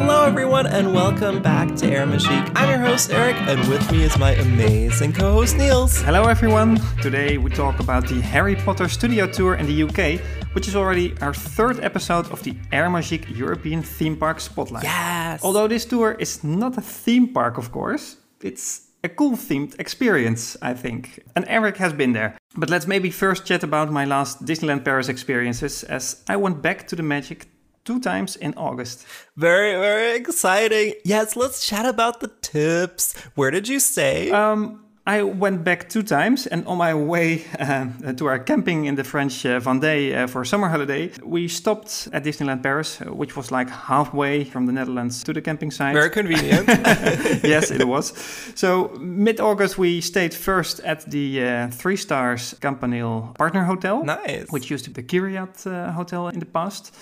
Hello, 0.00 0.24
everyone, 0.24 0.68
and 0.68 0.94
welcome 0.94 1.42
back 1.42 1.74
to 1.74 1.86
Air 1.90 2.06
Magique. 2.06 2.52
I'm 2.54 2.70
your 2.70 2.78
host, 2.78 3.10
Eric, 3.10 3.34
and 3.48 3.58
with 3.68 3.90
me 3.90 4.04
is 4.04 4.16
my 4.16 4.30
amazing 4.34 5.12
co 5.12 5.32
host, 5.32 5.56
Niels. 5.56 6.00
Hello, 6.00 6.22
everyone. 6.22 6.78
Today 7.02 7.36
we 7.36 7.50
talk 7.50 7.80
about 7.80 8.06
the 8.06 8.20
Harry 8.20 8.54
Potter 8.54 8.88
studio 8.88 9.26
tour 9.26 9.56
in 9.56 9.66
the 9.66 9.82
UK, 9.82 10.20
which 10.54 10.68
is 10.68 10.76
already 10.76 11.18
our 11.20 11.34
third 11.34 11.80
episode 11.80 12.30
of 12.30 12.40
the 12.44 12.54
Air 12.70 12.88
Magique 12.88 13.36
European 13.36 13.82
Theme 13.82 14.16
Park 14.16 14.38
Spotlight. 14.38 14.84
Yes. 14.84 15.42
Although 15.42 15.66
this 15.66 15.84
tour 15.84 16.12
is 16.12 16.44
not 16.44 16.78
a 16.78 16.80
theme 16.80 17.34
park, 17.34 17.58
of 17.58 17.72
course, 17.72 18.18
it's 18.40 18.82
a 19.02 19.08
cool 19.08 19.32
themed 19.32 19.78
experience, 19.80 20.56
I 20.62 20.74
think. 20.74 21.24
And 21.34 21.44
Eric 21.48 21.76
has 21.78 21.92
been 21.92 22.12
there. 22.12 22.38
But 22.56 22.70
let's 22.70 22.86
maybe 22.86 23.10
first 23.10 23.46
chat 23.46 23.64
about 23.64 23.90
my 23.90 24.04
last 24.04 24.44
Disneyland 24.44 24.84
Paris 24.84 25.08
experiences, 25.08 25.82
as 25.82 26.22
I 26.28 26.36
went 26.36 26.62
back 26.62 26.86
to 26.86 26.94
the 26.94 27.02
magic 27.02 27.48
two 27.88 27.98
times 27.98 28.36
in 28.36 28.52
August. 28.56 29.06
Very, 29.36 29.72
very 29.80 30.14
exciting. 30.14 30.92
Yes, 31.04 31.36
let's 31.36 31.66
chat 31.66 31.86
about 31.86 32.20
the 32.20 32.30
tips. 32.42 33.14
Where 33.34 33.50
did 33.50 33.66
you 33.66 33.80
stay? 33.80 34.30
Um, 34.30 34.80
I 35.06 35.22
went 35.22 35.64
back 35.64 35.88
two 35.88 36.02
times, 36.02 36.46
and 36.46 36.66
on 36.66 36.76
my 36.76 36.92
way 36.92 37.44
uh, 37.58 38.12
to 38.12 38.26
our 38.26 38.38
camping 38.38 38.84
in 38.84 38.94
the 38.94 39.04
French 39.04 39.46
uh, 39.46 39.58
Vendée 39.58 40.14
uh, 40.14 40.26
for 40.26 40.44
summer 40.44 40.68
holiday, 40.68 41.10
we 41.24 41.48
stopped 41.48 42.08
at 42.12 42.24
Disneyland 42.24 42.62
Paris, 42.62 43.00
uh, 43.00 43.06
which 43.06 43.34
was 43.34 43.50
like 43.50 43.70
halfway 43.70 44.44
from 44.44 44.66
the 44.66 44.72
Netherlands 44.72 45.24
to 45.24 45.32
the 45.32 45.40
camping 45.40 45.70
site. 45.70 45.94
very 45.94 46.10
convenient. 46.10 46.68
yes, 47.42 47.70
it 47.70 47.88
was. 47.88 48.12
So 48.54 48.90
mid 49.00 49.40
August, 49.40 49.78
we 49.78 50.02
stayed 50.02 50.34
first 50.34 50.80
at 50.84 51.10
the 51.10 51.42
uh, 51.42 51.68
Three 51.70 51.96
Stars 51.96 52.54
Campanile 52.60 53.34
Partner 53.38 53.64
Hotel, 53.64 54.04
nice. 54.04 54.46
which 54.50 54.70
used 54.70 54.84
to 54.84 54.90
be 54.90 55.00
the 55.00 55.08
Kyriad 55.08 55.66
uh, 55.66 55.92
Hotel 55.92 56.28
in 56.28 56.38
the 56.38 56.46
past. 56.46 56.92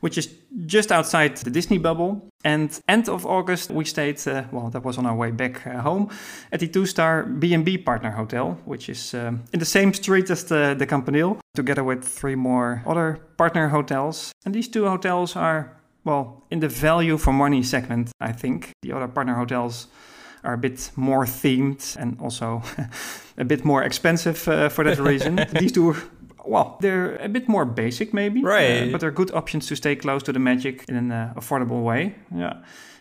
Which 0.00 0.18
is 0.18 0.28
just 0.66 0.92
outside 0.92 1.36
the 1.36 1.50
Disney 1.50 1.78
bubble. 1.78 2.28
And 2.44 2.78
end 2.88 3.08
of 3.08 3.26
August, 3.26 3.70
we 3.70 3.84
stayed, 3.84 4.26
uh, 4.28 4.44
well, 4.52 4.70
that 4.70 4.84
was 4.84 4.98
on 4.98 5.06
our 5.06 5.16
way 5.16 5.30
back 5.30 5.66
uh, 5.66 5.80
home, 5.80 6.10
at 6.52 6.60
the 6.60 6.68
two-star 6.68 7.24
B&B 7.24 7.78
Partner 7.78 8.12
Hotel, 8.12 8.58
which 8.64 8.88
is 8.88 9.14
um, 9.14 9.42
in 9.52 9.58
the 9.58 9.66
same 9.66 9.92
street 9.92 10.30
as 10.30 10.44
the, 10.44 10.76
the 10.78 10.86
Campanile, 10.86 11.38
together 11.54 11.82
with 11.82 12.04
three 12.04 12.36
more 12.36 12.82
other 12.86 13.18
partner 13.36 13.68
hotels. 13.68 14.32
And 14.44 14.54
these 14.54 14.68
two 14.68 14.86
hotels 14.86 15.34
are, 15.34 15.76
well, 16.04 16.44
in 16.50 16.60
the 16.60 16.68
value 16.68 17.18
for 17.18 17.32
money 17.32 17.62
segment, 17.62 18.12
I 18.20 18.32
think. 18.32 18.70
The 18.82 18.92
other 18.92 19.08
partner 19.08 19.34
hotels 19.34 19.88
are 20.44 20.54
a 20.54 20.58
bit 20.58 20.90
more 20.96 21.24
themed 21.24 21.96
and 21.96 22.18
also 22.20 22.62
a 23.36 23.44
bit 23.44 23.64
more 23.64 23.82
expensive 23.82 24.46
uh, 24.48 24.68
for 24.68 24.84
that 24.84 24.98
reason. 24.98 25.36
These 25.58 25.72
two 25.72 25.96
well, 26.48 26.76
they're 26.80 27.16
a 27.16 27.28
bit 27.28 27.48
more 27.48 27.64
basic, 27.64 28.12
maybe. 28.14 28.42
Right. 28.42 28.88
Uh, 28.88 28.92
but 28.92 29.00
they're 29.00 29.10
good 29.10 29.30
options 29.32 29.66
to 29.68 29.76
stay 29.76 29.96
close 29.96 30.22
to 30.24 30.32
the 30.32 30.38
magic 30.38 30.84
in 30.88 30.96
an 30.96 31.12
uh, 31.12 31.32
affordable 31.36 31.82
way. 31.82 32.14
Yeah. 32.34 32.54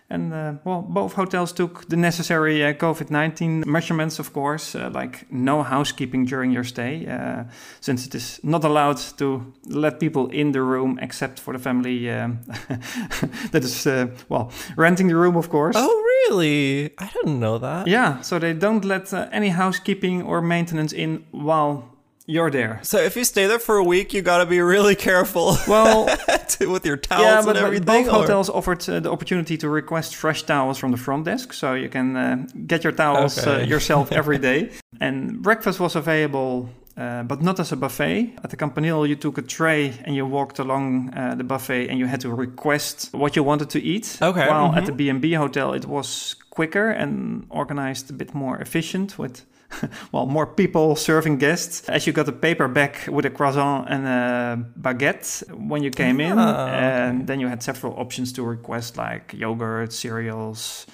And 0.09 0.33
uh, 0.33 0.53
well, 0.63 0.81
both 0.83 1.13
hotels 1.13 1.51
took 1.51 1.89
the 1.89 1.97
necessary 1.97 2.63
uh, 2.63 2.73
COVID 2.73 3.11
19 3.11 3.65
measurements, 3.67 4.19
of 4.19 4.31
course, 4.31 4.73
uh, 4.73 4.89
like 4.93 5.29
no 5.29 5.63
housekeeping 5.63 6.23
during 6.23 6.51
your 6.51 6.63
stay, 6.63 7.05
uh, 7.05 7.43
since 7.81 8.05
it 8.05 8.15
is 8.15 8.39
not 8.41 8.63
allowed 8.63 8.99
to 9.17 9.53
let 9.65 9.99
people 9.99 10.29
in 10.29 10.53
the 10.53 10.61
room 10.61 10.97
except 11.01 11.41
for 11.41 11.51
the 11.53 11.59
family 11.59 12.09
um, 12.09 12.39
that 13.51 13.65
is, 13.65 13.85
uh, 13.85 14.07
well, 14.29 14.49
renting 14.77 15.09
the 15.09 15.15
room, 15.15 15.35
of 15.35 15.49
course. 15.49 15.75
oh, 15.77 16.03
really? 16.29 16.93
I 16.97 17.09
didn't 17.13 17.41
know 17.41 17.57
that. 17.57 17.87
Yeah, 17.87 18.21
so 18.21 18.39
they 18.39 18.53
don't 18.53 18.85
let 18.85 19.13
uh, 19.13 19.27
any 19.33 19.49
housekeeping 19.49 20.21
or 20.21 20.41
maintenance 20.41 20.93
in 20.93 21.25
while 21.31 21.96
you're 22.27 22.51
there. 22.51 22.79
So 22.83 22.97
if 22.99 23.15
you 23.15 23.23
stay 23.23 23.47
there 23.47 23.57
for 23.59 23.77
a 23.77 23.83
week, 23.83 24.13
you 24.13 24.21
got 24.21 24.39
to 24.39 24.45
be 24.45 24.59
really 24.59 24.95
careful. 24.95 25.57
Well, 25.67 26.05
to- 26.49 26.67
with 26.67 26.85
your 26.85 26.97
towels 26.97 27.23
yeah, 27.23 27.37
and 27.37 27.45
but, 27.45 27.53
but 27.53 27.63
everything. 27.63 27.85
both 27.85 28.07
or- 28.07 28.19
hotels 28.21 28.49
offered 28.49 28.87
uh, 28.89 28.99
the 28.99 29.11
opportunity 29.11 29.57
to 29.57 29.69
request 29.69 30.15
fresh 30.15 30.43
towels 30.43 30.77
from 30.77 30.91
the 30.91 30.97
front 30.97 31.25
desk, 31.25 31.53
so 31.53 31.73
you 31.73 31.89
can 31.89 32.15
uh, 32.15 32.45
get 32.67 32.83
your 32.83 32.93
towels 32.93 33.37
uh, 33.47 33.65
yourself 33.67 34.11
every 34.21 34.37
day. 34.37 34.69
And 34.99 35.41
breakfast 35.41 35.79
was 35.79 35.95
available, 35.95 36.69
uh, 36.97 37.23
but 37.23 37.41
not 37.41 37.59
as 37.59 37.71
a 37.71 37.75
buffet. 37.75 38.33
At 38.43 38.49
the 38.49 38.57
Campanile, 38.57 39.07
you 39.07 39.15
took 39.15 39.37
a 39.37 39.41
tray 39.41 39.93
and 40.05 40.15
you 40.15 40.25
walked 40.25 40.59
along 40.59 41.13
uh, 41.13 41.35
the 41.35 41.43
buffet, 41.43 41.89
and 41.89 41.97
you 41.99 42.07
had 42.07 42.21
to 42.21 42.29
request 42.29 43.09
what 43.13 43.35
you 43.35 43.43
wanted 43.43 43.69
to 43.69 43.79
eat. 43.79 44.17
Okay, 44.21 44.47
While 44.47 44.69
mhm. 44.71 44.77
at 44.77 44.85
the 44.85 44.91
B 44.91 45.09
and 45.09 45.21
B 45.21 45.33
hotel, 45.33 45.73
it 45.73 45.85
was 45.85 46.35
quicker 46.49 46.89
and 46.89 47.45
organized 47.49 48.09
a 48.09 48.13
bit 48.13 48.33
more 48.33 48.57
efficient 48.59 49.17
with. 49.17 49.45
Well, 50.11 50.25
more 50.25 50.47
people 50.47 50.95
serving 50.95 51.37
guests. 51.39 51.87
As 51.89 52.05
you 52.07 52.13
got 52.13 52.27
a 52.27 52.31
paper 52.31 52.67
bag 52.67 53.07
with 53.09 53.25
a 53.25 53.29
croissant 53.29 53.87
and 53.89 54.05
a 54.07 54.65
baguette 54.79 55.43
when 55.53 55.83
you 55.83 55.91
came 55.91 56.19
in, 56.21 56.37
Ah, 56.39 56.67
okay. 56.67 57.09
and 57.09 57.27
then 57.27 57.39
you 57.39 57.47
had 57.47 57.61
several 57.61 57.93
options 57.99 58.31
to 58.33 58.43
request, 58.43 58.97
like 58.97 59.33
yogurt, 59.33 59.91
cereals, 59.93 60.85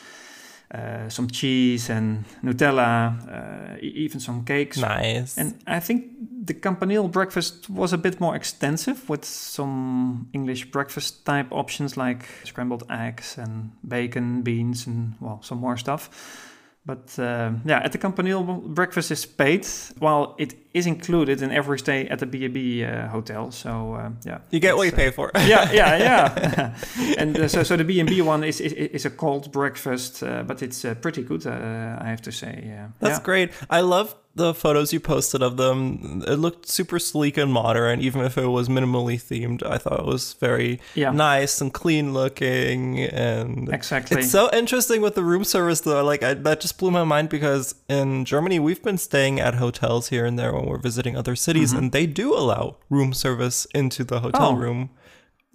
uh, 0.73 1.07
some 1.07 1.27
cheese 1.27 1.89
and 1.89 2.25
Nutella, 2.43 3.13
uh, 3.29 3.77
even 3.81 4.19
some 4.19 4.43
cakes. 4.43 4.77
Nice. 4.79 5.37
And 5.37 5.53
I 5.67 5.79
think 5.79 6.05
the 6.47 6.53
Campanile 6.55 7.07
breakfast 7.09 7.69
was 7.69 7.93
a 7.93 7.97
bit 7.97 8.19
more 8.19 8.35
extensive 8.35 9.07
with 9.07 9.23
some 9.23 10.27
English 10.33 10.71
breakfast 10.71 11.25
type 11.25 11.47
options 11.51 11.95
like 11.95 12.25
scrambled 12.43 12.83
eggs 12.89 13.37
and 13.37 13.71
bacon, 13.87 14.41
beans, 14.41 14.87
and 14.87 15.13
well, 15.21 15.39
some 15.43 15.59
more 15.59 15.77
stuff. 15.77 16.09
But 16.85 17.17
uh, 17.17 17.51
yeah, 17.65 17.79
at 17.79 17.93
the 17.93 17.97
Campanile, 17.97 18.43
breakfast 18.43 19.09
is 19.09 19.25
paid, 19.25 19.65
while 19.99 20.35
it 20.37 20.53
is 20.73 20.85
included 20.85 21.41
in 21.41 21.49
every 21.49 21.79
stay 21.79 22.07
at 22.09 22.19
the 22.19 22.25
B&B 22.25 22.83
uh, 22.83 23.07
hotel. 23.07 23.51
So 23.51 23.93
uh, 23.93 24.09
yeah, 24.25 24.39
you 24.51 24.59
get 24.59 24.75
what 24.75 24.83
you 24.83 24.91
uh, 24.91 24.95
pay 24.95 25.11
for. 25.11 25.31
yeah, 25.35 25.71
yeah, 25.71 25.97
yeah. 25.97 26.75
and 27.17 27.39
uh, 27.39 27.47
so, 27.47 27.63
so 27.63 27.77
the 27.77 27.85
B 27.85 28.01
and 28.01 28.09
B 28.09 28.21
one 28.21 28.43
is, 28.43 28.59
is 28.59 28.73
is 28.73 29.05
a 29.05 29.09
cold 29.09 29.49
breakfast, 29.53 30.23
uh, 30.23 30.43
but 30.43 30.61
it's 30.61 30.83
uh, 30.83 30.93
pretty 30.95 31.23
good, 31.23 31.47
uh, 31.47 31.97
I 32.01 32.09
have 32.09 32.21
to 32.23 32.31
say. 32.33 32.63
Yeah. 32.65 32.89
That's 32.99 33.19
yeah. 33.19 33.23
great. 33.23 33.51
I 33.69 33.79
love 33.79 34.13
the 34.35 34.51
photos 34.53 34.91
you 34.91 34.99
posted 34.99 35.43
of 35.43 35.57
them. 35.57 36.23
It 36.27 36.37
looked 36.37 36.67
super 36.67 36.97
sleek 36.97 37.37
and 37.37 37.53
modern, 37.53 38.01
even 38.01 38.21
if 38.23 38.35
it 38.37 38.47
was 38.47 38.67
minimally 38.67 39.15
themed. 39.21 39.63
I 39.63 39.77
thought 39.77 39.99
it 39.99 40.05
was 40.07 40.33
very 40.33 40.79
Yeah. 40.95 41.11
nice 41.11 41.61
and 41.61 41.71
clean 41.71 42.13
looking. 42.13 42.99
And 42.99 43.71
Exactly. 43.71 44.17
it's 44.21 44.31
so 44.31 44.49
interesting 44.51 45.01
with 45.01 45.13
the 45.13 45.23
room 45.23 45.43
service, 45.43 45.81
though. 45.81 46.03
Like 46.03 46.23
I, 46.23 46.33
that 46.33 46.61
just 46.61 46.79
blew 46.79 46.89
my 46.89 47.03
mind 47.03 47.29
because 47.29 47.75
in 47.87 48.25
Germany 48.25 48.57
we've 48.59 48.81
been 48.81 48.97
staying 48.97 49.39
at 49.39 49.53
hotels 49.55 50.09
here 50.09 50.25
and 50.25 50.39
there 50.39 50.51
when 50.51 50.65
we're 50.65 50.77
visiting 50.79 51.15
other 51.15 51.35
cities, 51.35 51.71
and 51.71 51.91
they 51.91 52.07
do 52.07 52.33
allow 52.33 52.77
room 52.89 53.13
service 53.13 53.67
into 53.75 54.03
the 54.03 54.21
hotel 54.21 54.53
Mm-hmm. 54.53 54.57
Oh. 54.57 54.65
room. 54.65 54.89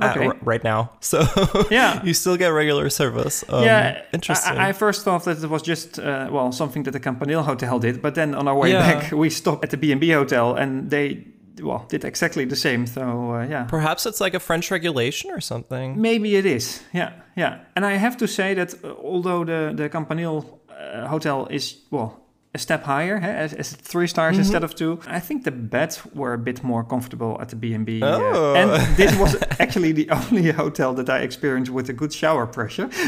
Okay. 0.01 0.31
right 0.43 0.63
now, 0.65 0.91
so 1.01 1.27
Yeah. 1.71 2.01
you 2.07 2.15
still 2.15 2.37
get 2.37 2.49
regular 2.49 2.89
service. 2.91 3.45
Um, 3.49 3.65
yeah, 3.65 4.03
interesting. 4.13 4.57
I, 4.59 4.69
I 4.69 4.73
first 4.73 5.03
thought 5.05 5.25
that 5.25 5.43
it 5.43 5.51
was 5.51 5.63
just 5.63 5.99
uh, 5.99 6.29
well 6.31 6.53
something 6.53 6.85
that 6.85 6.93
the 6.93 7.01
Campanile 7.01 7.43
Hotel 7.43 7.79
did, 7.81 8.01
but 8.01 8.15
then 8.15 8.35
on 8.35 8.47
our 8.49 8.57
way 8.57 8.71
Yeah. 8.73 8.81
back 9.01 9.13
we 9.13 9.31
stopped 9.31 9.65
at 9.65 9.71
the 9.71 9.77
B 9.77 9.91
and 9.93 10.01
B 10.01 10.11
hotel 10.13 10.55
and 10.55 10.91
they 10.91 11.25
well 11.63 11.85
did 11.89 12.05
exactly 12.05 12.45
the 12.47 12.57
same. 12.57 12.87
So 12.87 13.01
uh, 13.35 13.47
yeah, 13.51 13.65
Perhaps 13.69 14.07
it's 14.07 14.21
like 14.21 14.35
a 14.37 14.41
French 14.41 14.71
regulation 14.71 15.31
or 15.33 15.41
something. 15.41 16.01
Maybe 16.01 16.37
it 16.37 16.47
is. 16.47 16.81
Yeah, 16.95 17.11
yeah. 17.37 17.59
And 17.75 17.85
I 17.85 17.99
have 17.99 18.17
to 18.19 18.27
say 18.29 18.55
that 18.55 18.75
uh, 18.85 18.95
although 19.03 19.45
the 19.45 19.73
the 19.75 19.89
Campanile 19.89 20.45
uh, 20.71 21.09
hotel 21.09 21.47
is 21.51 21.77
well 21.91 22.13
a 22.59 22.61
step 22.61 22.83
higher, 22.85 23.21
hè, 23.21 23.29
as, 23.45 23.53
as 23.55 23.69
three 23.93 24.07
stars 24.09 24.33
Mm-hmm. 24.33 24.41
instead 24.45 24.65
of 24.65 24.73
two, 24.75 24.93
I 25.19 25.21
think 25.21 25.45
the 25.45 25.51
beds 25.51 26.03
were 26.15 26.33
a 26.35 26.39
bit 26.39 26.63
more 26.63 26.85
comfortable 26.85 27.33
at 27.41 27.49
the 27.49 27.57
B 27.57 27.75
and 27.77 27.85
B. 27.87 27.91
Oh. 28.03 28.55
And 28.61 28.69
this 28.97 29.13
was 29.23 29.37
actually 29.65 29.93
the 29.93 30.09
only 30.11 30.51
hotel 30.53 30.95
that 30.95 31.09
I 31.09 31.19
experienced 31.29 31.71
with 31.73 31.89
a 31.91 31.93
good 31.93 32.13
shower 32.13 32.47
pressure. 32.47 32.89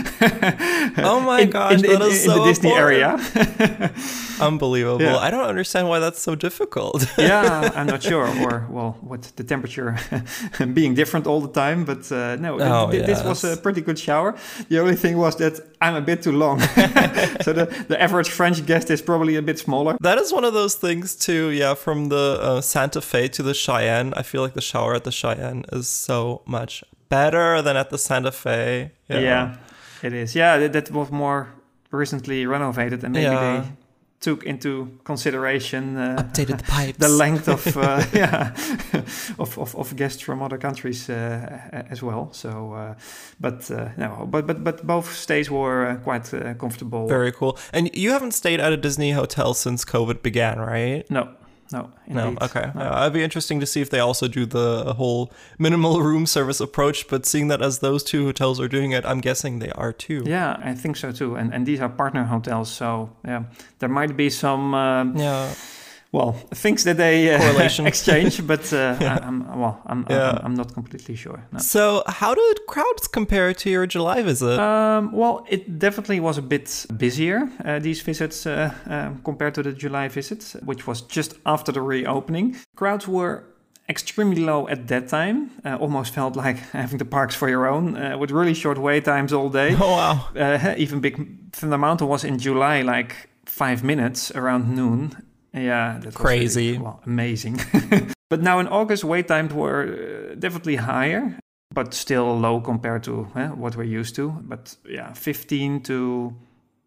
Oh 1.03 1.21
my 1.21 1.41
in, 1.43 1.51
gosh, 1.51 1.73
in, 1.75 1.83
that 1.83 2.03
in, 2.03 2.11
is 2.11 2.25
in 2.25 2.31
so 2.31 2.39
the 2.39 2.45
Disney 2.51 2.71
important. 2.71 3.37
area. 3.37 3.91
Unbelievable. 4.41 5.03
Yeah. 5.05 5.27
I 5.27 5.31
don't 5.31 5.49
understand 5.49 5.89
why 5.89 5.99
that's 6.01 6.21
so 6.23 6.35
difficult. 6.35 7.07
yeah, 7.19 7.71
I'm 7.75 7.87
not 7.87 8.03
sure, 8.03 8.27
or 8.45 8.67
well, 8.71 8.97
what 9.01 9.23
the 9.37 9.45
temperature 9.45 9.97
being 10.75 10.95
different 10.95 11.27
all 11.27 11.41
the 11.41 11.53
time. 11.53 11.85
But 11.85 12.11
uh, 12.13 12.37
no, 12.37 12.59
Oh, 12.61 12.91
th- 12.91 13.07
this 13.07 13.23
was 13.25 13.45
a 13.45 13.57
pretty 13.57 13.81
good 13.83 13.99
shower. 13.99 14.35
The 14.69 14.79
only 14.81 14.97
thing 14.97 15.19
was 15.19 15.37
that 15.37 15.61
I'm 15.81 15.95
a 15.95 16.01
bit 16.01 16.23
too 16.23 16.33
long, 16.33 16.61
so 17.45 17.53
the 17.53 17.67
the 17.89 17.97
average 18.01 18.31
French 18.31 18.65
guest 18.67 18.91
is 18.91 19.03
probably 19.03 19.37
a 19.41 19.47
bit 19.51 19.59
smaller. 19.59 19.97
that 20.01 20.19
is 20.19 20.33
one 20.33 20.45
of 20.45 20.55
those 20.61 20.75
things 20.87 21.15
too. 21.27 21.45
Yeah, 21.51 21.75
from 21.75 22.09
the 22.15 22.39
uh, 22.41 22.61
Santa 22.61 23.01
Fe 23.01 23.29
to 23.37 23.43
the 23.43 23.55
Cheyenne, 23.55 24.13
I 24.21 24.23
feel 24.23 24.43
like 24.43 24.55
the 24.55 24.67
shower 24.73 24.95
at 24.95 25.05
the 25.05 25.13
Cheyenne 25.21 25.65
is 25.73 25.89
so 25.89 26.43
much 26.47 26.73
better 27.09 27.63
than 27.63 27.77
at 27.77 27.89
the 27.91 27.99
Santa 27.99 28.33
Fe. 28.33 28.93
Yeah, 29.09 29.19
yeah 29.21 29.57
it 30.03 30.13
is. 30.13 30.35
Yeah, 30.35 30.59
that, 30.59 30.73
that 30.73 30.91
was 30.93 31.11
more 31.11 31.41
recently 31.91 32.47
renovated, 32.47 33.03
and 33.05 33.13
maybe 33.15 33.25
Yeah. 33.25 33.41
they 33.63 33.69
took 34.21 34.45
into 34.45 34.99
consideration 35.05 35.97
uh, 35.97 36.17
Updated 36.23 36.59
the 36.59 36.65
pipes. 36.65 36.99
the 37.07 37.09
length 37.09 37.49
of 37.49 37.77
uh, 37.77 38.05
yeah 38.13 38.55
of, 39.39 39.59
of, 39.59 39.75
of 39.75 39.97
guests 39.97 40.23
from 40.23 40.43
other 40.43 40.59
countries 40.59 41.09
uh, 41.09 41.87
as 41.91 42.03
well. 42.03 42.29
So, 42.33 42.73
uh, 42.75 42.95
but 43.41 43.71
uh, 43.71 43.89
no, 43.97 44.27
but 44.31 44.47
but 44.47 44.63
but 44.63 44.87
both 44.87 45.15
stays 45.15 45.51
were 45.51 45.87
uh, 45.87 45.97
quite 45.97 46.33
uh, 46.35 46.55
comfortable. 46.55 47.09
Very 47.09 47.33
cool. 47.33 47.59
And 47.73 47.91
you 47.95 48.11
haven't 48.11 48.33
stayed 48.33 48.61
at 48.61 48.73
a 48.73 48.77
Disney 48.77 49.13
hotel 49.13 49.55
since 49.55 49.85
COVID 49.85 50.23
began, 50.23 50.59
right? 50.59 51.11
no, 51.11 51.29
no, 51.73 51.91
No, 52.09 52.37
okay. 52.43 52.71
No. 52.75 52.83
Yeah, 52.83 53.01
it'd 53.03 53.13
be 53.13 53.23
interesting 53.23 53.61
to 53.61 53.67
see 53.67 53.81
if 53.81 53.91
they 53.91 54.01
also 54.01 54.27
do 54.29 54.47
the 54.47 54.95
whole 54.95 55.33
minimal 55.59 56.01
room 56.11 56.27
service 56.27 56.61
approach. 56.61 57.07
But 57.09 57.27
seeing 57.27 57.49
that 57.49 57.63
as 57.63 57.79
those 57.79 58.03
two 58.03 58.25
hotels 58.25 58.61
are 58.61 58.69
doing 58.69 58.93
it, 58.93 59.05
I'm 59.05 59.21
guessing 59.21 59.59
they 59.61 59.71
are 59.73 59.93
too. 59.93 60.23
Yeah, 60.27 60.57
I 60.63 60.75
think 60.75 60.97
so 60.97 61.13
too. 61.13 61.37
And 61.37 61.55
and 61.55 61.67
these 61.67 61.81
are 61.81 61.89
partner 61.89 62.25
hotels, 62.25 62.71
so 62.71 63.11
yeah, 63.25 63.45
there 63.79 63.89
might 63.89 64.17
be 64.17 64.31
some 64.31 64.75
um, 64.75 65.17
Yeah. 65.17 65.55
Well 66.13 66.33
things 66.55 66.85
that 66.85 66.97
they 66.97 67.35
uh, 67.35 67.85
exchange, 67.87 68.47
but 68.47 68.73
uh, 68.73 68.97
I, 69.01 69.27
I'm 69.27 69.61
well, 69.61 69.81
I'm, 69.87 70.05
Yeah. 70.11 70.31
I'm 70.31 70.45
I'm 70.51 70.55
not 70.55 70.73
completely 70.75 71.17
sure. 71.17 71.39
No. 71.53 71.59
So, 71.59 72.03
how 72.07 72.35
did 72.35 72.67
crowds 72.67 73.09
compare 73.09 73.55
to 73.55 73.71
your 73.71 73.87
July 73.87 74.23
visit? 74.23 74.59
Um, 74.59 75.13
well, 75.13 75.45
it 75.49 75.79
definitely 75.79 76.21
was 76.21 76.39
a 76.39 76.43
bit 76.43 76.87
busier, 76.97 77.49
uh, 77.65 77.79
these 77.79 78.01
visits, 78.03 78.47
uh, 78.47 78.73
uh, 78.89 79.11
compared 79.25 79.55
to 79.55 79.63
the 79.63 79.73
July 79.73 80.09
visit, 80.09 80.55
which 80.65 80.87
was 80.87 81.03
just 81.03 81.35
after 81.45 81.73
the 81.73 81.81
reopening. 81.83 82.57
Crowds 82.77 83.07
were 83.07 83.45
extremely 83.89 84.43
low 84.45 84.69
at 84.69 84.87
that 84.89 85.09
time, 85.09 85.51
uh, 85.65 85.77
almost 85.81 86.15
felt 86.15 86.37
like 86.37 86.57
having 86.73 86.99
the 86.99 87.05
parks 87.05 87.35
for 87.35 87.49
your 87.49 87.67
own, 87.69 87.97
uh, 87.97 88.17
with 88.19 88.31
really 88.31 88.55
short 88.55 88.79
wait 88.79 89.05
times 89.05 89.33
all 89.33 89.49
day. 89.51 89.77
oh 89.81 89.91
wow. 89.97 90.29
Uh, 90.37 90.75
even 90.77 91.01
Big 91.01 91.17
Thunder 91.53 91.79
Mountain 91.79 92.09
was 92.09 92.25
in 92.25 92.39
July, 92.39 92.83
like 92.83 93.29
five 93.47 93.83
minutes 93.85 94.31
around 94.35 94.75
noon. 94.75 95.11
Yeah, 95.53 95.99
that 96.01 96.15
Crazy. 96.15 96.73
really, 96.73 96.79
well, 96.79 97.01
amazing. 97.07 97.61
but 98.31 98.41
now 98.43 98.59
in 98.61 98.69
August, 98.69 99.05
wait 99.05 99.27
times 99.29 99.53
were 99.53 99.83
uh, 100.33 100.35
definitely 100.39 100.77
higher, 100.77 101.39
but 101.75 101.95
still 101.95 102.39
low 102.39 102.61
compared 102.61 103.03
to 103.05 103.27
eh, 103.35 103.49
what 103.49 103.77
we're 103.77 103.99
used 104.01 104.15
to. 104.17 104.31
But 104.43 104.77
yeah, 104.89 105.13
15 105.13 105.81
to 105.83 106.35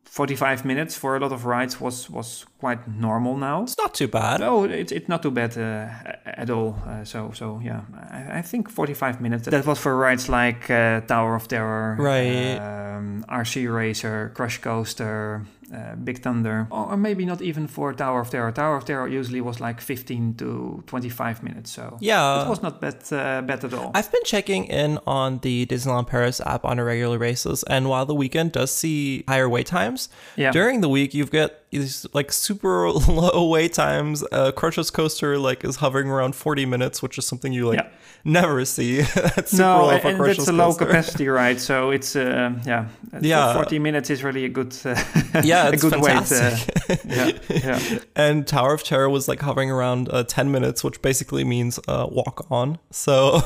45 0.06 0.64
minutes 0.64 0.96
for 0.96 1.16
a 1.16 1.20
lot 1.20 1.32
of 1.32 1.46
rides 1.46 1.82
was 1.82 2.08
was 2.10 2.46
quite 2.60 2.88
normal 2.88 3.36
now. 3.36 3.64
It's 3.64 3.78
not 3.78 3.94
too 3.96 4.08
bad. 4.08 4.40
No, 4.42 4.64
it's 4.64 4.92
it's 4.92 5.10
not 5.10 5.24
too 5.24 5.32
bad 5.32 5.58
uh, 5.58 5.90
at 6.26 6.50
all. 6.50 6.76
Uh, 6.86 7.04
so 7.04 7.32
so 7.34 7.60
yeah, 7.64 7.82
I, 8.12 8.40
I 8.40 8.42
think 8.44 8.70
45 8.70 9.20
minutes. 9.22 9.48
That 9.48 9.66
was 9.66 9.80
for 9.80 9.98
rides 9.98 10.30
like 10.30 10.70
uh, 10.70 11.02
Tower 11.02 11.36
of 11.36 11.48
Terror, 11.48 11.98
Right. 12.00 12.58
Um, 12.58 13.26
RC 13.28 13.74
Racer, 13.74 14.32
Crush 14.36 14.60
Coaster, 14.60 15.42
uh, 15.74 15.96
Big 15.96 16.20
Thunder, 16.22 16.68
or, 16.72 16.96
maybe 16.98 17.26
not 17.26 17.42
even 17.42 17.68
for 17.68 17.94
Tower 17.94 18.22
of 18.22 18.30
Terror. 18.30 18.52
Tower 18.52 18.76
of 18.78 18.86
Terror 18.86 19.08
usually 19.08 19.42
was 19.42 19.60
like 19.60 19.82
15 19.82 20.36
to 20.36 20.84
25 20.88 21.44
minutes. 21.44 21.72
So 21.72 21.98
Yeah. 22.00 22.44
it 22.46 22.50
was 22.50 22.62
not 22.62 22.80
bad 22.82 22.96
uh, 23.12 23.42
bad 23.42 23.64
at 23.64 23.74
all. 23.74 23.92
I've 23.96 24.12
been 24.12 24.24
checking 24.26 24.66
in 24.66 25.00
on 25.08 25.40
the 25.40 25.66
Disneyland 25.66 26.08
Paris 26.08 26.40
app 26.46 26.64
on 26.66 26.80
a 26.80 26.84
regular 26.84 27.18
basis, 27.20 27.64
and 27.64 27.90
while 27.90 28.06
the 28.06 28.16
weekend 28.16 28.52
does 28.52 28.72
see 28.72 29.24
higher 29.28 29.50
wait 29.50 29.66
times, 29.68 30.10
yeah. 30.36 30.52
during 30.52 30.82
the 30.82 30.90
week 30.90 31.14
you've 31.14 31.32
got 31.32 31.52
these 31.80 32.06
like 32.14 32.32
super 32.32 32.90
low 32.92 33.48
wait 33.50 33.74
times. 33.74 34.24
Uh, 34.32 34.52
Crush's 34.52 34.90
coaster 34.92 35.38
like 35.38 35.64
is 35.64 35.78
hovering 35.78 36.08
around 36.10 36.36
40 36.36 36.66
minutes, 36.66 37.02
which 37.02 37.18
is 37.18 37.26
something 37.26 37.52
you 37.54 37.68
like 37.68 37.80
Yeah. 37.80 37.90
never 38.24 38.66
see. 38.66 39.02
that's 39.16 39.52
super 39.52 39.64
no, 39.64 39.86
low 39.88 40.00
for 40.00 40.08
and 40.10 40.20
that's 40.26 40.48
a 40.48 40.52
low 40.54 40.68
coaster. 40.68 40.86
capacity 40.86 41.28
ride, 41.28 41.60
so 41.60 41.92
it's 41.92 42.16
uh, 42.16 42.52
yeah, 42.66 42.88
Yeah. 43.22 43.54
40 43.54 43.80
minutes 43.80 44.10
is 44.10 44.24
really 44.24 44.46
a 44.46 44.50
good 44.50 44.76
uh, 44.86 44.96
Yeah, 45.44 45.68
a 45.70 45.78
good 45.78 45.94
fantastic. 45.94 46.76
wait. 46.90 47.00
Uh, 47.06 47.32
yeah, 47.50 47.80
yeah. 47.80 48.00
and 48.16 48.46
Tower 48.48 48.74
of 48.74 48.84
Terror 48.84 49.10
was 49.10 49.28
like 49.28 49.42
hovering 49.42 49.72
around 49.72 50.10
uh, 50.12 50.24
10 50.24 50.52
minutes, 50.52 50.84
which 50.84 51.02
basically 51.02 51.44
means 51.44 51.80
uh, 51.88 52.08
walk 52.10 52.46
on. 52.52 52.78
So 52.92 53.42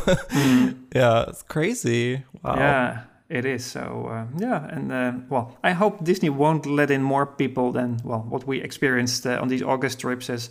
yeah, 0.93 1.25
it's 1.29 1.43
crazy. 1.43 2.23
Wow. 2.43 2.55
Mm. 2.55 2.57
Yeah, 2.57 3.01
it 3.29 3.45
is. 3.45 3.65
So 3.65 3.79
uh, 4.09 4.25
yeah, 4.37 4.67
and 4.75 4.91
uh, 4.91 5.13
well, 5.29 5.57
I 5.63 5.71
hope 5.73 6.03
Disney 6.03 6.29
won't 6.29 6.65
let 6.65 6.89
in 6.91 7.01
more 7.03 7.25
people 7.25 7.71
than 7.71 7.97
well 8.03 8.25
what 8.29 8.47
we 8.47 8.61
experienced 8.61 9.25
uh, 9.25 9.41
on 9.41 9.47
these 9.49 9.63
August 9.65 9.99
trips. 9.99 10.29
As 10.29 10.49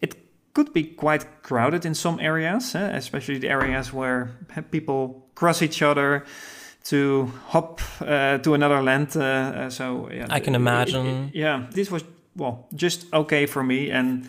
it 0.00 0.16
could 0.52 0.72
be 0.72 0.82
quite 0.84 1.26
crowded 1.42 1.84
in 1.84 1.94
some 1.94 2.18
areas, 2.20 2.74
eh, 2.74 2.96
especially 2.96 3.38
the 3.38 3.48
areas 3.50 3.92
where 3.92 4.30
people 4.70 5.26
cross 5.34 5.62
each 5.62 5.82
other 5.82 6.24
to 6.84 7.30
hop 7.52 7.80
uh, 8.00 8.38
to 8.38 8.54
another 8.54 8.82
land. 8.82 9.16
Uh, 9.16 9.20
uh, 9.22 9.70
so 9.70 10.08
yeah, 10.12 10.26
I 10.30 10.40
can 10.40 10.54
it- 10.54 10.58
it- 10.58 10.60
imagine. 10.60 11.30
yeah, 11.34 11.66
this 11.72 11.90
was 11.90 12.04
well 12.36 12.66
just 12.74 13.06
okay 13.12 13.46
for 13.46 13.62
me, 13.62 13.90
and 13.90 14.26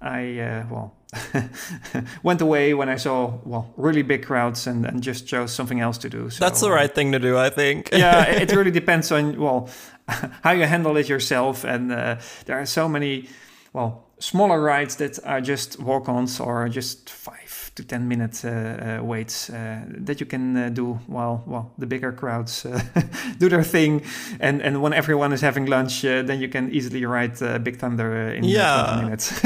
I 0.00 0.38
uh, 0.40 0.64
well. 0.70 0.94
went 2.22 2.40
away 2.40 2.74
when 2.74 2.88
I 2.88 2.96
saw 2.96 3.38
well 3.44 3.72
really 3.76 4.02
big 4.02 4.24
crowds 4.24 4.66
and, 4.66 4.86
and 4.86 5.02
just 5.02 5.26
chose 5.26 5.52
something 5.52 5.80
else 5.80 5.98
to 5.98 6.08
do. 6.08 6.30
So, 6.30 6.44
That's 6.44 6.60
the 6.60 6.70
right 6.70 6.94
thing 6.94 7.12
to 7.12 7.18
do, 7.18 7.36
I 7.36 7.50
think. 7.50 7.90
yeah, 7.92 8.24
it 8.30 8.50
it 8.50 8.56
really 8.56 8.70
depends 8.70 9.10
on 9.12 9.38
well 9.40 9.68
how 10.42 10.52
you 10.52 10.66
handle 10.66 10.96
it 10.96 11.08
yourself, 11.08 11.64
and 11.64 11.92
uh, 11.92 12.16
there 12.46 12.58
are 12.60 12.66
so 12.66 12.88
many 12.88 13.28
well 13.72 14.06
smaller 14.18 14.60
rides 14.60 14.96
that 14.96 15.18
are 15.24 15.40
just 15.40 15.80
walk-ons 15.80 16.40
or 16.40 16.68
just 16.68 17.08
five 17.10 17.49
to 17.80 17.86
ten 17.86 18.06
minute 18.08 18.44
uh, 18.44 18.50
uh, 18.50 19.04
waits 19.04 19.50
uh, 19.50 19.80
that 20.06 20.20
you 20.20 20.26
can 20.26 20.56
uh, 20.56 20.68
do 20.68 20.98
while 21.06 21.42
well 21.46 21.72
the 21.78 21.86
bigger 21.86 22.12
crowds 22.12 22.66
uh, 22.66 22.80
do 23.38 23.48
their 23.48 23.64
thing, 23.64 24.02
and 24.40 24.60
and 24.62 24.82
when 24.82 24.92
everyone 24.92 25.32
is 25.34 25.40
having 25.40 25.66
lunch, 25.66 26.04
uh, 26.04 26.22
then 26.22 26.40
you 26.40 26.48
can 26.48 26.70
easily 26.72 27.04
uh, 27.42 27.58
Big 27.58 27.76
Thunder 27.76 28.34
in 28.34 28.44
Yeah. 28.44 28.86
20 28.86 29.04
minutes, 29.04 29.40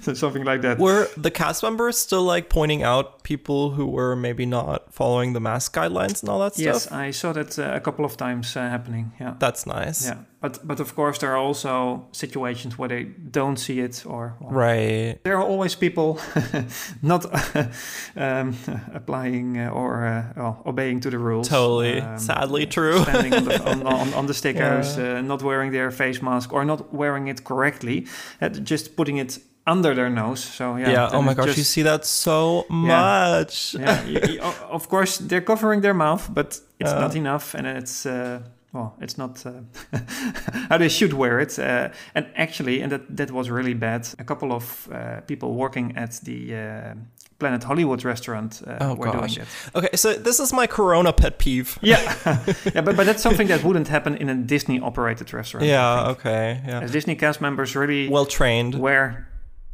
so 0.04 0.14
something 0.14 0.44
like 0.44 0.62
that. 0.62 0.78
Were 0.78 1.08
the 1.16 1.30
cast 1.30 1.62
members 1.62 1.96
still 1.98 2.22
like 2.24 2.48
pointing 2.48 2.82
out 2.82 3.22
people 3.22 3.70
who 3.70 3.86
were 3.86 4.16
maybe 4.16 4.46
not 4.46 4.92
following 4.92 5.32
the 5.34 5.40
mask 5.40 5.74
guidelines 5.74 6.22
and 6.22 6.28
all 6.30 6.40
that 6.40 6.54
stuff? 6.54 6.64
Yes. 6.64 6.92
I 6.92 7.12
saw 7.12 7.32
that 7.32 7.58
uh, 7.58 7.72
a 7.74 7.80
couple 7.80 8.04
of 8.04 8.16
times 8.16 8.56
uh, 8.56 8.60
happening. 8.68 9.12
Yeah. 9.20 9.34
That's 9.38 9.66
nice. 9.66 10.06
Yeah, 10.06 10.18
but 10.44 10.58
but 10.66 10.80
of 10.80 10.94
course 10.94 11.18
there 11.18 11.30
are 11.30 11.46
also 11.48 12.04
situations 12.12 12.78
where 12.78 12.88
they 12.88 13.04
don't 13.30 13.56
see 13.58 13.80
it, 13.84 14.04
or 14.06 14.34
well, 14.40 14.50
Right. 14.66 15.18
there 15.24 15.36
are 15.38 15.48
always 15.52 15.74
people 15.76 16.18
not 17.02 17.24
um, 18.16 18.54
applying 18.94 19.58
uh, 19.58 19.70
or 19.80 20.04
uh, 20.06 20.22
well, 20.36 20.62
obeying 20.66 21.00
to 21.00 21.10
the 21.10 21.18
rules. 21.18 21.48
Totally. 21.48 22.00
Um, 22.00 22.18
Sadly 22.18 22.66
true. 22.66 22.98
Standing 23.02 23.34
on 23.34 23.44
the, 23.44 23.70
on, 23.70 23.86
on, 24.00 24.14
on 24.14 24.26
the 24.26 24.34
stickers, 24.34 24.98
uh, 24.98 25.22
not 25.22 25.42
wearing 25.42 25.72
their 25.72 25.90
face 25.90 26.20
mask 26.22 26.52
or 26.52 26.64
not 26.64 26.80
wearing 26.92 27.28
it 27.28 27.42
correctly, 27.44 28.06
uh, 28.42 28.48
just 28.48 28.96
putting 28.96 29.16
it 29.18 29.38
under 29.66 29.94
their 29.94 30.10
nose. 30.10 30.44
So 30.44 30.76
yeah. 30.76 30.90
Yeah. 30.92 31.08
Oh 31.12 31.22
my 31.22 31.34
gosh, 31.34 31.46
just- 31.46 31.58
you 31.58 31.64
see 31.64 31.82
that 31.82 32.04
so 32.04 32.64
much. 32.68 33.74
yeah, 33.80 34.04
you- 34.04 34.20
you- 34.34 34.40
of 34.70 34.88
course 34.88 35.18
they're 35.28 35.44
covering 35.44 35.80
their 35.82 35.94
mouth, 35.94 36.28
but 36.34 36.60
it's 36.80 36.92
Uh. 36.92 37.00
not 37.00 37.14
enough, 37.16 37.54
and 37.54 37.66
it's 37.66 38.04
uh, 38.06 38.40
well, 38.74 38.94
it's 39.00 39.16
not 39.16 39.46
uh, 39.46 39.52
how 40.68 40.78
they 40.78 40.88
should 40.88 41.12
wear 41.12 41.40
it. 41.40 41.58
Uh, 41.58 41.88
and 42.14 42.26
actually, 42.36 42.82
and 42.82 42.90
that 42.92 43.16
that 43.16 43.30
was 43.30 43.48
really 43.50 43.74
bad. 43.74 44.06
A 44.18 44.24
couple 44.24 44.52
of 44.52 44.88
uh, 44.92 45.20
people 45.26 45.54
working 45.54 45.96
at 45.96 46.20
the 46.24 46.54
uh, 46.56 46.94
Planet 47.38 47.64
Hollywood 47.64 48.04
restaurant 48.04 48.62
uh, 48.66 48.76
Oh, 48.80 48.94
were 48.94 49.06
gosh. 49.12 49.34
doing 49.34 49.46
it. 49.46 49.48
Okay, 49.78 49.96
so 49.96 50.12
this 50.14 50.40
is 50.40 50.52
my 50.52 50.66
Corona 50.66 51.12
pet 51.12 51.38
peeve. 51.38 51.78
Yeah, 51.82 52.00
yeah, 52.74 52.82
but 52.84 52.96
but 52.96 53.06
that's 53.06 53.22
something 53.22 53.48
that 53.48 53.62
wouldn't 53.62 53.88
happen 53.88 54.16
in 54.16 54.28
a 54.28 54.34
Disney 54.34 54.80
operated 54.80 55.32
restaurant. 55.32 55.66
Yeah. 55.66 56.10
Okay. 56.12 56.60
Yeah. 56.66 56.82
As 56.84 56.90
Disney 56.90 57.14
cast 57.16 57.40
members 57.40 57.74
really 57.76 58.08
Well 58.08 58.26
trained. 58.26 58.74
wear. 58.74 59.26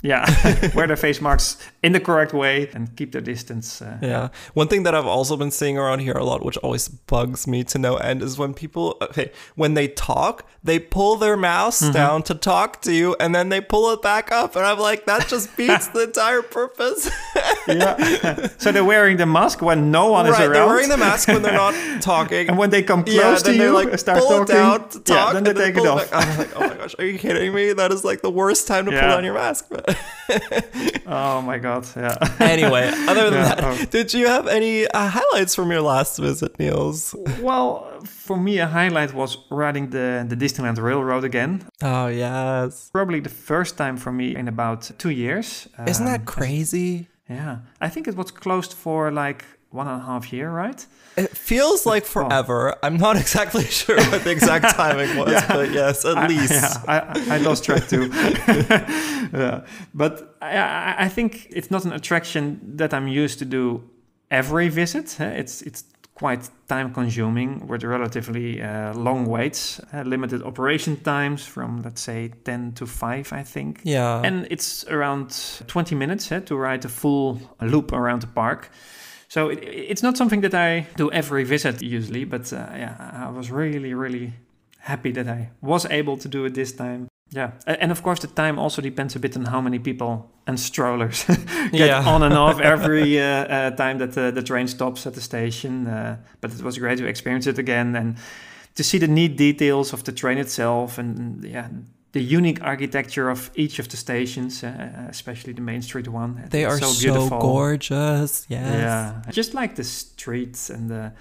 Yeah, 0.02 0.24
wear 0.74 0.86
their 0.86 0.96
face 0.96 1.20
masks 1.20 1.62
in 1.82 1.92
the 1.92 2.00
correct 2.00 2.32
way 2.32 2.70
and 2.72 2.94
keep 2.96 3.12
their 3.12 3.20
distance. 3.20 3.82
Uh, 3.82 3.98
Yeah. 4.00 4.28
One 4.54 4.66
thing 4.68 4.82
that 4.84 4.94
I've 4.94 5.06
also 5.06 5.36
been 5.36 5.50
seeing 5.50 5.76
around 5.76 5.98
here 6.00 6.14
a 6.14 6.24
lot, 6.24 6.42
which 6.44 6.56
always 6.58 6.88
bugs 6.88 7.46
me 7.46 7.64
to 7.64 7.78
no 7.78 7.96
end, 7.96 8.22
is 8.22 8.38
when 8.38 8.54
people, 8.54 8.96
okay, 9.02 9.30
when 9.56 9.74
they 9.74 9.88
talk, 9.88 10.48
they 10.64 10.78
pull 10.78 11.16
their 11.16 11.36
mouse 11.36 11.82
Mm-hmm. 11.82 11.92
down 11.92 12.22
to 12.24 12.34
talk 12.34 12.80
to 12.82 12.92
you 12.92 13.14
and 13.20 13.34
then 13.34 13.48
they 13.50 13.60
pull 13.60 13.90
it 13.92 14.00
back 14.02 14.32
up. 14.32 14.56
And 14.56 14.64
I'm 14.64 14.78
like, 14.78 15.04
that 15.06 15.28
just 15.28 15.54
beats 15.56 15.88
the 15.94 16.04
entire 16.04 16.42
purpose. 16.42 17.10
yeah. 17.68 18.48
so 18.58 18.72
they're 18.72 18.84
wearing 18.84 19.16
the 19.16 19.26
mask 19.26 19.60
when 19.62 19.90
no 19.90 20.10
one 20.10 20.26
is 20.26 20.32
right. 20.32 20.42
around. 20.42 20.52
They're 20.54 20.66
wearing 20.66 20.88
the 20.88 20.96
mask 20.96 21.28
when 21.28 21.42
they're 21.42 21.52
not 21.52 21.74
talking. 22.02 22.48
And 22.48 22.58
when 22.58 22.70
they 22.70 22.82
come 22.82 23.04
close 23.04 23.16
yeah, 23.16 23.36
to 23.36 23.52
you, 23.52 23.58
they 23.58 23.68
like 23.70 23.98
start 23.98 24.18
pull 24.18 24.28
talking, 24.46 24.54
it 24.56 24.58
down 24.58 24.88
to 24.88 25.00
talk, 25.00 25.08
yeah, 25.08 25.32
then 25.40 25.44
they 25.44 25.50
and 25.50 25.58
take 25.58 25.74
it 25.74 25.78
pull 25.78 25.88
off. 25.88 26.08
I'm 26.12 26.38
like, 26.38 26.56
oh 26.56 26.60
my 26.60 26.74
gosh, 26.74 26.94
are 26.98 27.04
you 27.04 27.18
kidding 27.18 27.52
me? 27.54 27.72
That 27.72 27.92
is 27.92 28.04
like 28.04 28.22
the 28.22 28.30
worst 28.30 28.66
time 28.66 28.84
to 28.86 28.90
pull 28.90 29.00
Yeah. 29.00 29.08
down 29.08 29.24
your 29.24 29.34
mask. 29.34 29.66
But 29.70 29.89
Oh 31.12 31.42
my 31.42 31.58
god, 31.58 31.86
yeah. 31.96 32.16
anyway, 32.38 32.88
other 33.08 33.30
than 33.30 33.42
Yeah, 33.42 33.54
that, 33.56 33.64
oh. 33.64 33.84
did 33.90 34.14
you 34.14 34.26
have 34.28 34.46
any 34.46 34.86
uh, 34.86 35.08
highlights 35.08 35.54
from 35.56 35.70
your 35.72 35.80
last 35.80 36.18
visit, 36.18 36.56
Niels? 36.58 37.14
well, 37.40 37.86
for 38.04 38.36
me, 38.36 38.58
a 38.60 38.66
highlight 38.66 39.12
was 39.12 39.36
riding 39.50 39.90
the 39.90 40.24
the 40.28 40.36
Disneyland 40.36 40.78
Railroad 40.80 41.24
again. 41.24 41.64
Oh 41.82 42.06
yes, 42.08 42.90
Probably 42.92 43.20
the 43.20 43.28
first 43.48 43.76
time 43.76 43.96
for 43.96 44.12
me 44.12 44.36
in 44.36 44.48
about 44.48 44.90
two 44.98 45.10
years. 45.10 45.68
isn't 45.86 46.06
Um, 46.06 46.12
that 46.12 46.24
crazy? 46.26 47.08
Yeah, 47.28 47.58
I 47.80 47.88
think 47.88 48.06
it 48.08 48.16
was 48.16 48.30
closed 48.30 48.72
for 48.74 49.10
like 49.10 49.44
one 49.70 49.86
and 49.88 50.02
a 50.02 50.04
half 50.04 50.32
year, 50.32 50.50
right? 50.50 50.84
It 51.16 51.30
feels 51.36 51.86
like 51.86 52.04
forever. 52.06 52.74
I'm 52.82 52.96
not 52.96 53.16
exactly 53.16 53.64
sure 53.80 53.96
what 54.10 54.24
the 54.24 54.30
exact 54.30 54.74
timing 54.76 55.16
was, 55.16 55.32
Yeah. 55.32 55.46
but 55.48 55.70
yes, 55.72 56.04
at 56.04 56.16
I- 56.16 56.26
least. 56.26 56.50
yeah, 56.52 56.74
I, 56.88 57.34
I- 57.34 57.38
lost 57.38 57.64
track 57.64 57.88
too. 57.88 58.10
yeah. 59.32 59.60
But 59.94 60.36
I, 60.42 60.56
I- 60.56 60.96
I 61.04 61.08
think 61.08 61.46
it's 61.50 61.70
not 61.70 61.84
an 61.84 61.92
attraction 61.92 62.60
that 62.76 62.92
I'm 62.92 63.08
used 63.08 63.38
to 63.38 63.44
do 63.44 63.82
every 64.30 64.68
visit. 64.68 65.20
eh. 65.20 65.38
It's 65.40 65.62
it's 65.62 65.84
quite 66.14 66.50
time 66.68 66.92
consuming 66.92 67.66
with 67.66 67.82
relatively 67.82 68.60
uh, 68.62 68.92
long 68.94 69.24
waits, 69.26 69.80
uh, 69.94 70.02
limited 70.02 70.42
operation 70.42 70.96
times 71.02 71.46
from 71.46 71.80
let's 71.82 72.02
say 72.02 72.28
10 72.44 72.72
to 72.74 72.86
5, 72.86 73.32
I 73.32 73.42
think. 73.42 73.80
Yeah. 73.84 74.20
And 74.22 74.46
it's 74.50 74.84
around 74.88 75.34
20 75.66 75.94
minutes 75.94 76.30
eh, 76.32 76.40
to 76.40 76.56
ride 76.56 76.84
a 76.84 76.88
full 76.88 77.40
loop 77.62 77.92
around 77.92 78.20
the 78.20 78.26
park. 78.26 78.68
So 79.30 79.48
it, 79.50 79.58
it's 79.62 80.02
not 80.02 80.16
something 80.16 80.42
that 80.42 80.54
I 80.54 80.86
do 80.96 81.10
every 81.12 81.44
visit 81.44 81.80
usually, 81.82 82.24
but 82.24 82.52
uh, 82.52 82.56
yeah, 82.76 83.26
I 83.26 83.30
was 83.30 83.50
really, 83.50 83.94
really 83.94 84.32
happy 84.80 85.12
that 85.12 85.28
I 85.28 85.50
was 85.60 85.86
able 85.86 86.16
to 86.18 86.28
do 86.28 86.44
it 86.46 86.54
this 86.54 86.72
time. 86.72 87.06
Yeah, 87.32 87.52
and 87.66 87.92
of 87.92 88.02
course 88.02 88.18
the 88.20 88.26
time 88.26 88.58
also 88.58 88.82
depends 88.82 89.14
a 89.16 89.20
bit 89.20 89.36
on 89.36 89.44
how 89.44 89.60
many 89.60 89.78
people 89.78 90.28
and 90.46 90.58
strollers 90.58 91.24
get 91.70 91.88
Yeah. 91.88 92.02
on 92.14 92.22
and 92.24 92.34
off 92.34 92.60
every 92.74 93.20
uh, 93.20 93.24
uh, 93.24 93.70
time 93.76 93.98
that 93.98 94.12
the, 94.14 94.32
the 94.32 94.42
train 94.42 94.66
stops 94.66 95.06
at 95.06 95.14
the 95.14 95.20
station. 95.20 95.86
Uh, 95.86 96.16
but 96.40 96.52
it 96.52 96.62
was 96.62 96.76
great 96.78 96.98
to 96.98 97.06
experience 97.06 97.46
it 97.46 97.58
again 97.58 97.94
and 97.96 98.16
to 98.74 98.82
see 98.82 98.98
the 98.98 99.06
neat 99.06 99.36
details 99.36 99.92
of 99.92 100.02
the 100.02 100.12
train 100.12 100.38
itself 100.38 100.98
and 100.98 101.44
yeah, 101.44 101.68
the 102.12 102.20
unique 102.20 102.60
architecture 102.62 103.30
of 103.30 103.50
each 103.54 103.78
of 103.78 103.88
the 103.88 103.96
stations, 103.96 104.64
uh, 104.64 105.06
especially 105.08 105.52
the 105.52 105.60
Main 105.62 105.82
Street 105.82 106.08
one. 106.08 106.42
they 106.50 106.64
It's 106.64 106.82
are 106.82 106.92
so, 106.92 107.00
beautiful. 107.00 107.38
gorgeous. 107.40 108.46
Yes. 108.48 108.62
Yeah, 108.74 109.22
just 109.30 109.54
like 109.54 109.74
the 109.76 109.84
streets 109.84 110.70
and 110.70 110.88
the 110.90 111.12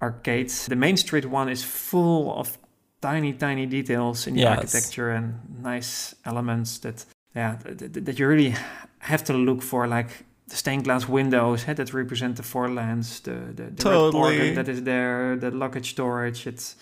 arcades. 0.00 0.66
The 0.66 0.76
Main 0.76 0.96
Street 0.96 1.24
one 1.26 1.48
is 1.50 1.64
full 1.64 2.32
of 2.38 2.58
tiny, 3.00 3.32
tiny 3.32 3.66
details 3.66 4.26
in 4.26 4.34
the 4.34 4.40
Yes. 4.42 4.56
architecture 4.58 5.10
and 5.10 5.34
nice 5.62 6.14
elements 6.24 6.78
that, 6.78 7.04
yeah, 7.34 7.56
th- 7.56 7.78
th- 7.92 8.04
that 8.04 8.18
you 8.18 8.28
really 8.28 8.54
have 8.98 9.22
to 9.24 9.32
look 9.32 9.62
for, 9.62 9.86
like 9.86 10.24
the 10.48 10.56
stained 10.56 10.84
glass 10.84 11.08
windows 11.08 11.64
eh, 11.68 11.74
that 11.74 11.92
represent 11.92 12.36
the 12.36 12.42
four 12.42 12.68
lands, 12.68 13.20
the 13.20 13.30
the, 13.32 13.52
the 13.54 13.62
red 13.64 13.78
Totally. 13.78 14.38
organ 14.38 14.54
that 14.54 14.68
is 14.68 14.82
there, 14.82 15.36
the 15.36 15.50
luggage 15.50 15.90
storage. 15.90 16.46
It's 16.46 16.76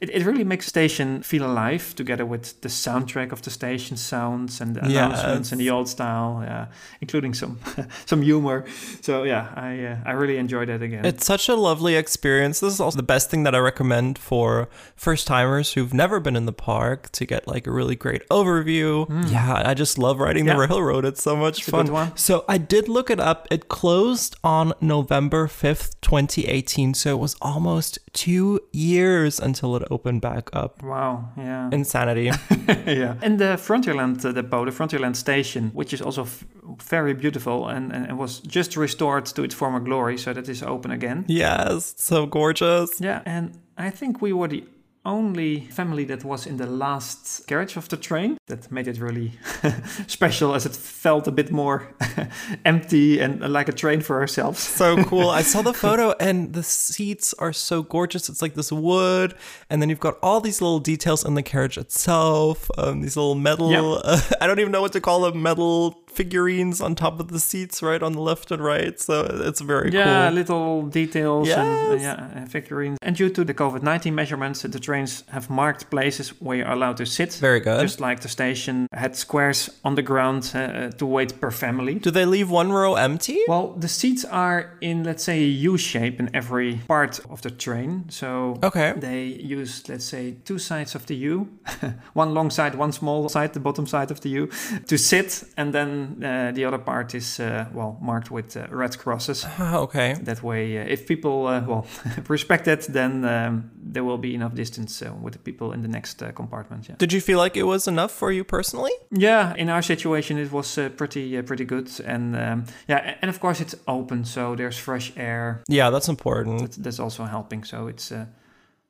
it, 0.00 0.10
it 0.10 0.24
really 0.24 0.44
makes 0.44 0.66
the 0.66 0.70
station 0.70 1.22
feel 1.22 1.44
alive 1.46 1.94
together 1.94 2.24
with 2.26 2.60
the 2.60 2.68
soundtrack 2.68 3.32
of 3.32 3.42
the 3.42 3.50
station 3.50 3.96
sounds 3.96 4.60
and 4.60 4.76
the 4.76 4.80
announcements 4.84 5.52
in 5.52 5.58
the 5.58 5.70
old 5.70 5.88
style, 5.88 6.42
yeah, 6.44 6.66
including 7.00 7.34
some 7.34 7.58
some 8.06 8.22
humor. 8.22 8.64
So 9.00 9.24
yeah, 9.24 9.48
I 9.54 9.84
uh, 9.84 9.96
I 10.10 10.12
really 10.12 10.36
enjoyed 10.38 10.68
that 10.68 10.82
again. 10.82 11.04
It's 11.04 11.26
such 11.26 11.48
a 11.48 11.54
lovely 11.54 11.94
experience. 11.96 12.60
This 12.60 12.72
is 12.74 12.80
also 12.80 12.96
the 12.96 13.02
best 13.02 13.30
thing 13.30 13.44
that 13.44 13.54
I 13.54 13.58
recommend 13.58 14.18
for 14.18 14.68
first 14.96 15.26
timers 15.26 15.72
who've 15.74 15.94
never 15.94 16.20
been 16.20 16.36
in 16.36 16.46
the 16.46 16.52
park 16.52 17.10
to 17.12 17.24
get 17.26 17.46
like 17.46 17.66
a 17.66 17.72
really 17.72 17.96
great 17.96 18.22
overview. 18.28 19.06
Yeah, 19.30 19.62
I 19.64 19.74
just 19.74 19.98
love 19.98 20.18
riding 20.20 20.44
the 20.46 20.52
Hmm. 20.54 20.60
Railroad. 20.60 21.04
It's 21.04 21.22
so 21.22 21.36
much 21.36 21.60
It's 21.60 21.70
fun. 21.70 22.12
So 22.16 22.44
I 22.48 22.58
did 22.58 22.88
look 22.88 23.10
it 23.10 23.20
up. 23.20 23.46
It 23.50 23.68
closed 23.68 24.36
on 24.42 24.72
November 24.80 25.46
5th, 25.48 25.94
2018. 26.00 26.94
So 26.94 27.10
it 27.10 27.18
was 27.20 27.36
almost 27.40 27.98
two 28.12 28.60
years 28.72 29.38
until 29.40 29.76
it 29.76 29.85
opened 29.90 30.20
back 30.20 30.50
up. 30.52 30.82
wow, 30.82 31.28
yeah, 31.36 31.68
Insanity. 31.72 32.24
yeah. 32.86 33.14
And 33.22 33.38
the 33.38 33.56
Frontierland 33.56 34.24
uh, 34.24 34.32
depot, 34.32 34.64
the 34.64 34.70
Frontierland 34.70 35.16
station, 35.16 35.70
which 35.74 35.92
is 35.92 36.02
also 36.02 36.22
f- 36.22 36.44
very 36.82 37.14
beautiful 37.14 37.68
and, 37.68 37.92
and, 37.92 38.06
and 38.06 38.18
was 38.18 38.40
just 38.40 38.76
restored 38.76 39.26
to 39.26 39.42
its 39.42 39.54
former 39.54 39.80
glory, 39.80 40.18
so 40.18 40.32
that 40.32 40.48
is 40.48 40.62
open 40.62 40.90
again. 40.90 41.24
yes, 41.28 41.94
so 41.96 42.26
gorgeous. 42.26 43.00
Yeah, 43.00 43.22
and 43.24 43.58
I 43.78 43.90
think 43.90 44.20
we 44.22 44.32
were 44.32 44.48
the 44.48 44.64
only 45.06 45.60
family 45.70 46.04
that 46.04 46.24
was 46.24 46.46
in 46.46 46.56
the 46.56 46.66
last 46.66 47.46
carriage 47.46 47.76
of 47.78 47.88
the 47.88 47.96
train. 47.96 48.36
That 48.48 48.70
made 48.70 48.88
it 48.88 48.98
really 49.00 49.32
special 50.06 50.54
as 50.54 50.66
it 50.66 50.76
felt 50.76 51.26
a 51.26 51.32
bit 51.32 51.50
more 51.50 51.88
empty 52.64 53.20
and 53.20 53.40
like 53.52 53.68
a 53.68 53.72
train 53.72 54.00
for 54.00 54.20
ourselves. 54.20 54.58
so 54.60 55.02
cool. 55.04 55.30
I 55.30 55.42
saw 55.42 55.62
the 55.62 55.72
photo 55.84 56.14
and 56.20 56.52
the 56.52 56.62
seats 56.62 57.34
are 57.38 57.52
so 57.52 57.82
gorgeous. 57.82 58.28
It's 58.28 58.42
like 58.42 58.54
this 58.54 58.70
wood, 58.72 59.34
and 59.70 59.80
then 59.80 59.88
you've 59.88 60.00
got 60.00 60.18
all 60.22 60.40
these 60.40 60.60
little 60.60 60.80
details 60.80 61.24
in 61.24 61.34
the 61.34 61.42
carriage 61.42 61.78
itself. 61.78 62.70
Um, 62.78 63.00
these 63.02 63.16
little 63.16 63.34
metal, 63.34 63.70
Yeah. 63.70 63.82
uh, 63.82 64.20
I 64.40 64.46
don't 64.46 64.58
even 64.60 64.72
know 64.72 64.80
what 64.82 64.92
to 64.92 65.00
call 65.00 65.20
them, 65.22 65.42
metal 65.42 65.98
figurines 66.16 66.80
on 66.80 66.94
top 66.94 67.20
of 67.20 67.28
the 67.28 67.40
seats, 67.40 67.82
right 67.82 68.02
on 68.02 68.12
the 68.12 68.20
left 68.20 68.50
and 68.50 68.62
right. 68.64 68.98
So 69.00 69.14
it's 69.48 69.60
very 69.60 69.90
Yeah, 69.92 70.04
cool. 70.28 70.34
little 70.34 70.82
details 71.00 71.48
and 71.48 71.92
uh, 71.92 72.02
yeah, 72.02 72.42
uh, 72.42 72.46
figurines. 72.48 72.98
And 73.02 73.16
due 73.16 73.30
to 73.30 73.44
the 73.44 73.54
COVID 73.54 73.82
19 73.82 74.14
measurements, 74.14 74.62
the 74.62 74.80
trains 74.80 75.24
have 75.30 75.48
marked 75.50 75.90
places 75.90 76.30
where 76.40 76.58
you're 76.58 76.72
allowed 76.72 76.96
to 76.96 77.06
sit. 77.06 77.34
Very 77.40 77.60
good. 77.60 77.80
Just 77.82 78.00
like 78.00 78.20
the 78.20 78.28
station 78.28 78.86
had 78.92 79.16
squares 79.16 79.70
on 79.84 79.94
the 79.94 80.02
ground 80.02 80.52
uh, 80.54 80.90
to 80.98 81.06
wait 81.06 81.40
per 81.40 81.50
family. 81.50 81.94
Do 81.94 82.10
they 82.10 82.24
leave 82.26 82.50
one 82.50 82.72
row 82.72 82.94
empty? 82.94 83.38
Well, 83.48 83.74
the 83.80 83.88
seats 83.88 84.24
are 84.24 84.60
in, 84.80 85.04
let's 85.04 85.22
say, 85.24 85.38
a 85.42 85.70
U 85.70 85.76
shape 85.78 86.18
in 86.20 86.30
every 86.34 86.80
part 86.88 87.20
of 87.30 87.40
the 87.42 87.50
train. 87.50 88.04
So 88.08 88.58
Okay. 88.62 88.92
they 88.96 89.24
use, 89.58 89.88
let's 89.88 90.04
say, 90.04 90.34
two 90.44 90.58
sides 90.58 90.94
of 90.94 91.04
the 91.06 91.14
U, 91.32 91.48
one 92.14 92.34
long 92.34 92.50
side, 92.50 92.74
one 92.74 92.92
small 92.92 93.28
side, 93.28 93.52
the 93.52 93.60
bottom 93.60 93.86
side 93.86 94.10
of 94.10 94.20
the 94.20 94.28
U, 94.42 94.48
to 94.86 94.96
sit, 94.96 95.44
and 95.56 95.72
then 95.72 96.05
uh, 96.22 96.52
the 96.52 96.64
other 96.64 96.78
part 96.78 97.14
is, 97.14 97.40
uh, 97.40 97.66
well, 97.72 97.98
marked 98.00 98.30
with 98.30 98.56
uh, 98.56 98.66
red 98.70 98.96
crosses. 98.98 99.46
Ah, 99.58 99.78
okay. 99.78 100.14
That 100.22 100.42
way, 100.42 100.78
uh, 100.78 100.84
if 100.86 101.06
people, 101.06 101.46
uh, 101.46 101.62
well, 101.66 101.86
respect 102.28 102.68
it, 102.68 102.86
then 102.92 103.24
um, 103.24 103.70
there 103.92 104.04
will 104.04 104.18
be 104.18 104.34
enough 104.34 104.54
distance 104.54 105.02
uh, 105.02 105.12
with 105.22 105.32
the 105.32 105.38
people 105.38 105.72
in 105.72 105.82
the 105.82 105.88
next 105.88 106.22
uh, 106.22 106.32
compartment. 106.32 106.88
Yeah. 106.88 106.96
Did 106.98 107.12
you 107.12 107.20
feel 107.20 107.38
like 107.38 107.56
it 107.56 107.62
was 107.64 107.88
enough 107.88 108.12
for 108.12 108.30
you 108.32 108.44
personally? 108.44 108.92
Yeah, 109.10 109.54
in 109.56 109.68
our 109.68 109.82
situation, 109.82 110.38
it 110.38 110.52
was 110.52 110.78
uh, 110.78 110.90
pretty 110.90 111.38
uh, 111.38 111.42
pretty 111.42 111.64
good, 111.64 111.90
and 112.04 112.36
um, 112.36 112.64
yeah, 112.88 113.16
and 113.22 113.28
of 113.28 113.40
course 113.40 113.60
it's 113.60 113.74
open, 113.86 114.24
so 114.24 114.54
there's 114.54 114.78
fresh 114.78 115.12
air. 115.16 115.62
Yeah, 115.68 115.90
that's 115.90 116.08
important. 116.08 116.60
That, 116.60 116.82
that's 116.82 117.00
also 117.00 117.24
helping. 117.24 117.64
So 117.64 117.88
it's 117.88 118.12
uh, 118.12 118.26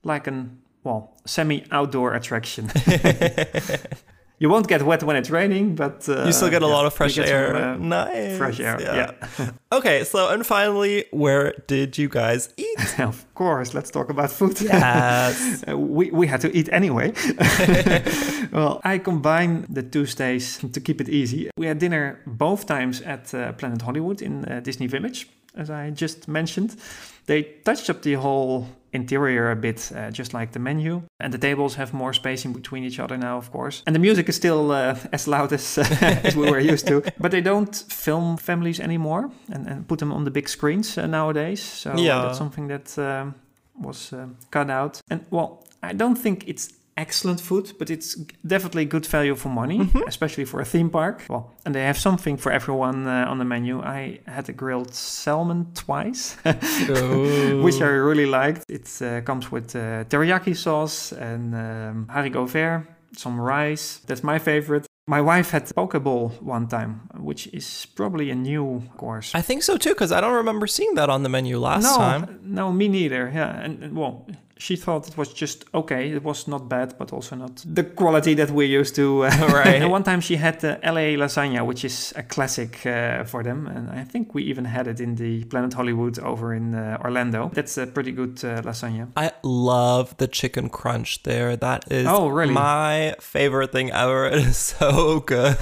like 0.03 0.27
an 0.27 0.59
well 0.85 1.13
semi-outdoor 1.27 2.15
attraction. 2.15 2.71
you 4.39 4.51
won't 4.51 4.69
get 4.69 4.83
wet 4.83 5.03
when 5.03 5.17
it's 5.17 5.31
raining, 5.31 5.75
but 5.75 6.07
uh, 6.09 6.25
you 6.27 6.33
still 6.33 6.51
get 6.51 6.63
a 6.63 6.67
yeah, 6.67 6.73
lot 6.73 6.85
of 6.87 6.93
fresh 6.93 7.15
get 7.15 7.29
some, 7.29 7.37
air. 7.37 7.57
uh, 7.57 7.77
nice. 7.77 8.37
fresh 8.37 8.61
air. 8.61 8.81
Yeah. 8.81 9.51
Okay, 9.73 10.05
so 10.05 10.29
and 10.29 10.47
finally, 10.47 11.05
where 11.11 11.53
did 11.67 11.99
you 11.99 12.09
guys 12.09 12.49
eat? 12.57 13.01
of 13.01 13.27
course. 13.35 13.75
Let's 13.75 13.91
talk 13.91 14.11
about 14.11 14.31
food. 14.31 14.61
Yes. 14.61 15.65
Uh, 15.69 15.77
we, 15.77 16.11
we 16.11 16.27
had 16.27 16.41
to 16.41 16.51
eat 16.57 16.69
anyway. 16.71 17.13
well, 18.53 18.81
I 18.85 18.99
combine 18.99 19.67
the 19.69 19.83
two 19.83 20.07
stays 20.07 20.59
to 20.73 20.81
keep 20.81 21.01
it 21.01 21.09
easy. 21.09 21.51
We 21.57 21.67
had 21.67 21.79
dinner 21.79 22.21
both 22.27 22.67
times 22.67 23.01
at 23.03 23.35
uh, 23.35 23.53
Planet 23.53 23.83
Hollywood 23.83 24.23
in 24.23 24.45
uh, 24.45 24.61
Disney 24.61 24.87
Village, 24.87 25.29
as 25.57 25.71
I 25.71 25.91
just 25.91 26.29
mentioned. 26.29 26.77
They 27.27 27.43
touched 27.65 27.91
up 27.91 28.03
the 28.03 28.15
whole 28.15 28.67
interior 28.93 29.51
a 29.51 29.57
bit, 29.57 29.91
uh, 29.95 30.11
just 30.13 30.33
like 30.33 30.53
the 30.53 30.59
menu. 30.61 31.03
And 31.21 31.33
the 31.33 31.39
tables 31.39 31.75
have 31.75 31.93
more 31.93 32.13
spacing 32.13 32.53
between 32.53 32.85
each 32.85 33.01
other 33.01 33.17
now, 33.19 33.37
of 33.37 33.51
course. 33.51 33.83
And 33.87 33.95
the 33.97 34.01
music 34.01 34.29
is 34.29 34.37
still 34.37 34.71
uh, 34.71 34.97
as 35.13 35.27
loud 35.27 35.53
as, 35.53 35.79
as 36.01 36.37
we 36.37 36.49
were 36.51 36.61
used 36.61 36.87
to. 36.87 37.03
But 37.19 37.31
they 37.33 37.41
don't 37.41 37.75
film 37.89 38.37
families 38.37 38.79
anymore 38.81 39.31
and, 39.53 39.67
and 39.67 39.87
put 39.89 39.99
them 39.99 40.13
on 40.13 40.25
the 40.25 40.31
big 40.31 40.49
screens 40.49 40.97
uh, 40.99 41.07
nowadays. 41.07 41.61
So 41.63 41.91
uh, 41.93 41.97
Yeah. 41.99 42.23
that's 42.23 42.39
something 42.39 42.69
that 42.69 42.97
um, 42.99 43.35
was 43.81 44.13
uh, 44.13 44.27
cut 44.51 44.71
out. 44.71 45.01
And 45.11 45.21
well, 45.31 45.65
I 45.83 45.93
don't 45.95 46.17
think 46.17 46.45
it's 46.49 46.73
excellent 46.97 47.41
food, 47.41 47.73
but 47.79 47.91
it's 47.91 48.15
definitely 48.47 48.85
good 48.87 49.07
value 49.07 49.35
for 49.35 49.49
money, 49.51 49.79
Mm-hmm. 49.79 50.09
especially 50.09 50.45
for 50.47 50.61
a 50.61 50.65
theme 50.65 50.91
park. 50.91 51.23
Well, 51.29 51.53
and 51.65 51.75
they 51.75 51.83
have 51.83 51.99
something 51.99 52.37
for 52.39 52.51
everyone 52.53 53.07
uh, 53.07 53.27
on 53.31 53.39
the 53.39 53.45
menu. 53.45 53.81
I 53.83 54.21
had 54.27 54.49
a 54.49 54.53
grilled 54.53 54.95
salmon 54.95 55.67
twice, 55.75 56.37
which 57.65 57.81
I 57.81 57.87
really 58.09 58.27
liked. 58.27 58.65
It 58.69 58.89
uh, 59.03 59.21
comes 59.23 59.51
with 59.53 59.75
uh, 59.77 60.05
teriyaki 60.09 60.55
sauce 60.57 61.13
and 61.13 61.55
um, 61.55 62.07
haricot 62.11 62.49
vert, 62.49 62.87
some 63.17 63.41
rice. 63.41 64.01
That's 64.07 64.23
my 64.23 64.39
favorite. 64.39 64.87
My 65.09 65.21
wife 65.21 65.51
had 65.53 65.73
poke 65.75 66.03
bowl 66.03 66.31
one 66.41 66.67
time, 66.67 67.01
which 67.19 67.47
is 67.53 67.87
probably 67.95 68.31
a 68.31 68.35
new 68.35 68.83
course. 68.97 69.31
I 69.35 69.43
think 69.43 69.63
so 69.63 69.77
too, 69.77 69.91
because 69.91 70.11
I 70.11 70.21
don't 70.21 70.35
remember 70.35 70.67
seeing 70.67 70.95
that 70.95 71.09
on 71.09 71.23
the 71.23 71.29
menu 71.29 71.59
last 71.61 71.85
no, 71.85 71.97
time. 71.97 72.41
no, 72.43 72.73
me 72.73 72.89
neither. 72.89 73.31
Yeah, 73.33 73.57
and, 73.65 73.83
and 73.85 73.97
well, 73.97 74.27
she 74.59 74.77
thought 74.77 75.07
it 75.09 75.17
was 75.19 75.33
just 75.33 75.65
okay. 75.75 76.11
It 76.11 76.23
was 76.23 76.49
not 76.49 76.69
bad, 76.69 76.95
but 76.99 77.13
also 77.13 77.37
not 77.37 77.63
the 77.67 77.85
quality 77.85 78.35
that 78.35 78.51
we're 78.51 78.81
used 78.81 78.95
to. 78.97 79.25
Uh, 79.25 79.31
Right. 79.53 79.83
and 79.83 79.91
one 79.97 80.03
time 80.03 80.21
she 80.21 80.37
had 80.37 80.61
the 80.61 80.79
LA 80.83 81.17
lasagna, 81.23 81.65
which 81.67 81.85
is 81.85 82.13
a 82.17 82.23
classic 82.23 82.85
uh, 82.87 83.25
for 83.25 83.43
them, 83.43 83.67
and 83.67 83.91
I 83.91 84.05
think 84.05 84.35
we 84.35 84.43
even 84.45 84.65
had 84.65 84.87
it 84.87 85.01
in 85.01 85.15
the 85.17 85.45
Planet 85.45 85.75
Hollywood 85.75 86.19
over 86.19 86.55
in 86.55 86.75
uh, 86.75 86.99
Orlando. 87.05 87.51
That's 87.55 87.77
a 87.79 87.87
pretty 87.87 88.13
good 88.13 88.43
uh, 88.45 88.63
lasagna. 88.63 89.09
I 89.17 89.33
love 89.43 90.17
the 90.17 90.27
chicken 90.29 90.69
crunch 90.71 91.23
there. 91.23 91.57
That 91.57 91.85
is 91.93 92.07
Oh, 92.07 92.29
really? 92.29 92.55
my 92.55 93.15
favorite 93.21 93.73
thing 93.73 93.91
ever. 93.91 94.27
It 94.37 94.47
is 94.47 94.57
so 94.57 95.21
good. 95.21 95.57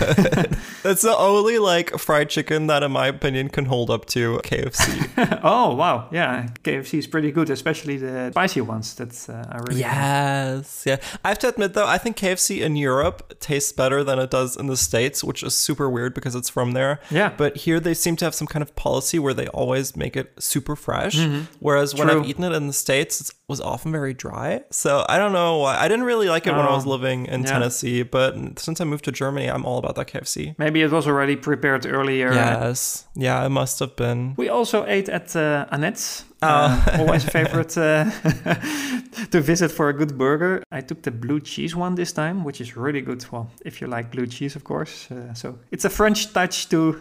It's 0.84 1.02
the 1.02 1.16
only 1.16 1.58
like 1.58 1.98
fried 1.98 2.28
chicken 2.30 2.66
that, 2.68 2.82
in 2.82 2.92
my 2.92 3.08
opinion, 3.08 3.48
can 3.48 3.64
hold 3.66 3.90
up 3.90 4.04
to 4.14 4.38
KFC. 4.44 5.40
oh 5.42 5.74
wow, 5.74 6.08
yeah, 6.12 6.48
KFC 6.62 6.98
is 6.98 7.06
pretty 7.06 7.32
good, 7.32 7.50
especially 7.50 7.96
the 7.96 8.30
spicy 8.30 8.60
ones. 8.60 8.83
Restaurants. 8.84 8.94
That's 8.94 9.28
uh, 9.28 9.48
I 9.50 9.56
really 9.58 9.80
Yes, 9.80 10.84
yeah. 10.86 10.96
I 11.24 11.28
have 11.28 11.38
to 11.40 11.48
admit 11.48 11.74
though, 11.74 11.86
I 11.86 11.98
think 11.98 12.16
KFC 12.16 12.60
in 12.60 12.76
Europe 12.76 13.38
tastes 13.40 13.72
better 13.72 14.04
than 14.04 14.18
it 14.18 14.30
does 14.30 14.56
in 14.56 14.66
the 14.66 14.76
States, 14.76 15.22
which 15.24 15.42
is 15.42 15.54
super 15.54 15.88
weird 15.90 16.14
because 16.14 16.34
it's 16.34 16.48
from 16.48 16.72
there. 16.72 17.00
Yeah. 17.10 17.32
But 17.36 17.56
here 17.58 17.80
they 17.80 17.94
seem 17.94 18.16
to 18.16 18.24
have 18.24 18.34
some 18.34 18.46
kind 18.46 18.62
of 18.62 18.74
policy 18.76 19.18
where 19.18 19.34
they 19.34 19.48
always 19.48 19.96
make 19.96 20.16
it 20.16 20.32
super 20.38 20.76
fresh. 20.76 21.16
Whereas 21.60 21.94
when 21.94 22.04
Mm-hmm. 22.04 22.10
True. 22.14 22.20
I've 22.22 22.28
eaten 22.28 22.44
it 22.44 22.52
in 22.52 22.66
the 22.66 22.72
States, 22.74 23.20
it 23.20 23.34
was 23.48 23.60
often 23.62 23.90
very 23.90 24.12
dry. 24.14 24.62
So 24.70 25.06
I 25.08 25.16
don't 25.18 25.32
know 25.32 25.58
why. 25.58 25.76
I 25.78 25.88
didn't 25.88 26.04
really 26.04 26.28
like 26.28 26.46
it 26.46 26.50
when 26.52 26.60
I 26.66 26.68
Oh, 26.68 26.74
was 26.76 26.86
living 26.86 27.26
in 27.26 27.42
yeah. 27.42 27.50
Tennessee, 27.52 28.02
but 28.02 28.58
since 28.58 28.80
I 28.80 28.84
moved 28.84 29.04
to 29.06 29.12
Germany, 29.12 29.46
I'm 29.48 29.64
all 29.64 29.78
about 29.78 29.94
that 29.96 30.08
KFC. 30.08 30.54
Maybe 30.58 30.82
it 30.82 30.90
was 30.90 31.06
already 31.06 31.36
prepared 31.36 31.86
earlier. 31.86 32.32
Yes. 32.32 33.06
Yeah, 33.14 33.44
it 33.46 33.50
must 33.50 33.78
have 33.80 33.96
been. 33.96 34.34
We 34.36 34.48
also 34.50 34.84
ate 34.86 35.08
at 35.08 35.34
uh, 35.36 35.66
Annette's. 35.70 36.24
Oh. 36.44 36.84
Uh, 36.86 36.98
always 36.98 37.24
a 37.24 37.30
favorite 37.30 37.76
uh, 37.78 38.04
to 39.30 39.40
visit 39.40 39.70
for 39.70 39.88
a 39.88 39.92
good 39.92 40.16
burger. 40.18 40.62
I 40.70 40.80
took 40.80 41.02
the 41.02 41.10
blue 41.10 41.40
cheese 41.40 41.74
one 41.74 41.94
this 41.94 42.12
time, 42.12 42.44
which 42.44 42.60
is 42.60 42.76
really 42.76 43.00
good. 43.00 43.24
Well, 43.32 43.50
if 43.64 43.80
you 43.80 43.86
like 43.86 44.10
blue 44.10 44.26
cheese, 44.26 44.56
of 44.56 44.64
course. 44.64 45.10
Uh, 45.10 45.34
so 45.34 45.58
it's 45.70 45.84
a 45.84 45.90
French 45.90 46.32
touch 46.32 46.68
to 46.68 47.00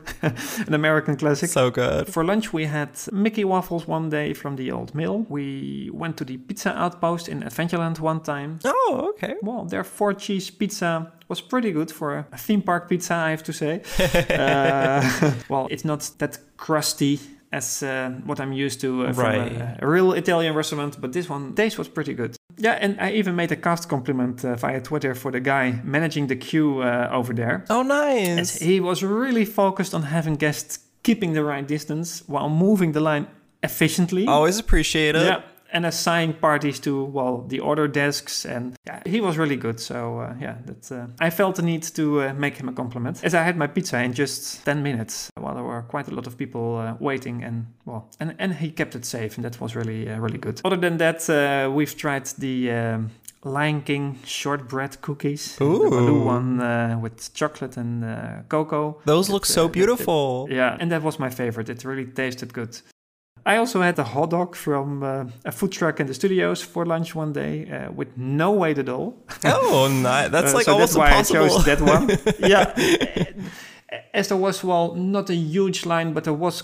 an 0.67 0.73
American 0.73 1.15
classic. 1.15 1.49
So 1.49 1.71
good. 1.71 2.07
For 2.07 2.23
lunch, 2.23 2.53
we 2.53 2.65
had 2.65 2.89
Mickey 3.11 3.43
waffles 3.43 3.87
one 3.87 4.09
day 4.09 4.33
from 4.33 4.55
the 4.55 4.71
old 4.71 4.95
mill. 4.95 5.25
We 5.29 5.89
went 5.93 6.17
to 6.17 6.25
the 6.25 6.37
pizza 6.37 6.77
outpost 6.77 7.27
in 7.27 7.41
Adventureland 7.43 7.99
one 7.99 8.21
time. 8.21 8.59
Oh, 8.63 9.13
okay. 9.15 9.35
Well, 9.41 9.65
their 9.65 9.83
four 9.83 10.13
cheese 10.13 10.49
pizza 10.49 11.11
was 11.27 11.41
pretty 11.41 11.71
good 11.71 11.91
for 11.91 12.27
a 12.31 12.37
theme 12.37 12.61
park 12.61 12.89
pizza, 12.89 13.15
I 13.15 13.31
have 13.31 13.43
to 13.43 13.53
say. 13.53 13.81
uh, 14.29 15.33
well, 15.49 15.67
it's 15.71 15.85
not 15.85 16.09
that 16.19 16.37
crusty 16.57 17.19
as 17.53 17.83
uh, 17.83 18.09
what 18.25 18.39
I'm 18.39 18.51
used 18.65 18.81
to 18.81 19.05
uh, 19.05 19.13
from 19.13 19.23
Right. 19.25 19.51
a, 19.51 19.77
a 19.81 19.87
real 19.87 20.13
Italian 20.13 20.55
restaurant, 20.55 20.99
but 21.01 21.11
this 21.13 21.29
one 21.29 21.53
taste 21.55 21.77
was 21.77 21.87
pretty 21.87 22.13
good. 22.13 22.35
Yeah, 22.57 22.77
and 22.81 22.95
I 22.99 23.11
even 23.19 23.35
made 23.35 23.51
a 23.51 23.55
cast 23.55 23.87
compliment 23.89 24.43
uh, 24.45 24.55
via 24.55 24.81
Twitter 24.81 25.15
for 25.15 25.31
the 25.31 25.39
guy 25.39 25.79
managing 25.83 26.27
the 26.27 26.35
queue 26.35 26.81
uh, 26.81 27.09
over 27.19 27.33
there. 27.33 27.63
Oh, 27.69 27.79
And 27.81 27.89
nice. 27.89 28.59
he 28.59 28.79
was 28.79 29.01
really 29.03 29.45
focused 29.45 29.93
on 29.93 30.03
having 30.03 30.35
guests 30.37 30.79
keeping 31.03 31.33
the 31.33 31.43
right 31.43 31.67
distance 31.67 32.23
while 32.27 32.49
moving 32.49 32.93
the 32.93 32.99
line 32.99 33.25
efficiently. 33.63 34.27
Always 34.27 34.59
appreciate 34.59 35.15
it. 35.15 35.25
Yeah, 35.25 35.41
and 35.73 35.85
assigning 35.85 36.33
parties 36.33 36.79
to 36.79 37.03
well 37.03 37.45
the 37.47 37.59
order 37.59 37.87
desks, 37.87 38.45
and 38.45 38.75
yeah, 38.85 39.01
he 39.05 39.19
was 39.19 39.37
really 39.37 39.57
good. 39.57 39.79
So 39.79 40.19
uh, 40.19 40.35
yeah, 40.39 40.55
that 40.65 40.91
uh, 40.91 41.07
I 41.19 41.29
felt 41.29 41.55
the 41.55 41.63
need 41.63 41.83
to 41.95 42.21
uh, 42.21 42.33
make 42.33 42.55
him 42.57 42.69
a 42.69 42.73
compliment, 42.73 43.23
as 43.23 43.33
I 43.33 43.43
had 43.43 43.57
my 43.57 43.67
pizza 43.67 44.01
in 44.01 44.13
just 44.13 44.63
ten 44.63 44.83
minutes, 44.83 45.29
while 45.35 45.55
there 45.55 45.63
were 45.63 45.81
quite 45.81 46.07
a 46.07 46.15
lot 46.15 46.27
of 46.27 46.37
people 46.37 46.77
uh, 46.77 46.95
waiting, 46.99 47.43
and 47.43 47.65
well, 47.85 48.09
and 48.19 48.35
and 48.39 48.53
he 48.53 48.71
kept 48.71 48.95
it 48.95 49.05
safe, 49.05 49.35
and 49.35 49.43
that 49.43 49.59
was 49.59 49.75
really 49.75 50.09
uh, 50.09 50.19
really 50.19 50.39
good. 50.39 50.61
Other 50.63 50.77
than 50.77 50.97
that, 50.97 51.29
uh, 51.29 51.69
we've 51.71 51.97
tried 51.97 52.25
the. 52.37 52.71
Um, 52.71 53.11
Lion 53.45 53.81
King 53.81 54.19
shortbread 54.23 55.01
cookies, 55.01 55.57
the 55.57 55.65
blue 55.65 56.23
one 56.23 56.61
uh, 56.61 56.97
with 57.01 57.33
chocolate 57.33 57.75
and 57.75 58.03
uh, 58.03 58.43
cocoa. 58.47 59.01
Those 59.05 59.29
look 59.29 59.45
so 59.45 59.65
uh, 59.65 59.67
beautiful. 59.67 60.47
Yeah, 60.49 60.77
and 60.79 60.89
that 60.91 61.03
was 61.03 61.19
my 61.19 61.29
favorite. 61.29 61.67
It 61.69 61.83
really 61.83 62.05
tasted 62.05 62.53
good. 62.53 62.79
I 63.45 63.57
also 63.57 63.81
had 63.81 63.99
a 63.99 64.03
hot 64.03 64.29
dog 64.29 64.55
from 64.55 65.03
uh, 65.03 65.25
a 65.45 65.51
food 65.51 65.71
truck 65.71 65.99
in 65.99 66.07
the 66.07 66.13
studios 66.13 66.61
for 66.63 66.85
lunch 66.85 67.13
one 67.15 67.33
day 67.33 67.69
uh, 67.69 67.91
with 67.91 68.07
no 68.17 68.51
wait 68.51 68.77
at 68.77 68.87
all. 68.89 69.15
Oh, 69.43 69.89
nice. 69.91 70.29
That's 70.31 70.51
Uh, 70.53 70.57
like 70.57 70.65
so 70.65 70.73
almost 70.73 70.93
that's 70.93 70.97
why 70.97 71.09
impossible. 71.09 71.43
I 71.43 71.47
chose 71.49 71.65
that 71.65 71.81
one. 71.81 72.09
yeah, 72.49 72.73
as 74.13 74.27
there 74.27 74.37
was 74.37 74.63
well 74.63 74.95
not 74.95 75.29
a 75.29 75.35
huge 75.35 75.85
line, 75.85 76.13
but 76.13 76.23
there 76.23 76.33
was 76.33 76.63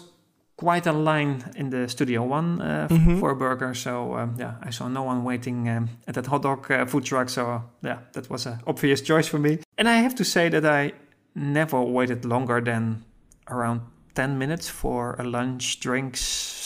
quite 0.55 0.85
a 0.87 0.91
line 0.93 1.43
in 1.55 1.69
the 1.69 1.87
studio 1.87 2.23
one 2.23 2.61
uh, 2.61 2.87
Mhm. 2.89 3.19
for 3.19 3.31
a 3.31 3.35
burger. 3.35 3.73
So 3.73 4.15
um, 4.17 4.35
yeah, 4.39 4.53
I 4.67 4.71
saw 4.71 4.87
no 4.89 5.03
one 5.03 5.23
waiting 5.23 5.69
um, 5.69 5.89
at 6.07 6.13
that 6.15 6.27
hot 6.27 6.41
dog 6.41 6.69
uh, 6.71 6.85
food 6.85 7.03
truck. 7.05 7.29
So 7.29 7.41
uh, 7.49 7.61
yeah, 7.83 7.97
that 8.13 8.29
was 8.29 8.45
an 8.45 8.59
obvious 8.67 9.01
choice 9.01 9.27
for 9.29 9.39
me. 9.39 9.59
And 9.77 9.87
I 9.87 9.95
have 10.03 10.15
to 10.15 10.23
say 10.23 10.49
that 10.49 10.65
I 10.65 10.93
never 11.35 11.81
waited 11.81 12.25
longer 12.25 12.61
than 12.61 13.03
around 13.47 13.81
10 14.19 14.37
minutes 14.37 14.67
for 14.69 15.15
a 15.19 15.23
lunch, 15.23 15.79
drinks, 15.79 16.19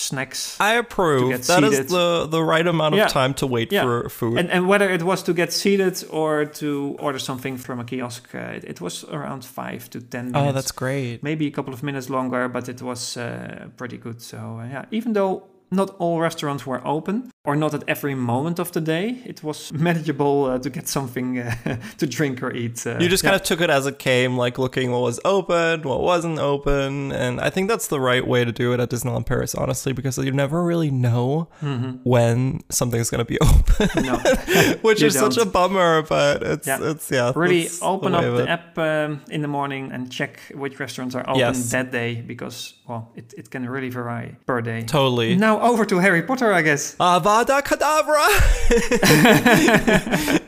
snacks. 0.08 0.58
I 0.60 0.74
approve. 0.84 1.30
That 1.48 1.64
is 1.64 1.78
seated. 1.78 1.90
the 1.90 2.28
the 2.36 2.44
right 2.54 2.68
amount 2.68 2.94
of 2.96 3.00
Yeah. 3.00 3.08
time 3.22 3.34
to 3.34 3.46
wait 3.48 3.72
Yeah. 3.72 3.84
for 3.86 4.10
food. 4.10 4.38
And, 4.40 4.50
and 4.52 4.68
whether 4.68 4.90
it 4.94 5.02
was 5.04 5.24
to 5.24 5.34
get 5.34 5.54
seated 5.54 6.04
or 6.10 6.46
to 6.46 6.96
order 7.00 7.20
something 7.20 7.58
from 7.60 7.80
a 7.80 7.84
kiosk, 7.84 8.24
uh, 8.36 8.58
it, 8.58 8.64
it 8.64 8.80
was 8.82 9.04
around 9.12 9.46
five 9.46 9.82
to 9.90 10.00
10 10.00 10.26
minutes. 10.32 10.50
oh, 10.50 10.52
that's 10.52 10.72
great. 10.72 11.22
maybe 11.24 11.46
a 11.48 11.52
couple 11.52 11.74
of 11.74 11.82
minutes 11.84 12.10
longer, 12.10 12.50
but 12.50 12.68
it 12.70 12.82
was 12.82 13.18
uh, 13.18 13.68
pretty 13.78 13.98
good. 13.98 14.22
So 14.22 14.38
uh, 14.38 14.66
yeah, 14.74 14.86
even 14.92 15.14
though 15.14 15.44
not 15.72 15.90
all 16.00 16.20
restaurants 16.22 16.66
were 16.66 16.82
open, 16.86 17.30
or 17.46 17.58
not 17.58 17.74
at 17.74 17.84
every 17.90 18.16
moment 18.16 18.58
of 18.58 18.72
the 18.72 18.80
day, 18.80 19.22
it 19.26 19.44
was 19.44 19.74
manageable 19.74 20.46
uh, 20.46 20.58
to 20.60 20.70
get 20.70 20.88
something 20.88 21.40
uh, 21.40 21.54
to 21.98 22.08
drink 22.08 22.42
or 22.42 22.54
eat. 22.54 22.88
Uh, 22.88 22.98
You 23.02 23.10
just 23.10 23.22
yeah. 23.22 23.32
kind 23.32 23.42
of 23.42 23.46
took 23.46 23.60
it 23.60 23.70
as 23.70 23.86
it 23.86 24.00
came, 24.00 24.38
like 24.38 24.58
looking 24.58 24.92
what 24.92 25.02
was 25.02 25.20
open, 25.26 25.82
what 25.82 26.00
wasn't 26.00 26.40
open, 26.40 27.12
and 27.12 27.42
I 27.42 27.50
think 27.50 27.68
that's 27.68 27.88
the 27.88 28.00
right 28.00 28.26
way 28.26 28.46
to 28.46 28.54
do 28.54 28.72
it 28.72 28.80
at 28.80 28.90
Disneyland 28.90 29.26
Paris, 29.26 29.54
honestly, 29.56 29.92
because 29.92 30.18
you 30.18 30.32
never 30.32 30.64
really 30.64 30.90
know 30.90 31.50
Mhm. 31.62 32.00
when 32.04 32.62
something's 32.70 33.10
gonna 33.10 33.26
be 33.26 33.38
open, 33.42 33.90
No. 34.06 34.16
which 34.82 35.02
is 35.04 35.14
such 35.14 35.36
a 35.38 35.46
bummer. 35.46 36.02
But 36.04 36.44
it's 36.44 36.68
Yeah. 36.68 36.80
it's 36.92 37.12
yeah, 37.12 37.34
really 37.36 37.68
open 37.82 38.16
up 38.16 38.24
the 38.24 38.50
app 38.50 38.78
um, 38.78 39.20
in 39.30 39.42
the 39.42 39.50
morning 39.50 39.92
and 39.92 40.10
check 40.10 40.40
which 40.56 40.80
restaurants 40.80 41.14
are 41.14 41.26
open 41.30 41.40
Yes. 41.40 41.72
that 41.72 41.92
day 41.92 42.22
because 42.26 42.76
well 42.88 43.12
it, 43.16 43.34
it 43.38 43.50
can 43.50 43.68
really 43.68 43.90
vary 43.90 44.36
per 44.46 44.62
day 44.62 44.82
Totally. 44.84 45.36
now 45.36 45.60
over 45.62 45.86
to 45.86 46.00
harry 46.00 46.22
potter 46.22 46.52
i 46.52 46.62
guess 46.62 46.96
Avada 47.34 47.62
Kedavra. 47.64 48.28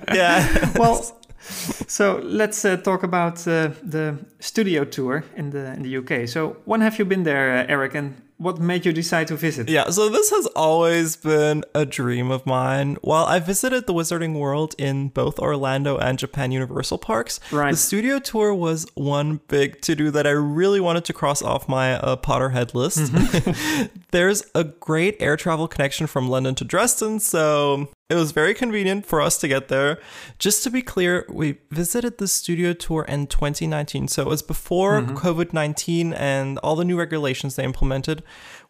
yeah. 0.13 0.71
well 0.77 1.03
so 1.87 2.19
let's 2.23 2.63
uh, 2.65 2.77
talk 2.77 3.03
about 3.03 3.47
uh, 3.47 3.69
the 3.83 4.17
studio 4.39 4.83
tour 4.83 5.23
in 5.35 5.49
the 5.49 5.73
in 5.73 5.81
the 5.83 5.97
uk 5.97 6.27
so 6.27 6.57
when 6.65 6.81
have 6.81 6.97
you 6.99 7.05
been 7.05 7.23
there 7.23 7.57
uh, 7.57 7.65
eric 7.67 7.95
and 7.95 8.15
what 8.37 8.59
made 8.59 8.85
you 8.85 8.91
decide 8.91 9.27
to 9.27 9.35
visit 9.35 9.69
Yeah, 9.69 9.89
so 9.89 10.09
this 10.09 10.29
has 10.29 10.45
always 10.47 11.15
been 11.15 11.63
a 11.73 11.85
dream 11.85 12.31
of 12.31 12.45
mine. 12.45 12.97
While 13.01 13.25
I 13.25 13.39
visited 13.39 13.87
the 13.87 13.93
Wizarding 13.93 14.37
World 14.37 14.75
in 14.77 15.07
both 15.09 15.39
Orlando 15.39 15.97
and 15.97 16.19
Japan 16.19 16.51
Universal 16.51 16.97
Parks, 16.97 17.39
Right. 17.51 17.71
the 17.71 17.77
studio 17.77 18.19
tour 18.19 18.53
was 18.53 18.85
one 18.95 19.39
big 19.47 19.79
to 19.81 19.95
do 19.95 20.11
that 20.11 20.27
I 20.27 20.31
really 20.31 20.79
wanted 20.81 21.05
to 21.05 21.13
cross 21.13 21.41
off 21.41 21.69
my 21.69 21.93
uh, 21.93 22.17
Potterhead 22.17 22.73
list. 22.73 22.99
Mm-hmm. 23.13 23.99
There's 24.11 24.43
a 24.53 24.63
great 24.65 25.15
air 25.21 25.37
travel 25.37 25.67
connection 25.67 26.07
from 26.07 26.29
London 26.29 26.55
to 26.55 26.65
Dresden, 26.65 27.19
so 27.19 27.87
it 28.07 28.15
was 28.15 28.31
very 28.31 28.53
convenient 28.53 29.05
for 29.05 29.19
us 29.19 29.37
to 29.39 29.47
get 29.47 29.67
there. 29.67 29.99
Just 30.37 30.63
to 30.63 30.69
be 30.69 30.83
clear, 30.83 31.25
we 31.27 31.57
visited 31.71 32.19
the 32.19 32.27
studio 32.27 32.73
tour 32.73 33.03
in 33.03 33.25
2019, 33.25 34.07
so 34.09 34.21
it 34.21 34.27
was 34.27 34.43
before 34.43 35.01
mm-hmm. 35.01 35.17
COVID 35.17 35.53
19 35.53 36.13
and 36.13 36.59
all 36.59 36.75
the 36.75 36.85
new 36.85 36.97
regulations 36.97 37.55
they 37.55 37.63
implemented. 37.63 38.21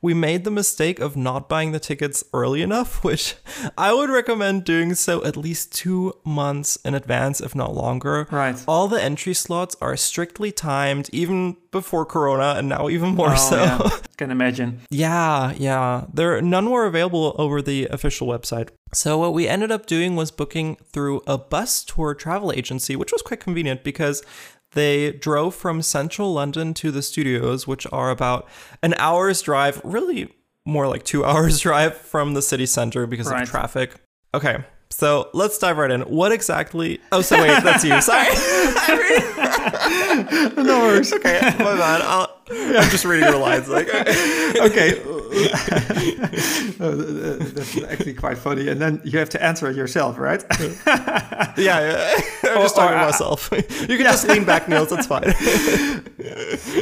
We 0.06 0.14
made 0.14 0.44
the 0.44 0.52
mistake 0.52 1.00
of 1.00 1.18
not 1.18 1.50
buying 1.50 1.72
the 1.72 1.80
tickets 1.80 2.24
early 2.32 2.62
enough, 2.62 3.04
which 3.08 3.34
I 3.76 3.92
would 3.92 4.12
recommend 4.12 4.64
doing 4.64 4.94
so 4.94 5.26
at 5.26 5.36
least 5.36 5.74
two 5.74 6.14
months 6.24 6.76
in 6.86 6.94
advance, 6.94 7.42
if 7.42 7.56
not 7.56 7.74
longer. 7.74 8.28
Right. 8.30 8.64
All 8.68 8.88
the 8.88 9.02
entry 9.02 9.34
slots 9.34 9.76
are 9.82 9.98
strictly 9.98 10.52
timed, 10.52 11.10
even 11.12 11.58
before 11.72 12.06
Corona, 12.06 12.54
and 12.56 12.70
now 12.70 12.88
even 12.88 13.16
more 13.16 13.32
Oh, 13.32 13.50
so. 13.50 13.56
yeah. 13.56 13.90
can 14.18 14.30
imagine 14.32 14.80
Yeah, 14.92 15.54
yeah. 15.58 16.06
There 16.14 16.40
none 16.40 16.70
were 16.70 16.86
available 16.86 17.36
over 17.40 17.62
the 17.62 17.88
official 17.88 18.28
website. 18.28 18.70
So 18.94 19.18
what 19.18 19.34
we 19.34 19.48
ended 19.48 19.72
up 19.72 19.88
doing 19.88 20.16
was 20.16 20.30
booking 20.32 20.78
through 20.94 21.22
a 21.28 21.38
bus 21.38 21.84
tour 21.84 22.14
travel 22.14 22.52
agency, 22.52 22.96
which 22.96 23.12
was 23.12 23.22
quite 23.24 23.42
convenient 23.42 23.84
because 23.84 24.24
they 24.76 25.12
drove 25.14 25.56
from 25.56 25.82
central 25.82 26.32
London 26.34 26.74
to 26.76 26.92
the 26.92 27.02
studios, 27.02 27.66
which 27.68 27.88
are 27.92 28.12
about 28.12 28.48
an 28.84 28.94
hour's 28.98 29.42
drive, 29.42 29.82
really 29.84 30.32
more 30.66 30.88
like 30.88 31.04
2 31.04 31.26
hours 31.30 31.60
drive 31.60 31.98
from 31.98 32.34
the 32.36 32.42
city 32.42 32.66
center 32.68 33.08
because 33.08 33.28
Right. 33.28 33.44
of 33.44 33.50
traffic. 33.50 33.96
Okay. 34.34 34.64
So 34.92 35.30
let's 35.34 35.58
dive 35.58 35.78
right 35.78 35.90
in. 35.92 36.02
What 36.02 36.32
exactly? 36.32 37.02
Oh, 37.12 37.22
so 37.22 37.42
wait, 37.42 37.64
that's 37.64 37.84
you. 37.84 38.00
Sorry. 38.12 38.28
no 40.64 40.80
worries 40.80 41.12
okay, 41.14 41.40
my 41.60 41.76
bad. 41.76 42.02
I'll, 42.02 42.35
I'm 42.52 42.90
just 42.90 43.06
reading 43.06 43.28
your 43.28 43.40
lines. 43.40 43.68
Like, 43.68 43.90
okay 43.90 45.02
Uh, 46.80 46.96
that's 47.56 47.82
actually 47.84 48.14
quite 48.14 48.38
funny 48.38 48.68
and 48.70 48.80
then 48.82 49.02
you 49.04 49.18
have 49.20 49.30
to 49.30 49.44
answer 49.44 49.70
it 49.70 49.76
yourself 49.76 50.18
right 50.18 50.44
Yeah, 51.58 51.80
yeah. 51.80 52.22
I'm 52.44 52.62
just 52.62 52.76
Or- 52.78 52.82
talking 52.82 52.96
or, 52.96 53.00
to 53.00 53.02
uh, 53.02 53.06
myself. 53.06 53.50
You 53.52 53.98
can 53.98 54.04
just 54.04 54.28
lean 54.28 54.44
back, 54.46 54.68
Niels. 54.70 54.90
That's 54.90 55.08
fine. 55.08 55.24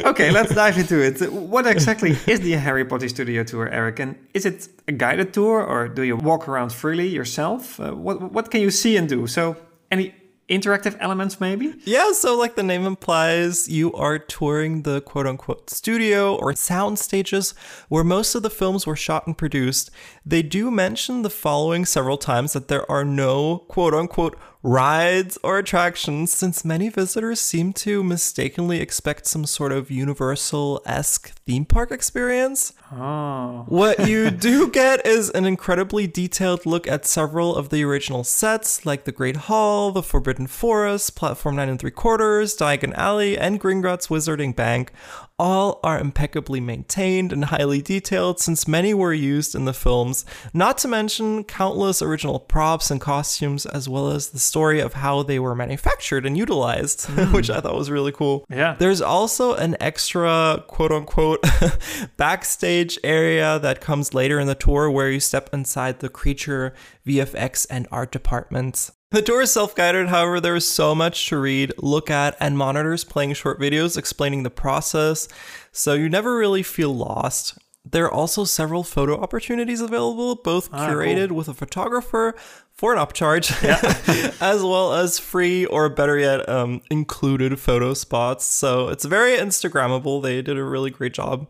okay, 0.04 0.30
let's 0.30 0.54
dive 0.54 0.76
into 0.78 1.00
it. 1.02 1.32
What 1.32 1.66
exactly 1.66 2.16
is 2.26 2.40
the 2.40 2.52
Harry 2.52 2.84
Potter 2.84 3.08
Studio 3.08 3.44
Tour, 3.44 3.68
Eric? 3.68 4.00
And 4.00 4.16
is 4.34 4.44
it 4.46 4.68
a 4.88 4.92
guided 4.92 5.32
tour, 5.32 5.62
or 5.62 5.88
do 5.88 6.02
you 6.02 6.16
walk 6.16 6.48
around 6.48 6.72
freely 6.72 7.06
yourself? 7.08 7.78
Uh, 7.80 7.92
what 7.92 8.32
what 8.32 8.50
can 8.50 8.60
you 8.60 8.70
see 8.70 8.96
and 8.96 9.08
do? 9.08 9.26
So, 9.26 9.56
any 9.90 10.12
interactive 10.48 10.96
elements, 11.00 11.40
maybe? 11.40 11.74
Yeah, 11.84 12.12
so 12.12 12.36
like 12.36 12.54
the 12.54 12.62
name 12.62 12.84
implies, 12.84 13.68
you 13.68 13.92
are 13.94 14.18
touring 14.18 14.82
the 14.82 15.00
quote 15.00 15.26
unquote 15.26 15.70
studio 15.70 16.36
or 16.36 16.54
sound 16.54 16.98
stages 16.98 17.54
where 17.88 18.04
most 18.04 18.34
of 18.34 18.42
the 18.42 18.50
films 18.50 18.86
were 18.86 18.96
shot 18.96 19.26
and 19.26 19.36
produced. 19.36 19.90
They 20.24 20.42
do 20.42 20.70
mention 20.70 21.22
the 21.22 21.30
following 21.30 21.84
several 21.84 22.18
times 22.18 22.52
that 22.52 22.68
there 22.68 22.90
are 22.90 23.04
no 23.04 23.58
quote 23.68 23.94
unquote 23.94 24.38
rides 24.64 25.36
or 25.44 25.58
attractions, 25.58 26.32
since 26.32 26.64
many 26.64 26.88
visitors 26.88 27.38
seem 27.38 27.74
to 27.74 28.02
mistakenly 28.02 28.80
expect 28.80 29.26
some 29.26 29.44
sort 29.44 29.72
of 29.72 29.90
universal 29.90 30.82
esque 30.86 31.28
theme 31.44 31.66
park 31.66 31.92
experience. 31.92 32.72
Oh. 32.90 33.66
What 33.68 34.08
you 34.08 34.30
do 34.30 34.70
get 34.70 35.06
is 35.06 35.28
an 35.30 35.44
incredibly 35.44 36.06
detailed 36.06 36.64
look 36.64 36.88
at 36.88 37.04
several 37.04 37.54
of 37.54 37.68
the 37.68 37.84
original 37.84 38.24
sets, 38.24 38.86
like 38.86 39.04
the 39.04 39.12
Great 39.12 39.36
Hall, 39.36 39.92
the 39.92 40.02
Forbidden 40.02 40.46
Forest, 40.46 41.14
Platform 41.14 41.56
9 41.56 41.68
and 41.68 41.78
3 41.78 41.90
quarters, 41.90 42.56
Diagon 42.56 42.94
Alley, 42.94 43.36
and 43.36 43.60
Gringotts 43.60 44.08
Wizarding 44.08 44.56
Bank. 44.56 44.92
All 45.36 45.80
are 45.82 45.98
impeccably 45.98 46.60
maintained 46.60 47.32
and 47.32 47.46
highly 47.46 47.82
detailed 47.82 48.38
since 48.38 48.68
many 48.68 48.94
were 48.94 49.12
used 49.12 49.56
in 49.56 49.64
the 49.64 49.72
films, 49.72 50.24
not 50.52 50.78
to 50.78 50.88
mention 50.88 51.42
countless 51.42 52.00
original 52.00 52.38
props 52.38 52.88
and 52.88 53.00
costumes, 53.00 53.66
as 53.66 53.88
well 53.88 54.10
as 54.10 54.28
the 54.28 54.38
story 54.38 54.78
of 54.78 54.94
how 54.94 55.24
they 55.24 55.40
were 55.40 55.56
manufactured 55.56 56.24
and 56.24 56.38
utilized, 56.38 57.06
hmm. 57.08 57.32
which 57.32 57.50
I 57.50 57.60
thought 57.60 57.74
was 57.74 57.90
really 57.90 58.12
cool. 58.12 58.46
Yeah. 58.48 58.76
There's 58.78 59.00
also 59.00 59.54
an 59.54 59.76
extra 59.80 60.62
quote 60.68 60.92
unquote 60.92 61.44
backstage 62.16 62.96
area 63.02 63.58
that 63.58 63.80
comes 63.80 64.14
later 64.14 64.38
in 64.38 64.46
the 64.46 64.54
tour 64.54 64.88
where 64.88 65.10
you 65.10 65.18
step 65.18 65.50
inside 65.52 65.98
the 65.98 66.08
creature, 66.08 66.74
VFX, 67.06 67.66
and 67.70 67.86
art 67.90 68.12
departments. 68.12 68.92
The 69.10 69.22
tour 69.22 69.42
is 69.42 69.52
self 69.52 69.76
guided, 69.76 70.08
however, 70.08 70.40
there 70.40 70.56
is 70.56 70.68
so 70.68 70.94
much 70.94 71.28
to 71.28 71.38
read, 71.38 71.72
look 71.78 72.10
at, 72.10 72.36
and 72.40 72.58
monitors 72.58 73.04
playing 73.04 73.34
short 73.34 73.60
videos 73.60 73.96
explaining 73.96 74.42
the 74.42 74.50
process, 74.50 75.28
so 75.70 75.94
you 75.94 76.08
never 76.08 76.36
really 76.36 76.62
feel 76.64 76.94
lost. 76.94 77.56
There 77.88 78.06
are 78.06 78.12
also 78.12 78.44
several 78.44 78.82
photo 78.82 79.20
opportunities 79.20 79.80
available, 79.82 80.36
both 80.36 80.70
Ah, 80.72 80.88
curated 80.88 81.32
with 81.32 81.48
a 81.48 81.54
photographer 81.54 82.34
for 82.72 82.94
an 82.94 82.98
upcharge, 82.98 83.52
as 84.40 84.62
well 84.62 84.94
as 84.94 85.18
free 85.18 85.66
or 85.66 85.88
better 85.90 86.18
yet, 86.18 86.48
um, 86.48 86.80
included 86.90 87.60
photo 87.60 87.92
spots. 87.92 88.46
So 88.46 88.88
it's 88.88 89.04
very 89.04 89.36
Instagrammable. 89.36 90.22
They 90.22 90.40
did 90.42 90.56
a 90.56 90.64
really 90.64 90.90
great 90.90 91.12
job. 91.12 91.46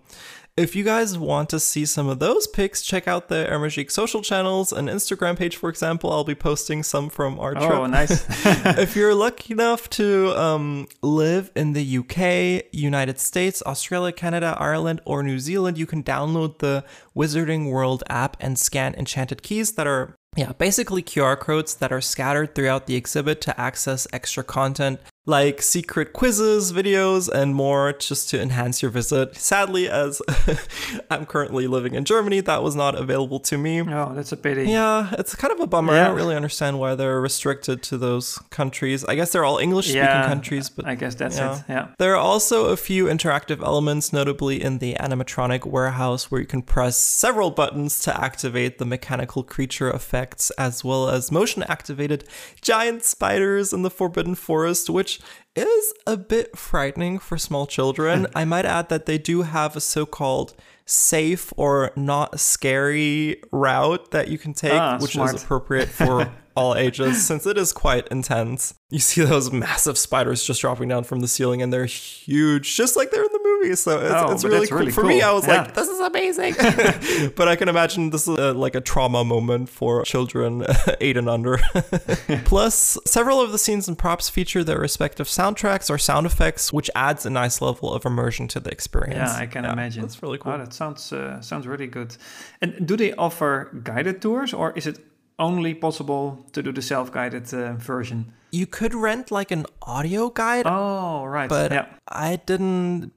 If 0.57 0.77
you 0.77 0.85
guys 0.85 1.19
want 1.19 1.49
to 1.49 1.59
see 1.59 1.85
some 1.85 2.09
of 2.09 2.21
those 2.21 2.47
pics, 2.47 2.81
check 2.81 3.09
out 3.09 3.27
the 3.29 3.49
Hermagik 3.51 3.91
social 3.91 4.23
channels 4.23 4.73
and 4.73 4.89
Instagram 4.89 5.37
page, 5.37 5.57
for 5.57 5.69
example. 5.69 6.13
I'll 6.13 6.23
be 6.23 6.37
posting 6.37 6.85
some 6.85 7.09
from 7.09 7.41
our 7.41 7.55
trip 7.55 7.73
Oh, 7.73 7.87
nice. 7.87 8.25
if 8.79 8.95
you're 8.95 9.17
lucky 9.17 9.53
enough 9.53 9.91
to 9.91 10.29
um, 10.41 10.87
live 11.03 11.51
in 11.57 11.73
the 11.73 11.99
UK, 11.99 12.67
United 12.73 13.19
States, 13.19 13.65
Australia, 13.67 14.13
Canada, 14.13 14.57
Ireland, 14.57 15.01
or 15.05 15.25
New 15.25 15.41
Zealand, 15.41 15.77
you 15.77 15.87
can 15.87 16.05
download 16.05 16.59
the 16.59 16.85
Wizarding 17.17 17.73
World 17.73 18.05
app 18.09 18.37
and 18.39 18.57
scan 18.57 18.95
enchanted 18.95 19.43
keys 19.43 19.73
that 19.73 19.89
are, 19.89 20.15
yeah, 20.37 20.53
basically 20.53 21.03
QR 21.03 21.37
codes 21.37 21.75
that 21.75 21.93
are 21.93 22.01
scattered 22.01 22.55
throughout 22.55 22.87
the 22.87 22.95
exhibit 22.95 23.41
to 23.41 23.61
access 23.61 24.07
extra 24.13 24.45
content 24.45 25.01
like 25.27 25.63
secret 25.63 26.13
quizzes, 26.13 26.71
videos, 26.73 27.31
and 27.31 27.55
more 27.55 27.93
just 27.95 28.29
to 28.31 28.41
enhance 28.41 28.83
your 28.83 28.91
visit. 28.91 29.35
Sadly, 29.37 29.89
as 29.89 30.21
I'm 31.11 31.25
currently 31.25 31.67
living 31.67 31.95
in 31.95 32.05
Germany, 32.05 32.41
that 32.41 32.63
was 32.63 32.77
not 32.77 32.95
available 32.95 33.41
to 33.41 33.57
me. 33.57 33.81
oh, 33.81 34.13
that's 34.15 34.33
a 34.33 34.37
pity. 34.37 34.69
Yeah, 34.71 35.15
it's 35.19 35.35
kind 35.35 35.53
of 35.53 35.61
a 35.61 35.67
bummer. 35.67 35.95
I 35.95 36.05
don't 36.05 36.17
really 36.17 36.37
understand 36.37 36.79
why 36.79 36.95
they're 36.95 37.21
restricted 37.23 37.83
to 37.85 37.97
those 37.97 38.37
countries. 38.51 39.03
I 39.07 39.15
guess 39.15 39.33
they're 39.33 39.47
all 39.47 39.59
English 39.59 39.87
speaking 39.87 40.03
Yeah, 40.03 40.27
countries, 40.27 40.69
but 40.69 40.85
I 40.87 40.95
guess 40.95 41.15
that's 41.15 41.39
yeah. 41.39 41.59
it. 41.59 41.65
Yeah. 41.71 41.89
There 41.99 42.13
are 42.13 42.19
also 42.21 42.67
a 42.67 42.77
few 42.77 43.07
interactive 43.07 43.63
elements, 43.63 44.13
notably 44.13 44.63
in 44.63 44.79
the 44.79 44.95
animatronic 44.95 45.65
warehouse, 45.65 46.31
where 46.31 46.41
you 46.41 46.47
can 46.47 46.61
press 46.61 46.99
several 46.99 47.51
buttons 47.51 47.99
to 48.01 48.15
activate 48.21 48.77
the 48.79 48.85
mechanical 48.85 49.43
creature 49.43 49.91
effects, 49.91 50.51
as 50.59 50.85
well 50.85 51.09
as 51.09 51.33
motion 51.33 51.63
activated 51.63 52.25
giant 52.61 53.05
spiders 53.05 53.73
in 53.73 53.81
the 53.83 53.91
Forbidden 53.91 54.35
Forest, 54.35 54.91
which 54.91 55.14
is 55.57 55.95
a 56.07 56.17
bit 56.17 56.57
frightening 56.57 57.19
for 57.19 57.39
small 57.39 57.67
children. 57.67 58.27
I 58.35 58.45
might 58.45 58.65
add 58.65 58.89
that 58.89 59.07
they 59.07 59.19
do 59.19 59.43
have 59.43 59.77
a 59.77 59.81
so 59.81 60.05
called 60.07 60.55
safe 60.87 61.53
or 61.57 61.93
not 61.97 62.39
scary 62.41 63.41
route 63.53 64.11
that 64.11 64.29
you 64.29 64.37
can 64.39 64.53
take, 64.53 64.73
Ah, 64.73 64.99
which 64.99 65.13
smart. 65.13 65.35
is 65.35 65.43
appropriate 65.43 65.89
for 65.89 66.31
all 66.57 66.75
ages 66.77 67.27
since 67.27 67.47
it 67.47 67.59
is 67.59 67.73
quite 67.73 68.07
intense. 68.09 68.75
You 68.91 69.01
see 69.01 69.25
those 69.25 69.51
massive 69.53 69.99
spiders 69.99 70.45
just 70.45 70.61
dropping 70.61 70.89
down 70.89 71.03
from 71.05 71.19
the 71.21 71.27
ceiling 71.29 71.63
and 71.63 71.73
they're 71.73 71.87
huge, 71.87 72.77
just 72.77 72.95
like 72.97 73.11
they're 73.11 73.25
in 73.25 73.33
the 73.33 73.41
movie. 73.43 73.75
So 73.75 73.99
it's, 74.01 74.13
Oh, 74.15 74.33
it's 74.33 74.45
really 74.45 74.59
that's 74.61 74.71
cool. 74.71 74.79
really 74.79 74.93
For 74.93 75.03
me. 75.05 75.21
I 75.21 75.33
was 75.33 75.47
Yeah. 75.49 75.63
like, 75.63 75.75
this 75.75 75.89
is 75.89 75.99
amazing. 75.99 76.55
but 77.37 77.49
I 77.49 77.57
can 77.57 77.69
imagine 77.69 78.11
this 78.11 78.29
is 78.29 78.39
uh 78.39 78.55
like 78.55 78.75
a 78.77 78.81
trauma 78.81 79.25
moment 79.25 79.69
for 79.69 80.05
children 80.05 80.65
eight 81.01 81.17
and 81.17 81.29
under. 81.29 81.59
Plus, 82.45 82.99
several 83.07 83.41
of 83.41 83.53
the 83.53 83.59
scenes 83.59 83.89
and 83.89 83.99
props 83.99 84.29
feature 84.29 84.63
their 84.65 84.79
respective 84.79 85.27
soundtracks 85.27 85.91
or 85.91 85.99
sound 85.99 86.27
effects, 86.27 86.73
which 86.73 86.91
adds 86.95 87.27
a 87.27 87.31
nice 87.31 87.61
level 87.61 87.93
of 87.93 88.05
immersion 88.05 88.49
to 88.49 88.61
the 88.61 88.71
experience. 88.71 89.17
Yeah, 89.33 89.37
I 89.43 89.47
can 89.47 89.65
imagine. 89.65 90.03
That's 90.03 90.23
really 90.23 90.39
cool. 90.39 90.53
Oh, 90.53 90.59
that 90.59 90.73
sounds 90.73 91.13
uh, 91.13 91.41
sounds 91.41 91.67
really 91.67 91.87
good. 91.87 92.17
And 92.61 92.87
do 92.87 92.97
they 92.97 93.13
offer 93.15 93.71
guided 93.83 94.23
tours, 94.23 94.53
or 94.55 94.73
is 94.77 94.87
it 94.87 94.99
only 95.39 95.75
possible 95.75 96.47
to 96.53 96.63
do 96.63 96.73
the 96.73 96.83
self-guided 96.83 97.53
uh, 97.55 97.73
version? 97.75 98.33
You 98.51 98.67
could 98.67 98.95
rent 98.95 99.31
like 99.31 99.51
an 99.51 99.67
audio 99.83 100.31
guide 100.31 100.65
Oh, 100.67 101.25
right. 101.25 101.49
but 101.49 101.73
yeah. 101.73 101.87
I 102.09 102.37
didn't. 102.37 103.13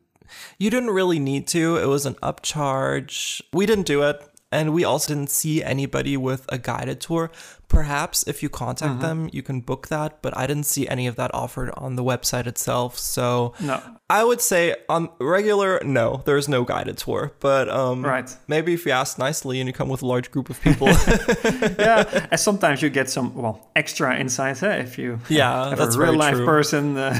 You 0.58 0.69
didn't 0.69 0.89
really 0.91 1.19
need 1.19 1.47
to. 1.49 1.77
It 1.77 1.86
was 1.86 2.06
an 2.06 2.15
upcharge. 2.23 3.41
We 3.53 3.65
didn't 3.65 3.86
do 3.86 4.01
it, 4.03 4.21
and 4.51 4.73
we 4.73 4.83
also 4.86 5.13
didn't 5.13 5.29
see 5.29 5.62
anybody 5.63 6.15
with 6.17 6.45
a 6.49 6.57
guided 6.57 7.01
tour. 7.01 7.29
Perhaps 7.67 8.23
if 8.27 8.41
you 8.41 8.47
contact 8.49 8.91
Mm-hmm. 8.93 9.01
them, 9.01 9.29
you 9.33 9.43
can 9.43 9.60
book 9.60 9.88
that, 9.89 10.21
but 10.21 10.31
I 10.38 10.47
didn't 10.47 10.65
see 10.65 10.88
any 10.88 11.05
of 11.07 11.15
that 11.17 11.31
offered 11.33 11.69
on 11.75 11.95
the 11.97 12.03
website 12.03 12.47
itself. 12.47 12.97
So 12.97 13.53
No. 13.60 13.81
I 14.10 14.23
would 14.23 14.39
say 14.39 14.73
on 14.88 15.10
regular, 15.19 15.81
no, 15.83 16.21
there's 16.25 16.47
no 16.47 16.63
guided 16.63 16.97
tour. 16.97 17.33
But 17.41 17.67
um, 17.67 18.05
Right. 18.05 18.33
maybe 18.47 18.73
if 18.73 18.86
you 18.86 18.93
ask 18.93 19.19
nicely 19.19 19.60
and 19.60 19.67
you 19.67 19.73
come 19.73 19.89
with 19.89 20.01
a 20.01 20.07
large 20.07 20.31
group 20.31 20.49
of 20.49 20.62
people, 20.62 20.88
yeah, 21.79 22.27
and 22.31 22.39
sometimes 22.39 22.81
you 22.81 22.89
get 22.89 23.10
some 23.10 23.33
well 23.36 23.69
extra 23.75 24.17
insights 24.17 24.63
eh, 24.63 24.77
if 24.83 24.97
you 24.97 25.19
yeah, 25.29 25.69
have 25.69 25.77
that's 25.77 25.95
a 25.97 25.99
real 25.99 26.15
life 26.15 26.36
true. 26.38 26.45
person 26.45 26.95
uh, 26.97 27.13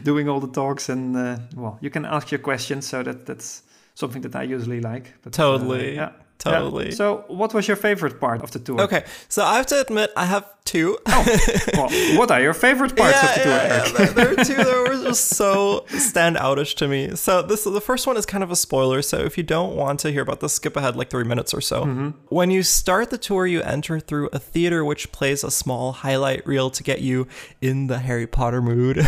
doing 0.04 0.28
all 0.28 0.40
the 0.40 0.52
talks, 0.52 0.88
and 0.90 1.16
uh, 1.16 1.38
well, 1.56 1.78
you 1.80 1.88
can 1.90 2.04
ask 2.04 2.30
your 2.30 2.40
questions. 2.40 2.86
So 2.86 3.02
that 3.02 3.24
that's 3.26 3.62
something 3.94 4.22
that 4.22 4.36
I 4.36 4.42
usually 4.54 4.80
like. 4.80 5.14
But, 5.22 5.32
uh, 5.38 5.42
Totally. 5.42 5.94
yeah. 5.94 6.10
Totally. 6.48 6.90
Yeah. 6.90 6.94
So, 6.94 7.24
what 7.26 7.52
was 7.52 7.66
your 7.66 7.76
favorite 7.76 8.20
part 8.20 8.42
of 8.42 8.52
the 8.52 8.60
tour? 8.60 8.80
Okay, 8.82 9.04
so 9.28 9.42
I 9.44 9.56
have 9.56 9.66
to 9.66 9.80
admit, 9.80 10.12
I 10.16 10.24
have 10.24 10.46
two. 10.68 10.98
Well, 11.06 11.88
what 12.18 12.30
are 12.30 12.40
your 12.40 12.54
favorite 12.54 12.96
parts 12.96 13.22
of 13.22 13.34
the 13.34 13.40
tour, 13.42 13.52
Eric? 13.52 13.92
There, 13.92 14.06
there 14.06 14.32
are 14.32 14.44
two 14.44 14.54
that 14.54 14.86
were 14.88 15.02
just 15.08 15.30
so 15.30 15.84
standoutish 15.88 16.76
to 16.76 16.88
me. 16.88 17.16
So 17.16 17.42
this 17.42 17.64
the 17.64 17.80
first 17.80 18.06
one 18.06 18.16
is 18.16 18.26
kind 18.26 18.44
of 18.44 18.50
a 18.50 18.56
spoiler. 18.56 19.02
So 19.02 19.18
if 19.18 19.36
you 19.36 19.44
don't 19.44 19.74
want 19.74 20.00
to 20.00 20.12
hear 20.12 20.22
about 20.22 20.40
this, 20.40 20.52
skip 20.54 20.76
ahead 20.76 20.94
like 20.94 21.10
three 21.10 21.24
minutes 21.24 21.54
or 21.54 21.60
so. 21.60 21.84
Mm-hmm. 21.84 22.08
When 22.28 22.50
you 22.50 22.62
start 22.62 23.10
the 23.10 23.18
tour, 23.18 23.46
you 23.46 23.62
enter 23.62 23.98
through 23.98 24.28
a 24.32 24.38
theater 24.38 24.84
which 24.84 25.10
plays 25.10 25.42
a 25.42 25.50
small 25.50 25.92
highlight 25.92 26.46
reel 26.46 26.70
to 26.70 26.82
get 26.82 27.00
you 27.00 27.26
in 27.60 27.86
the 27.86 27.98
Harry 27.98 28.26
Potter 28.26 28.62
mood. 28.62 28.98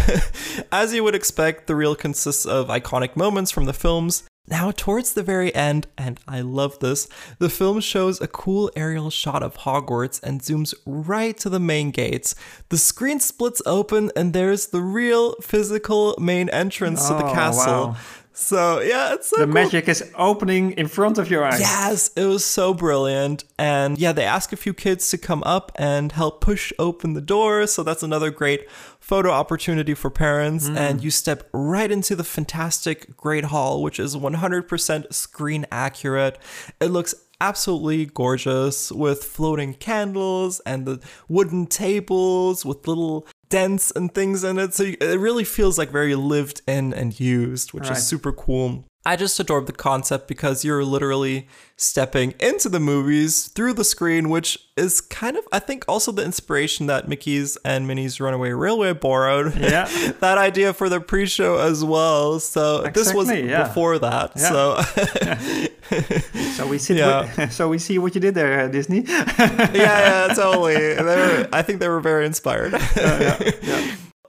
As 0.72 0.94
you 0.94 1.04
would 1.04 1.14
expect, 1.14 1.66
the 1.66 1.76
reel 1.76 1.94
consists 1.94 2.46
of 2.46 2.68
iconic 2.68 3.16
moments 3.16 3.50
from 3.50 3.66
the 3.66 3.72
films. 3.72 4.24
Now, 4.50 4.72
towards 4.72 5.12
the 5.14 5.22
very 5.22 5.54
end, 5.54 5.86
and 5.96 6.18
I 6.26 6.40
love 6.40 6.80
this, 6.80 7.08
the 7.38 7.48
film 7.48 7.80
shows 7.80 8.20
a 8.20 8.26
cool 8.26 8.70
aerial 8.74 9.08
shot 9.10 9.42
of 9.44 9.58
Hogwarts 9.58 10.20
and 10.22 10.40
zooms 10.40 10.74
right 10.84 11.36
to 11.38 11.48
the 11.48 11.60
main 11.60 11.92
gates. 11.92 12.34
The 12.68 12.78
screen 12.78 13.20
splits 13.20 13.62
open, 13.64 14.10
and 14.16 14.32
there's 14.32 14.66
the 14.68 14.80
real 14.82 15.34
physical 15.40 16.16
main 16.18 16.48
entrance 16.48 17.06
to 17.06 17.14
the 17.14 17.26
Oh, 17.26 17.32
castle. 17.32 17.72
wow. 17.90 17.96
So, 18.32 18.80
yeah, 18.80 19.12
it's 19.14 19.28
so 19.28 19.36
The 19.38 19.44
cool. 19.44 19.52
magic 19.54 19.86
is 19.88 20.10
opening 20.16 20.72
in 20.72 20.86
front 20.88 21.18
of 21.18 21.30
your 21.30 21.44
eyes. 21.44 21.60
Yes, 21.60 22.10
it 22.16 22.24
was 22.24 22.42
so 22.44 22.72
brilliant. 22.72 23.44
And 23.58 23.98
yeah, 23.98 24.12
they 24.12 24.24
ask 24.24 24.52
a 24.52 24.56
few 24.56 24.72
kids 24.72 25.10
to 25.10 25.18
come 25.18 25.42
up 25.44 25.70
and 25.74 26.10
help 26.12 26.40
push 26.40 26.72
open 26.78 27.12
the 27.12 27.20
door. 27.20 27.66
So 27.66 27.82
that's 27.82 28.02
another 28.02 28.30
great 28.30 28.66
photo 29.10 29.30
opportunity 29.30 29.92
for 29.92 30.08
parents. 30.08 30.68
Hmm. 30.68 30.76
And 30.76 31.02
you 31.02 31.10
step 31.10 31.48
right 31.52 31.90
into 31.90 32.14
the 32.14 32.22
fantastic 32.22 33.16
Great 33.16 33.46
Hall, 33.46 33.82
which 33.82 33.98
is 33.98 34.14
100% 34.14 35.12
screen 35.12 35.66
accurate. 35.72 36.38
It 36.80 36.92
looks 36.92 37.12
absolutely 37.40 38.06
gorgeous 38.06 38.92
with 38.92 39.24
floating 39.24 39.74
candles 39.74 40.60
and 40.60 40.86
the 40.86 41.00
wooden 41.28 41.66
tables 41.66 42.64
with 42.64 42.86
little 42.86 43.26
dents 43.48 43.90
and 43.90 44.14
things 44.14 44.44
in 44.44 44.60
it. 44.60 44.74
So 44.74 44.84
it 44.84 45.18
really 45.18 45.42
feels 45.42 45.76
like 45.76 45.90
very 45.90 46.14
lived 46.14 46.62
in 46.68 46.94
and 46.94 47.18
used, 47.18 47.72
which 47.72 47.88
Right. 47.88 47.96
is 47.98 48.06
super 48.06 48.30
cool. 48.32 48.84
I 49.06 49.16
just 49.16 49.40
adored 49.40 49.66
the 49.66 49.72
concept 49.72 50.28
because 50.28 50.62
you're 50.62 50.84
literally 50.84 51.48
stepping 51.76 52.34
into 52.38 52.68
the 52.68 52.80
movies 52.80 53.46
through 53.48 53.72
the 53.72 53.84
screen, 53.84 54.28
which 54.28 54.58
is 54.76 55.00
kind 55.00 55.38
of, 55.38 55.44
I 55.50 55.58
think, 55.58 55.86
also 55.88 56.12
the 56.12 56.22
inspiration 56.22 56.84
that 56.86 57.08
Mickey's 57.08 57.56
and 57.64 57.88
Minnie's 57.88 58.20
Runaway 58.20 58.50
Railway 58.50 58.92
borrowed. 58.92 59.56
Yeah. 59.58 59.86
that 60.20 60.36
idea 60.36 60.74
for 60.74 60.90
the 60.90 61.00
pre 61.00 61.24
show 61.24 61.56
as 61.56 61.82
well. 61.82 62.40
So 62.40 62.82
this 62.82 63.14
was 63.14 63.32
yeah. 63.32 63.68
before 63.68 63.98
that. 64.00 64.32
Yeah. 64.36 64.48
So, 64.50 65.68
So 66.56 66.66
we 66.66 66.76
see. 66.76 66.98
Yeah. 66.98 67.48
so 67.48 67.70
we 67.70 67.78
see 67.78 67.98
what 67.98 68.14
you 68.14 68.20
did 68.20 68.34
there, 68.34 68.60
uh, 68.60 68.68
Disney. 68.68 69.04
yeah, 69.06 69.70
yeah, 69.72 70.34
totally. 70.34 70.76
They 70.76 71.02
were, 71.02 71.48
I 71.54 71.62
think 71.62 71.80
they 71.80 71.88
were 71.88 72.00
very 72.00 72.26
inspired. 72.26 72.74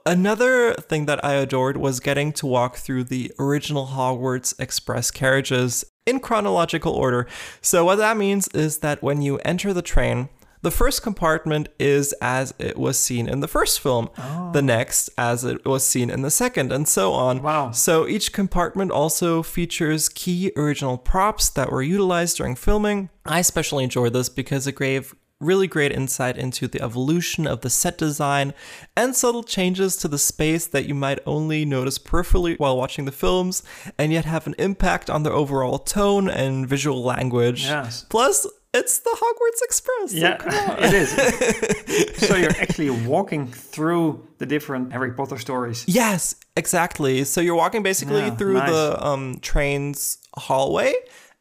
Another 0.04 0.74
thing 0.74 1.06
that 1.06 1.24
I 1.24 1.34
adored 1.34 1.76
was 1.76 2.00
getting 2.00 2.32
to 2.34 2.46
walk 2.46 2.76
through 2.76 3.04
the 3.04 3.30
original 3.38 3.86
Hogwarts 3.86 4.58
Express 4.58 5.10
carriages 5.12 5.84
in 6.06 6.18
chronological 6.18 6.92
order. 6.92 7.28
So, 7.60 7.84
what 7.84 7.96
that 7.96 8.16
means 8.16 8.48
is 8.48 8.78
that 8.78 9.02
when 9.02 9.22
you 9.22 9.38
enter 9.38 9.72
the 9.72 9.82
train, 9.82 10.28
the 10.62 10.70
first 10.70 11.02
compartment 11.02 11.68
is 11.78 12.14
as 12.20 12.54
it 12.58 12.76
was 12.76 12.98
seen 12.98 13.28
in 13.28 13.40
the 13.40 13.48
first 13.48 13.80
film, 13.80 14.08
the 14.16 14.58
oh. 14.58 14.60
next 14.60 15.10
as 15.18 15.44
it 15.44 15.64
was 15.64 15.86
seen 15.86 16.10
in 16.10 16.22
the 16.22 16.30
second, 16.30 16.72
and 16.72 16.88
so 16.88 17.12
on. 17.12 17.42
Wow. 17.42 17.70
So, 17.70 18.08
each 18.08 18.32
compartment 18.32 18.90
also 18.90 19.42
features 19.42 20.08
key 20.08 20.50
original 20.56 20.98
props 20.98 21.48
that 21.50 21.70
were 21.70 21.82
utilized 21.82 22.38
during 22.38 22.56
filming. 22.56 23.10
I 23.24 23.38
especially 23.38 23.84
enjoyed 23.84 24.14
this 24.14 24.28
because 24.28 24.66
it 24.66 24.76
gave 24.76 25.14
really 25.42 25.66
great 25.66 25.92
insight 25.92 26.36
into 26.38 26.66
the 26.68 26.80
evolution 26.80 27.46
of 27.46 27.60
the 27.60 27.70
set 27.70 27.98
design 27.98 28.54
and 28.96 29.14
subtle 29.14 29.42
changes 29.42 29.96
to 29.98 30.08
the 30.08 30.18
space 30.18 30.66
that 30.66 30.86
you 30.86 30.94
might 30.94 31.18
only 31.26 31.64
notice 31.64 31.98
peripherally 31.98 32.58
while 32.58 32.76
watching 32.76 33.04
the 33.04 33.12
films 33.12 33.62
and 33.98 34.12
yet 34.12 34.24
have 34.24 34.46
an 34.46 34.54
impact 34.58 35.10
on 35.10 35.22
the 35.22 35.30
overall 35.32 35.78
tone 35.78 36.28
and 36.30 36.68
visual 36.68 37.02
language. 37.02 37.64
Yes. 37.64 38.04
Plus, 38.08 38.46
it's 38.74 39.00
the 39.00 39.10
Hogwarts 39.10 39.62
Express. 39.64 40.14
Yeah, 40.14 40.38
on. 40.70 40.82
it 40.82 40.94
is. 40.94 42.16
so 42.26 42.36
you're 42.36 42.50
actually 42.58 42.88
walking 42.88 43.46
through 43.46 44.26
the 44.38 44.46
different 44.46 44.92
Harry 44.92 45.12
Potter 45.12 45.36
stories. 45.38 45.84
Yes, 45.86 46.34
exactly. 46.56 47.24
So 47.24 47.42
you're 47.42 47.54
walking 47.54 47.82
basically 47.82 48.20
Yeah, 48.20 48.34
through 48.34 48.54
nice. 48.54 48.70
the 48.70 49.06
um, 49.06 49.38
train's 49.42 50.16
hallway, 50.38 50.94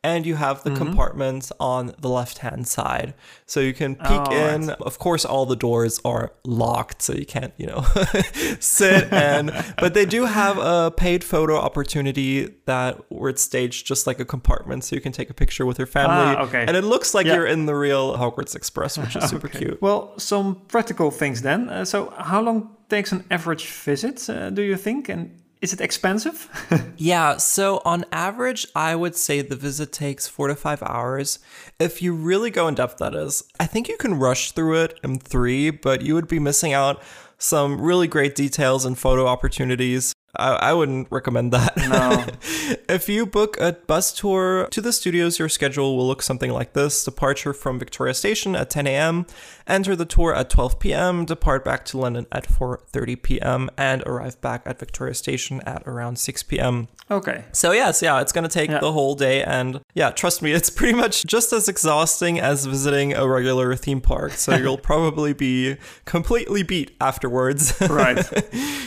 and 0.04 0.26
you 0.26 0.36
have 0.36 0.64
the 0.64 0.70
Mm-hmm. 0.72 0.84
compartments 0.86 1.52
on 1.60 1.94
the 2.00 2.10
left 2.10 2.40
hand 2.40 2.68
side. 2.68 3.14
So 3.46 3.60
you 3.60 3.74
can 3.74 3.96
peek 3.96 4.06
Oh, 4.10 4.36
in. 4.48 4.68
right. 4.68 4.82
Of 4.82 4.98
course, 4.98 5.26
all 5.26 5.46
the 5.46 5.56
doors 5.56 6.00
are 6.04 6.32
locked, 6.44 7.02
so 7.04 7.14
you 7.14 7.26
can't, 7.26 7.54
you 7.58 7.68
know, 7.68 7.82
sit. 8.60 9.12
And 9.14 9.52
but 9.78 9.94
they 9.94 10.06
do 10.06 10.26
have 10.26 10.58
a 10.58 10.92
paid 10.92 11.24
photo 11.24 11.56
opportunity 11.58 12.50
that 12.66 13.00
where 13.12 13.30
it's 13.30 13.42
staged 13.42 13.86
just 13.86 14.08
like 14.08 14.20
a 14.20 14.26
compartment, 14.26 14.84
so 14.84 14.96
you 14.96 15.02
can 15.02 15.12
take 15.12 15.30
a 15.30 15.34
picture 15.34 15.66
with 15.66 15.78
your 15.78 15.88
family. 15.88 16.36
Ah, 16.36 16.44
okay. 16.44 16.66
And 16.68 16.76
it 16.78 16.84
looks 16.84 17.14
like 17.14 17.26
Yeah. 17.26 17.36
you're 17.36 17.48
in 17.48 17.66
the 17.66 17.76
real 17.76 18.18
Hogwarts 18.18 18.56
Express, 18.56 18.98
which 18.98 19.16
is 19.16 19.30
super 19.30 19.48
Okay. 19.48 19.60
cute. 19.60 19.82
Well, 19.82 20.14
some 20.18 20.62
practical 20.68 21.12
things 21.12 21.42
then. 21.42 21.70
Uh, 21.70 21.86
so 21.86 22.14
how 22.18 22.42
long 22.42 22.76
takes 22.90 23.12
an 23.12 23.24
average 23.32 23.66
visit, 23.68 24.30
uh, 24.30 24.50
do 24.50 24.62
you 24.62 24.76
think? 24.78 25.10
And 25.10 25.38
is 25.62 25.74
it 25.74 25.82
expensive? 25.82 26.50
Yeah, 26.98 27.38
so 27.38 27.82
on 27.84 28.06
average, 28.12 28.68
I 28.76 28.96
would 28.96 29.16
say 29.16 29.42
the 29.42 29.56
visit 29.56 29.92
takes 29.92 30.28
four 30.28 30.48
to 30.50 30.56
five 30.56 30.84
hours. 30.84 31.40
If 31.80 32.02
you 32.02 32.14
really 32.14 32.52
go 32.52 32.68
in 32.68 32.76
depth, 32.76 32.98
that 32.98 33.16
is. 33.16 33.44
I 33.60 33.66
think 33.66 33.88
you 33.88 33.98
can 33.98 34.20
rush 34.20 34.52
through 34.52 34.84
it 34.84 35.00
in 35.04 35.18
three, 35.18 35.72
but 35.72 36.04
you 36.04 36.14
would 36.14 36.28
be 36.28 36.40
missing 36.40 36.74
out 36.74 37.02
some 37.40 37.82
really 37.82 38.08
great 38.08 38.36
details 38.36 38.86
and 38.86 38.98
photo 38.98 39.26
opportunities. 39.26 40.14
I, 40.36 40.54
I 40.54 40.74
wouldn't 40.74 41.08
recommend 41.12 41.52
that. 41.54 41.76
No. 41.78 42.26
if 42.90 43.10
you 43.10 43.26
book 43.26 43.58
a 43.60 43.74
bus 43.74 44.14
tour 44.14 44.68
to 44.72 44.82
the 44.82 44.94
studios, 44.94 45.38
your 45.40 45.50
schedule 45.50 45.98
will 45.98 46.08
look 46.08 46.22
something 46.22 46.52
like 46.52 46.74
this 46.74 47.04
departure 47.04 47.54
from 47.54 47.78
Victoria 47.80 48.14
Station 48.14 48.56
at 48.56 48.70
10 48.70 48.88
a.m., 48.88 49.26
enter 49.68 49.96
the 49.96 50.06
tour 50.06 50.34
at 50.34 50.50
12 50.50 50.80
p.m., 50.80 51.26
depart 51.26 51.66
back 51.66 51.84
to 51.86 51.98
London 51.98 52.28
at 52.32 52.48
4.30 52.48 53.22
p.m., 53.22 53.70
and 53.78 54.04
arrive 54.04 54.40
back 54.42 54.62
at 54.66 54.80
Victoria 54.80 55.14
Station 55.14 55.62
at 55.66 55.84
around 55.86 56.18
6 56.18 56.44
p.m. 56.44 56.88
okay. 57.10 57.44
So 57.52 57.72
yes, 57.74 58.02
yeah, 58.02 58.22
it's 58.22 58.32
gonna 58.32 58.48
take 58.48 58.70
Yeah. 58.70 58.80
the 58.80 58.92
whole 58.94 59.16
day, 59.16 59.44
and 59.44 59.82
yeah, 59.94 60.12
trust 60.12 60.42
me, 60.42 60.52
it's 60.58 60.70
pretty 60.70 60.94
much 60.94 61.26
just 61.26 61.52
as 61.52 61.68
exhausting 61.68 62.40
as 62.40 62.66
visiting 62.66 63.14
a 63.14 63.28
regular 63.28 63.76
theme 63.76 64.00
park. 64.02 64.32
So 64.34 64.56
you'll 64.56 64.78
probably 64.92 65.34
be 65.34 65.76
completely 66.06 66.64
beat 66.64 66.96
afterwards. 67.02 67.74
Right. 67.82 68.26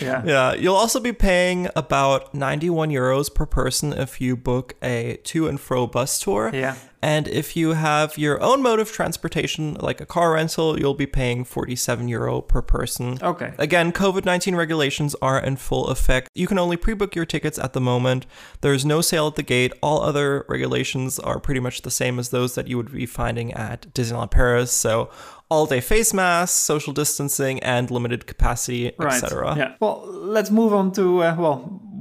Yeah. 0.00 0.22
yeah, 0.24 0.54
you'll 0.54 0.74
also 0.76 1.00
be 1.00 1.12
paying 1.12 1.33
about 1.74 2.34
91 2.34 2.90
euros 2.90 3.32
per 3.32 3.46
person 3.46 3.92
if 3.92 4.20
you 4.20 4.36
book 4.36 4.74
a 4.82 5.18
to 5.24 5.48
and 5.48 5.60
fro 5.60 5.86
bus 5.86 6.18
tour. 6.18 6.50
Yeah. 6.52 6.76
And 7.04 7.28
if 7.28 7.54
you 7.54 7.74
have 7.74 8.16
your 8.16 8.42
own 8.42 8.62
mode 8.62 8.80
of 8.80 8.90
transportation, 8.90 9.74
like 9.74 10.00
a 10.00 10.06
car 10.06 10.32
rental, 10.32 10.80
you'll 10.80 10.94
be 10.94 11.06
paying 11.06 11.44
47 11.44 12.08
euro 12.08 12.40
per 12.40 12.62
person. 12.62 13.18
Okay. 13.20 13.52
Again, 13.58 13.92
COVID 13.92 14.24
19 14.24 14.56
regulations 14.56 15.14
are 15.20 15.38
in 15.38 15.56
full 15.56 15.88
effect. 15.88 16.30
You 16.34 16.46
can 16.46 16.58
only 16.58 16.78
pre 16.78 16.94
book 16.94 17.14
your 17.14 17.26
tickets 17.26 17.58
at 17.58 17.74
the 17.74 17.80
moment. 17.80 18.24
There's 18.62 18.86
no 18.86 19.02
sale 19.02 19.26
at 19.26 19.34
the 19.34 19.42
gate. 19.42 19.74
All 19.82 20.00
other 20.00 20.46
regulations 20.48 21.18
are 21.18 21.38
pretty 21.38 21.60
much 21.60 21.82
the 21.82 21.90
same 21.90 22.18
as 22.18 22.30
those 22.30 22.54
that 22.54 22.68
you 22.68 22.78
would 22.78 22.90
be 22.90 23.04
finding 23.04 23.52
at 23.52 23.92
Disneyland 23.92 24.30
Paris. 24.30 24.72
So, 24.72 25.10
all 25.54 25.66
day 25.66 25.80
face 25.80 26.12
masks, 26.14 26.56
social 26.72 26.92
distancing, 26.92 27.56
and 27.62 27.90
limited 27.90 28.26
capacity, 28.26 28.92
Right. 28.98 29.22
etc. 29.22 29.54
Yeah. 29.56 29.70
Well, 29.80 29.96
let's 30.36 30.50
move 30.50 30.72
on 30.80 30.92
to 30.92 31.04
uh, 31.22 31.36
well 31.38 31.56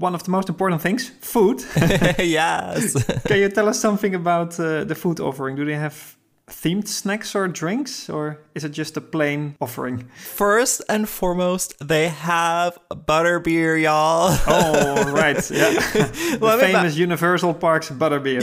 one 0.06 0.16
of 0.16 0.22
the 0.24 0.32
most 0.32 0.50
important 0.50 0.82
things: 0.82 1.12
food. 1.22 1.58
yes. 2.20 2.84
Can 3.28 3.38
you 3.40 3.50
tell 3.50 3.68
us 3.70 3.80
something 3.80 4.16
about 4.16 4.60
uh, 4.60 4.84
the 4.90 4.96
food 4.96 5.20
offering? 5.20 5.56
Do 5.56 5.66
they 5.66 5.76
have 5.88 5.96
themed 6.48 6.88
snacks 6.88 7.36
or 7.36 7.48
drinks, 7.48 8.10
or 8.10 8.38
is 8.56 8.64
it 8.64 8.74
just 8.78 8.98
a 8.98 9.02
plain 9.02 9.56
offering? 9.62 9.98
First 10.16 10.82
and 10.90 11.08
foremost, 11.08 11.76
they 11.88 12.10
have 12.10 12.78
butterbeer, 12.92 13.82
y'all. 13.82 14.38
Oh, 14.48 15.12
right. 15.14 15.38
Yeah. 15.52 15.70
the 16.40 16.58
famous 16.60 16.96
Universal 16.98 17.54
Parks 17.56 17.90
butterbeer. 17.90 18.42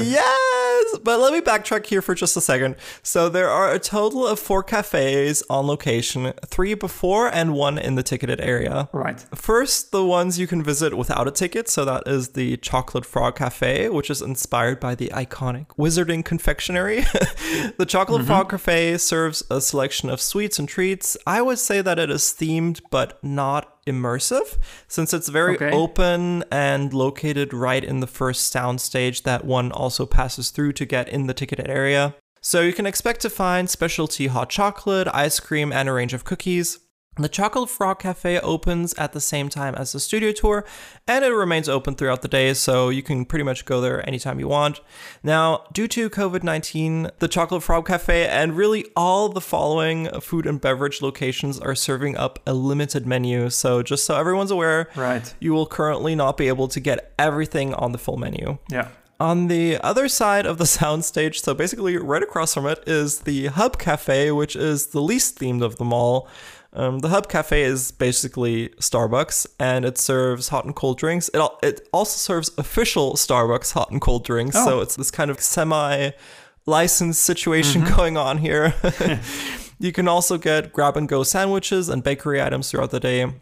Yes, 0.90 1.00
but 1.02 1.20
let 1.20 1.32
me 1.32 1.40
backtrack 1.40 1.86
here 1.86 2.02
for 2.02 2.14
just 2.14 2.36
a 2.36 2.40
second. 2.40 2.76
So 3.02 3.28
there 3.28 3.48
are 3.48 3.72
a 3.72 3.78
total 3.78 4.26
of 4.26 4.38
four 4.38 4.62
cafes 4.62 5.42
on 5.50 5.66
location, 5.66 6.32
three 6.46 6.74
before 6.74 7.28
and 7.28 7.54
one 7.54 7.78
in 7.78 7.94
the 7.94 8.02
ticketed 8.02 8.40
area. 8.40 8.88
Right. 8.92 9.20
First, 9.34 9.92
the 9.92 10.04
ones 10.04 10.38
you 10.38 10.46
can 10.46 10.62
visit 10.62 10.96
without 10.96 11.28
a 11.28 11.30
ticket. 11.30 11.68
So 11.68 11.84
that 11.84 12.04
is 12.06 12.30
the 12.30 12.56
Chocolate 12.58 13.06
Frog 13.06 13.36
Cafe, 13.36 13.88
which 13.88 14.10
is 14.10 14.22
inspired 14.22 14.80
by 14.80 14.94
the 14.94 15.08
iconic 15.08 15.68
Wizarding 15.78 16.24
Confectionery. 16.24 17.00
the 17.78 17.86
Chocolate 17.86 18.22
mm-hmm. 18.22 18.28
Frog 18.28 18.50
Cafe 18.50 18.98
serves 18.98 19.42
a 19.50 19.60
selection 19.60 20.10
of 20.10 20.20
sweets 20.20 20.58
and 20.58 20.68
treats. 20.68 21.16
I 21.26 21.42
would 21.42 21.58
say 21.58 21.82
that 21.82 21.98
it 21.98 22.10
is 22.10 22.22
themed, 22.22 22.80
but 22.90 23.22
not 23.22 23.79
immersive, 23.90 24.56
since 24.88 25.12
it's 25.12 25.28
very 25.28 25.54
Okay. 25.56 25.70
open 25.70 26.44
and 26.50 26.92
located 26.92 27.52
right 27.52 27.82
in 27.84 28.00
the 28.00 28.06
first 28.06 28.52
soundstage 28.52 29.22
that 29.22 29.44
one 29.44 29.72
also 29.72 30.06
passes 30.06 30.50
through 30.50 30.72
to 30.74 30.84
get 30.84 31.08
in 31.08 31.26
the 31.26 31.34
ticketed 31.34 31.68
area. 31.68 32.14
So 32.40 32.62
you 32.62 32.72
can 32.72 32.86
expect 32.86 33.20
to 33.20 33.30
find 33.30 33.68
specialty 33.68 34.28
hot 34.28 34.48
chocolate, 34.48 35.08
ice 35.12 35.40
cream, 35.40 35.72
and 35.72 35.88
a 35.88 35.92
range 35.92 36.14
of 36.14 36.24
cookies. 36.24 36.78
The 37.20 37.28
Chocolate 37.28 37.68
Frog 37.68 37.98
Cafe 37.98 38.40
opens 38.40 38.94
at 38.94 39.12
the 39.12 39.20
same 39.20 39.50
time 39.50 39.74
as 39.74 39.92
the 39.92 40.00
studio 40.00 40.32
tour, 40.32 40.64
and 41.06 41.22
it 41.22 41.28
remains 41.28 41.68
open 41.68 41.94
throughout 41.94 42.22
the 42.22 42.28
day, 42.28 42.54
so 42.54 42.88
you 42.88 43.02
can 43.02 43.26
pretty 43.26 43.42
much 43.42 43.66
go 43.66 43.82
there 43.82 44.06
anytime 44.08 44.40
you 44.40 44.48
want. 44.48 44.80
Now, 45.22 45.64
due 45.70 45.86
to 45.88 46.08
COVID 46.08 46.42
19, 46.42 47.10
the 47.18 47.28
Chocolate 47.28 47.62
Frog 47.62 47.86
Cafe 47.86 48.26
and 48.26 48.56
really 48.56 48.86
all 48.96 49.28
the 49.28 49.42
following 49.42 50.08
food 50.22 50.46
and 50.46 50.58
beverage 50.62 51.02
locations 51.02 51.58
are 51.58 51.74
serving 51.74 52.16
up 52.16 52.38
a 52.46 52.54
limited 52.54 53.06
menu, 53.06 53.50
so 53.50 53.82
just 53.82 54.04
so 54.06 54.16
everyone's 54.16 54.50
aware, 54.50 54.88
Right. 54.96 55.34
you 55.40 55.52
will 55.52 55.66
currently 55.66 56.14
not 56.14 56.38
be 56.38 56.48
able 56.48 56.68
to 56.68 56.80
get 56.80 57.12
everything 57.18 57.74
on 57.74 57.92
the 57.92 57.98
full 57.98 58.16
menu. 58.16 58.56
Yeah. 58.70 58.88
On 59.18 59.48
the 59.48 59.76
other 59.84 60.08
side 60.08 60.46
of 60.46 60.56
the 60.56 60.64
soundstage, 60.78 61.34
so 61.40 61.52
basically 61.52 61.98
right 61.98 62.22
across 62.22 62.54
from 62.54 62.64
it, 62.66 62.82
is 62.86 63.20
the 63.20 63.48
Hub 63.48 63.78
Cafe, 63.78 64.30
which 64.30 64.56
is 64.56 64.86
the 64.86 65.02
least 65.02 65.38
themed 65.38 65.62
of 65.62 65.76
them 65.76 65.92
all. 65.92 66.26
Um, 66.72 67.00
the 67.00 67.08
Hub 67.08 67.28
Cafe 67.28 67.62
is 67.62 67.90
basically 67.90 68.68
Starbucks, 68.80 69.46
and 69.58 69.84
it 69.84 69.98
serves 69.98 70.48
hot 70.48 70.64
and 70.64 70.74
cold 70.74 70.98
drinks. 70.98 71.28
It 71.30 71.38
al- 71.38 71.58
it 71.62 71.88
also 71.92 72.16
serves 72.16 72.50
official 72.58 73.14
Starbucks 73.14 73.72
hot 73.72 73.90
and 73.90 74.00
cold 74.00 74.24
drinks, 74.24 74.54
so 74.54 74.78
Oh. 74.78 74.80
it's 74.80 74.94
this 74.96 75.10
kind 75.10 75.30
of 75.30 75.40
semi 75.40 76.10
licensed 76.66 77.22
situation 77.22 77.84
going 77.96 78.16
on 78.16 78.38
here. 78.38 78.74
you 79.80 79.90
can 79.92 80.06
also 80.06 80.38
get 80.38 80.72
grab 80.72 80.96
and 80.96 81.08
go 81.08 81.22
sandwiches 81.24 81.88
and 81.88 82.04
bakery 82.04 82.40
items 82.40 82.70
throughout 82.70 82.90
the 82.92 83.00
day. 83.00 83.32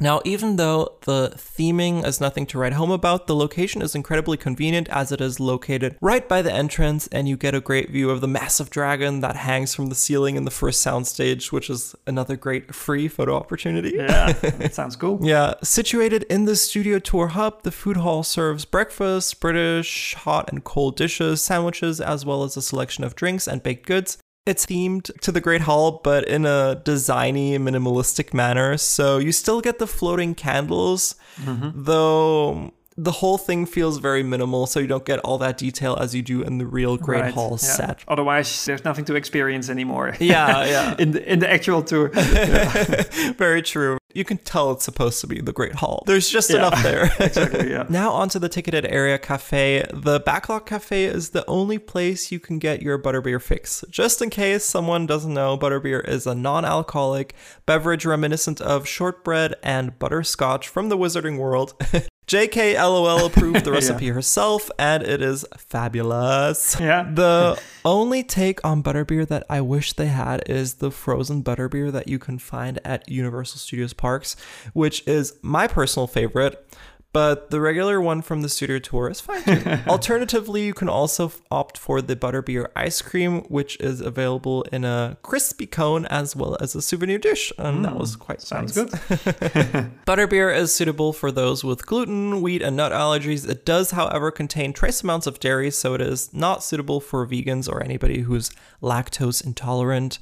Now, 0.00 0.20
even 0.24 0.56
though 0.56 0.96
the 1.02 1.32
theming 1.36 2.06
is 2.06 2.20
nothing 2.20 2.46
to 2.46 2.58
write 2.58 2.74
home 2.74 2.90
about, 2.90 3.26
the 3.26 3.34
location 3.34 3.82
is 3.82 3.94
incredibly 3.94 4.36
convenient 4.36 4.88
as 4.88 5.12
it 5.12 5.20
is 5.20 5.40
located 5.40 5.96
right 6.00 6.28
by 6.28 6.42
the 6.42 6.52
entrance, 6.52 7.06
and 7.08 7.28
you 7.28 7.36
get 7.36 7.54
a 7.54 7.60
great 7.60 7.90
view 7.90 8.10
of 8.10 8.20
the 8.20 8.28
massive 8.28 8.70
dragon 8.70 9.20
that 9.20 9.36
hangs 9.36 9.74
from 9.74 9.86
the 9.86 9.94
ceiling 9.94 10.36
in 10.36 10.44
the 10.44 10.50
first 10.50 10.84
soundstage, 10.84 11.52
which 11.52 11.68
is 11.70 11.94
another 12.06 12.36
great 12.36 12.74
free 12.74 13.08
photo 13.08 13.34
opportunity. 13.34 13.92
Yeah, 13.96 14.32
that 14.32 14.74
sounds 14.80 14.96
cool. 14.96 15.18
Yeah, 15.22 15.54
situated 15.62 16.24
in 16.24 16.44
the 16.44 16.56
studio 16.56 16.98
tour 16.98 17.28
hub, 17.28 17.62
the 17.62 17.72
food 17.72 17.98
hall 17.98 18.22
serves 18.22 18.64
breakfast, 18.64 19.40
British 19.40 20.14
hot 20.14 20.50
and 20.50 20.64
cold 20.64 20.96
dishes, 20.96 21.42
sandwiches, 21.42 22.00
as 22.00 22.24
well 22.24 22.42
as 22.44 22.56
a 22.56 22.62
selection 22.62 23.04
of 23.04 23.14
drinks 23.14 23.46
and 23.46 23.62
baked 23.62 23.86
goods. 23.86 24.18
It's 24.48 24.64
themed 24.64 25.20
to 25.20 25.30
the 25.30 25.42
Great 25.42 25.60
Hall, 25.60 26.00
but 26.02 26.26
in 26.26 26.46
a 26.46 26.80
designy, 26.82 27.58
minimalistic 27.58 28.32
manner. 28.32 28.78
So 28.78 29.18
you 29.18 29.30
still 29.30 29.60
get 29.60 29.78
the 29.78 29.86
floating 29.86 30.34
candles, 30.34 31.16
mm-hmm. 31.36 31.70
though 31.74 32.72
the 32.96 33.12
whole 33.12 33.36
thing 33.38 33.64
feels 33.64 33.98
very 33.98 34.22
minimal, 34.22 34.66
so 34.66 34.80
you 34.80 34.86
don't 34.86 35.04
get 35.04 35.20
all 35.20 35.38
that 35.38 35.56
detail 35.56 35.96
as 36.00 36.14
you 36.14 36.22
do 36.22 36.42
in 36.42 36.56
the 36.56 36.66
real 36.66 36.96
Great 36.96 37.20
Right, 37.20 37.34
Hall 37.34 37.52
yeah. 37.52 37.68
set. 37.68 38.04
Otherwise, 38.08 38.64
there's 38.64 38.84
nothing 38.84 39.04
to 39.04 39.14
experience 39.14 39.68
anymore. 39.68 40.16
Yeah, 40.18 40.64
yeah. 40.64 40.96
in 40.98 41.12
the 41.12 41.32
in 41.32 41.38
the 41.38 41.50
actual 41.50 41.82
tour. 41.82 42.08
very 43.38 43.62
true. 43.62 43.98
You 44.14 44.24
can 44.24 44.38
tell 44.38 44.72
it's 44.72 44.84
supposed 44.86 45.20
to 45.20 45.26
be 45.26 45.40
the 45.40 45.52
Great 45.52 45.74
Hall. 45.74 46.02
There's 46.06 46.28
just 46.30 46.48
Yeah. 46.48 46.56
enough 46.68 46.82
there. 46.82 47.10
exactly. 47.20 47.70
Yeah. 47.70 47.84
Now 47.90 48.10
onto 48.12 48.38
the 48.38 48.48
ticketed 48.48 48.86
area 48.86 49.18
cafe. 49.18 49.84
The 49.92 50.18
Backlot 50.20 50.64
Cafe 50.66 51.04
is 51.04 51.30
the 51.30 51.44
only 51.46 51.78
place 51.78 52.32
you 52.32 52.40
can 52.40 52.58
get 52.58 52.80
your 52.82 52.98
butterbeer 52.98 53.40
fix. 53.40 53.84
Just 53.90 54.22
in 54.22 54.30
case 54.30 54.64
someone 54.64 55.06
doesn't 55.06 55.32
know, 55.34 55.58
butterbeer 55.58 56.06
is 56.08 56.26
a 56.26 56.34
non-alcoholic 56.34 57.34
beverage 57.66 58.06
reminiscent 58.06 58.60
of 58.62 58.88
shortbread 58.88 59.54
and 59.62 59.98
butterscotch 59.98 60.68
from 60.68 60.88
the 60.88 60.96
Wizarding 60.96 61.38
World. 61.38 61.74
JK 62.28 62.74
LOL 62.78 63.24
approved 63.26 63.64
the 63.64 63.70
Yeah. 63.70 63.74
recipe 63.76 64.08
herself, 64.08 64.70
and 64.78 65.02
it 65.02 65.22
is 65.22 65.46
fabulous. 65.56 66.76
Yeah. 66.78 67.08
The 67.10 67.58
only 67.86 68.22
take 68.22 68.62
on 68.64 68.82
butterbeer 68.82 69.26
that 69.28 69.46
I 69.48 69.62
wish 69.62 69.94
they 69.94 70.08
had 70.08 70.42
is 70.46 70.74
the 70.74 70.90
frozen 70.90 71.42
butterbeer 71.42 71.90
that 71.90 72.06
you 72.06 72.18
can 72.18 72.38
find 72.38 72.78
at 72.84 73.08
Universal 73.08 73.58
Studios 73.60 73.94
Parks, 73.94 74.36
which 74.74 75.06
is 75.08 75.36
my 75.40 75.66
personal 75.66 76.06
favorite. 76.06 76.64
But 77.10 77.50
the 77.50 77.60
regular 77.60 78.02
one 78.02 78.20
from 78.20 78.42
the 78.42 78.50
studio 78.50 78.78
tour 78.78 79.08
is 79.08 79.18
fine 79.18 79.42
too. 79.42 79.78
Alternatively, 79.88 80.66
you 80.66 80.74
can 80.74 80.90
also 80.90 81.32
opt 81.50 81.78
for 81.78 82.02
the 82.02 82.14
butterbeer 82.14 82.68
ice 82.76 83.00
cream, 83.00 83.40
which 83.44 83.80
is 83.80 84.02
available 84.02 84.62
in 84.64 84.84
a 84.84 85.16
crispy 85.22 85.66
cone 85.66 86.04
as 86.06 86.36
well 86.36 86.58
as 86.60 86.74
a 86.74 86.82
souvenir 86.82 87.16
dish, 87.16 87.50
and 87.56 87.82
that 87.82 87.92
hmm, 87.92 87.98
was 87.98 88.14
quite 88.14 88.42
Sounds 88.42 88.76
nice. 88.76 88.90
good. 88.90 88.90
Butterbeer 90.06 90.54
is 90.54 90.74
suitable 90.74 91.14
for 91.14 91.32
those 91.32 91.64
with 91.64 91.86
gluten, 91.86 92.42
wheat, 92.42 92.60
and 92.60 92.76
nut 92.76 92.92
allergies. 92.92 93.48
It 93.48 93.64
does, 93.64 93.92
however, 93.92 94.30
contain 94.30 94.74
trace 94.74 95.02
amounts 95.02 95.26
of 95.26 95.40
dairy, 95.40 95.70
so 95.70 95.94
it 95.94 96.02
is 96.02 96.32
not 96.34 96.62
suitable 96.62 97.00
for 97.00 97.26
vegans 97.26 97.70
or 97.70 97.82
anybody 97.82 98.20
who's 98.20 98.50
lactose 98.82 99.44
intolerant. 99.44 100.18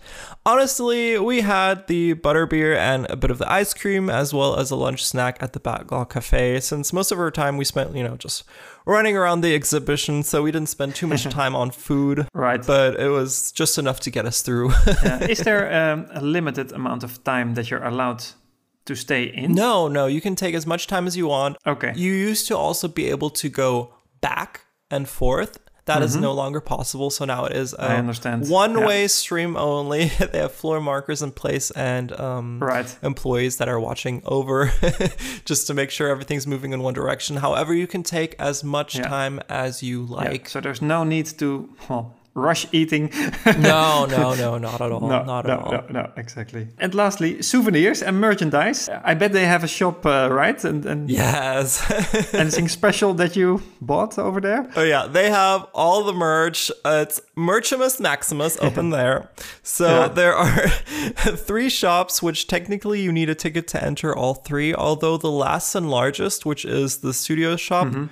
Honestly, 0.46 1.18
we 1.18 1.40
had 1.40 1.88
the 1.88 2.14
butterbeer 2.14 2.76
and 2.76 3.06
a 3.10 3.16
bit 3.16 3.32
of 3.32 3.38
the 3.38 3.50
ice 3.50 3.74
cream, 3.74 4.08
as 4.08 4.32
well 4.32 4.56
as 4.56 4.70
a 4.70 4.76
lunch 4.76 5.04
snack 5.04 5.42
at 5.42 5.52
the 5.52 5.60
Backlot 5.60 6.10
Cafe, 6.10 6.60
since 6.60 6.75
most 6.92 7.12
of 7.12 7.18
our 7.18 7.30
time 7.30 7.56
we 7.56 7.64
spent, 7.64 7.94
you 7.94 8.02
know, 8.02 8.16
just 8.16 8.44
running 8.86 9.16
around 9.16 9.40
the 9.40 9.54
exhibition, 9.54 10.22
so 10.22 10.42
we 10.42 10.52
didn't 10.52 10.68
spend 10.68 10.94
too 10.94 11.06
much 11.06 11.24
time 11.40 11.54
on 11.54 11.70
food. 11.70 12.28
Right. 12.32 12.64
But 12.64 13.00
it 13.00 13.08
was 13.08 13.52
just 13.52 13.78
enough 13.78 14.00
to 14.00 14.10
get 14.10 14.26
us 14.26 14.42
through. 14.42 14.72
Yeah. 15.02 15.24
Is 15.28 15.38
there 15.38 15.92
um, 15.92 16.06
a 16.12 16.20
limited 16.20 16.72
amount 16.72 17.02
of 17.04 17.22
time 17.24 17.54
that 17.54 17.70
you're 17.70 17.84
allowed 17.84 18.24
to 18.86 18.94
stay 18.94 19.24
in? 19.24 19.52
no, 19.52 19.88
no, 19.88 20.06
you 20.06 20.20
can 20.20 20.36
take 20.36 20.54
as 20.54 20.66
much 20.66 20.86
time 20.86 21.06
as 21.06 21.16
you 21.16 21.26
want. 21.26 21.56
Okay. 21.66 21.92
You 21.96 22.12
used 22.12 22.46
to 22.48 22.56
also 22.56 22.88
be 22.88 23.10
able 23.10 23.30
to 23.30 23.48
go 23.48 23.94
back 24.20 24.66
and 24.90 25.08
forth. 25.08 25.58
That 25.86 26.02
is 26.02 26.16
no 26.16 26.32
longer 26.32 26.60
possible. 26.60 27.10
So 27.10 27.24
now 27.24 27.44
it 27.46 27.56
is 27.56 27.72
a 27.72 27.76
Mm-hmm. 27.76 27.92
I 27.92 27.96
understand. 27.96 28.48
one 28.50 28.76
Yeah. 28.78 28.86
way 28.86 29.08
stream 29.08 29.56
only. 29.56 30.06
they 30.32 30.38
have 30.38 30.52
floor 30.52 30.80
markers 30.80 31.22
in 31.22 31.30
place 31.32 31.70
and 31.70 32.12
um, 32.20 32.58
Right. 32.60 32.88
employees 33.02 33.56
that 33.58 33.68
are 33.68 33.78
watching 33.80 34.20
over 34.24 34.72
just 35.44 35.66
to 35.68 35.74
make 35.74 35.90
sure 35.90 36.08
everything's 36.08 36.46
moving 36.46 36.72
in 36.72 36.82
one 36.82 36.94
direction. 36.94 37.36
However, 37.36 37.72
you 37.72 37.86
can 37.86 38.02
take 38.02 38.34
as 38.38 38.62
much 38.64 38.96
Yeah. 38.96 39.08
time 39.08 39.40
as 39.48 39.82
you 39.82 40.06
Yeah, 40.10 40.16
like. 40.16 40.48
So 40.48 40.60
there's 40.60 40.82
no 40.82 41.04
need 41.04 41.26
to 41.38 41.68
well 41.88 42.14
rush 42.36 42.66
eating. 42.72 43.10
no, 43.58 44.06
no, 44.06 44.34
no, 44.34 44.58
not 44.58 44.80
at 44.80 44.92
all. 44.92 45.00
no, 45.00 45.22
not 45.24 45.46
no, 45.46 45.52
at 45.54 45.58
all. 45.64 45.72
no, 45.72 45.84
no, 45.90 46.12
exactly. 46.16 46.68
And 46.78 46.94
lastly, 46.94 47.40
souvenirs 47.42 48.02
and 48.02 48.20
merchandise. 48.20 48.88
I 48.88 49.14
bet 49.14 49.32
they 49.32 49.46
have 49.46 49.64
a 49.64 49.68
shop, 49.68 50.04
uh, 50.04 50.28
right? 50.30 50.62
And, 50.64 50.84
and 50.86 51.10
Yes. 51.10 51.80
anything 52.34 52.68
special 52.68 53.14
that 53.14 53.36
you 53.36 53.62
bought 53.80 54.18
over 54.18 54.40
there? 54.40 54.70
Oh 54.76 54.82
yeah, 54.84 55.06
they 55.06 55.30
have 55.30 55.66
all 55.74 56.04
the 56.04 56.12
merch. 56.12 56.70
Uh, 56.84 57.04
it's 57.08 57.20
Merchimus 57.36 57.98
Maximus 58.00 58.58
open 58.60 58.90
there. 58.90 59.30
So 59.62 59.86
Yeah. 59.86 60.08
there 60.08 60.34
are 60.34 60.68
three 61.48 61.68
shops, 61.70 62.22
which 62.22 62.46
technically 62.46 63.00
you 63.00 63.12
need 63.12 63.30
a 63.30 63.34
ticket 63.34 63.66
to 63.68 63.82
enter 63.82 64.14
all 64.14 64.34
three. 64.34 64.74
Although 64.74 65.16
the 65.16 65.30
last 65.30 65.74
and 65.74 65.90
largest, 65.90 66.44
which 66.44 66.64
is 66.64 66.98
the 66.98 67.12
studio 67.14 67.56
shop, 67.56 67.86
Mm-hmm. 67.86 68.06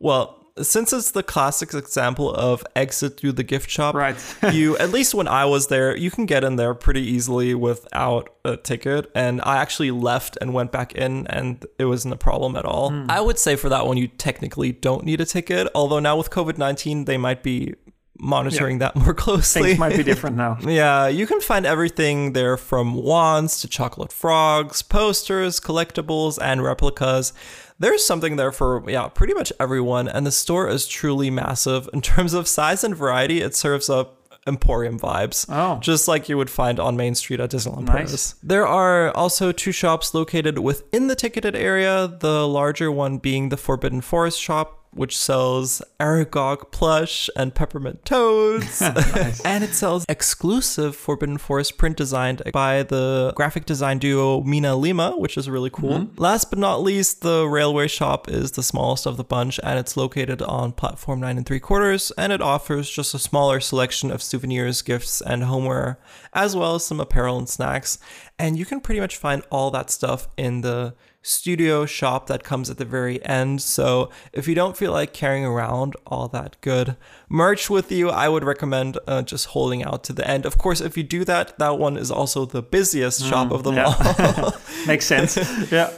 well, 0.00 0.37
since 0.62 0.92
it's 0.92 1.10
the 1.10 1.22
classic 1.22 1.74
example 1.74 2.32
of 2.34 2.64
exit 2.76 3.18
through 3.18 3.32
the 3.32 3.42
gift 3.42 3.70
shop, 3.70 3.94
Right. 3.94 4.16
you 4.52 4.76
at 4.78 4.90
least 4.90 5.14
when 5.14 5.28
I 5.28 5.44
was 5.44 5.68
there, 5.68 5.96
you 5.96 6.10
can 6.10 6.26
get 6.26 6.44
in 6.44 6.56
there 6.56 6.74
pretty 6.74 7.02
easily 7.02 7.54
without 7.54 8.28
a 8.44 8.56
ticket. 8.56 9.10
And 9.14 9.40
I 9.42 9.56
actually 9.58 9.90
left 9.90 10.36
and 10.40 10.54
went 10.54 10.72
back 10.72 10.94
in, 10.94 11.26
and 11.28 11.64
it 11.78 11.84
wasn't 11.86 12.14
a 12.14 12.18
problem 12.18 12.56
at 12.56 12.64
all. 12.64 12.90
Hmm. 12.90 13.06
I 13.10 13.20
would 13.20 13.38
say 13.38 13.56
for 13.56 13.68
that 13.68 13.86
one, 13.86 13.96
you 13.96 14.08
technically 14.08 14.72
don't 14.72 15.04
need 15.04 15.20
a 15.20 15.24
ticket. 15.26 15.68
Although 15.74 16.00
now 16.00 16.16
with 16.16 16.30
COVID 16.30 16.58
nineteen, 16.58 17.04
they 17.04 17.16
might 17.18 17.42
be 17.42 17.74
monitoring 18.20 18.78
that 18.78 18.96
more 18.96 19.14
closely. 19.14 19.62
Things 19.62 19.78
might 19.78 19.96
be 19.96 20.02
different 20.02 20.36
now. 20.44 20.58
Yeah, 20.62 21.06
you 21.06 21.26
can 21.26 21.40
find 21.40 21.64
everything 21.64 22.32
there 22.32 22.56
from 22.56 22.94
wands 22.94 23.60
to 23.60 23.68
chocolate 23.68 24.12
frogs, 24.12 24.82
posters, 24.82 25.60
collectibles, 25.60 26.38
and 26.42 26.62
replicas. 26.62 27.32
There's 27.78 28.04
something 28.04 28.36
there 28.36 28.52
for, 28.52 28.82
yeah, 28.88 29.08
pretty 29.08 29.34
much 29.34 29.52
everyone, 29.60 30.08
and 30.08 30.26
the 30.26 30.32
store 30.32 30.68
is 30.68 30.86
truly 30.86 31.30
massive. 31.30 31.88
In 31.92 32.00
terms 32.00 32.34
of 32.34 32.48
size 32.48 32.82
and 32.82 32.96
variety, 32.96 33.40
it 33.40 33.54
serves 33.54 33.88
up 33.88 34.14
Emporium 34.48 34.98
vibes. 34.98 35.46
Oh. 35.48 35.78
Just 35.80 36.08
like 36.08 36.28
you 36.28 36.36
would 36.38 36.48
find 36.50 36.80
on 36.80 36.96
Main 36.96 37.14
Street 37.14 37.38
at 37.38 37.50
Disneyland 37.50 37.84
Nice. 37.84 37.94
Paris. 37.94 38.34
There 38.42 38.66
are 38.66 39.10
also 39.14 39.52
two 39.52 39.72
shops 39.72 40.14
located 40.14 40.58
within 40.58 41.06
the 41.06 41.14
ticketed 41.14 41.54
area, 41.54 42.08
the 42.08 42.48
larger 42.48 42.90
one 42.90 43.18
being 43.18 43.50
the 43.50 43.58
Forbidden 43.58 44.00
Forest 44.00 44.40
shop, 44.40 44.77
which 44.98 45.16
sells 45.16 45.80
Aragog 46.00 46.72
plush 46.72 47.30
and 47.36 47.54
peppermint 47.54 48.04
toads. 48.04 48.82
and 49.44 49.62
it 49.62 49.72
sells 49.72 50.04
exclusive 50.08 50.96
Forbidden 50.96 51.38
Forest 51.38 51.78
print 51.78 51.96
designed 51.96 52.42
by 52.52 52.82
the 52.82 53.32
graphic 53.36 53.64
design 53.64 53.98
duo 53.98 54.42
Mina 54.42 54.74
Lima, 54.74 55.12
which 55.16 55.36
is 55.36 55.48
really 55.48 55.70
cool. 55.70 56.00
Mm-hmm. 56.00 56.20
Last 56.20 56.50
but 56.50 56.58
not 56.58 56.82
least, 56.82 57.22
the 57.22 57.46
railway 57.48 57.86
shop 57.86 58.28
is 58.28 58.52
the 58.52 58.62
smallest 58.62 59.06
of 59.06 59.16
the 59.16 59.24
bunch 59.24 59.60
and 59.62 59.78
it's 59.78 59.96
located 59.96 60.42
on 60.42 60.72
platform 60.72 61.20
9 61.20 61.36
and 61.36 61.46
3 61.46 61.60
quarters 61.60 62.10
and 62.18 62.32
it 62.32 62.42
offers 62.42 62.90
just 62.90 63.14
a 63.14 63.18
smaller 63.18 63.60
selection 63.60 64.10
of 64.10 64.22
souvenirs, 64.22 64.82
gifts, 64.82 65.20
and 65.20 65.44
homeware, 65.44 65.98
as 66.32 66.56
well 66.56 66.74
as 66.74 66.84
some 66.84 66.98
apparel 66.98 67.38
and 67.38 67.48
snacks. 67.48 67.98
And 68.38 68.58
you 68.58 68.66
can 68.66 68.80
pretty 68.80 69.00
much 69.00 69.16
find 69.16 69.42
all 69.50 69.70
that 69.70 69.90
stuff 69.90 70.28
in 70.36 70.62
the 70.62 70.94
studio 71.28 71.84
shop 71.84 72.26
that 72.26 72.42
comes 72.42 72.70
at 72.70 72.78
the 72.78 72.84
very 72.84 73.24
end. 73.24 73.60
So 73.60 74.10
if 74.32 74.48
you 74.48 74.54
don't 74.54 74.76
feel 74.76 74.92
like 74.92 75.12
carrying 75.12 75.44
around 75.44 75.94
all 76.06 76.26
that 76.28 76.56
good 76.60 76.96
merch 77.28 77.68
with 77.68 77.92
you, 77.92 78.08
I 78.08 78.28
would 78.28 78.44
recommend 78.44 78.98
uh, 79.06 79.22
just 79.22 79.46
holding 79.48 79.84
out 79.84 80.02
to 80.04 80.12
the 80.12 80.28
end. 80.28 80.46
Of 80.46 80.58
course, 80.58 80.80
if 80.80 80.96
you 80.96 81.02
do 81.02 81.24
that, 81.24 81.58
that 81.58 81.78
one 81.78 81.96
is 81.96 82.10
also 82.10 82.46
the 82.46 82.62
busiest 82.62 83.24
shop 83.24 83.50
of 83.52 83.62
them 83.62 83.76
yeah. 83.76 83.84
all. 83.84 84.54
Makes 84.86 85.06
sense. 85.06 85.36
yeah. 85.72 85.92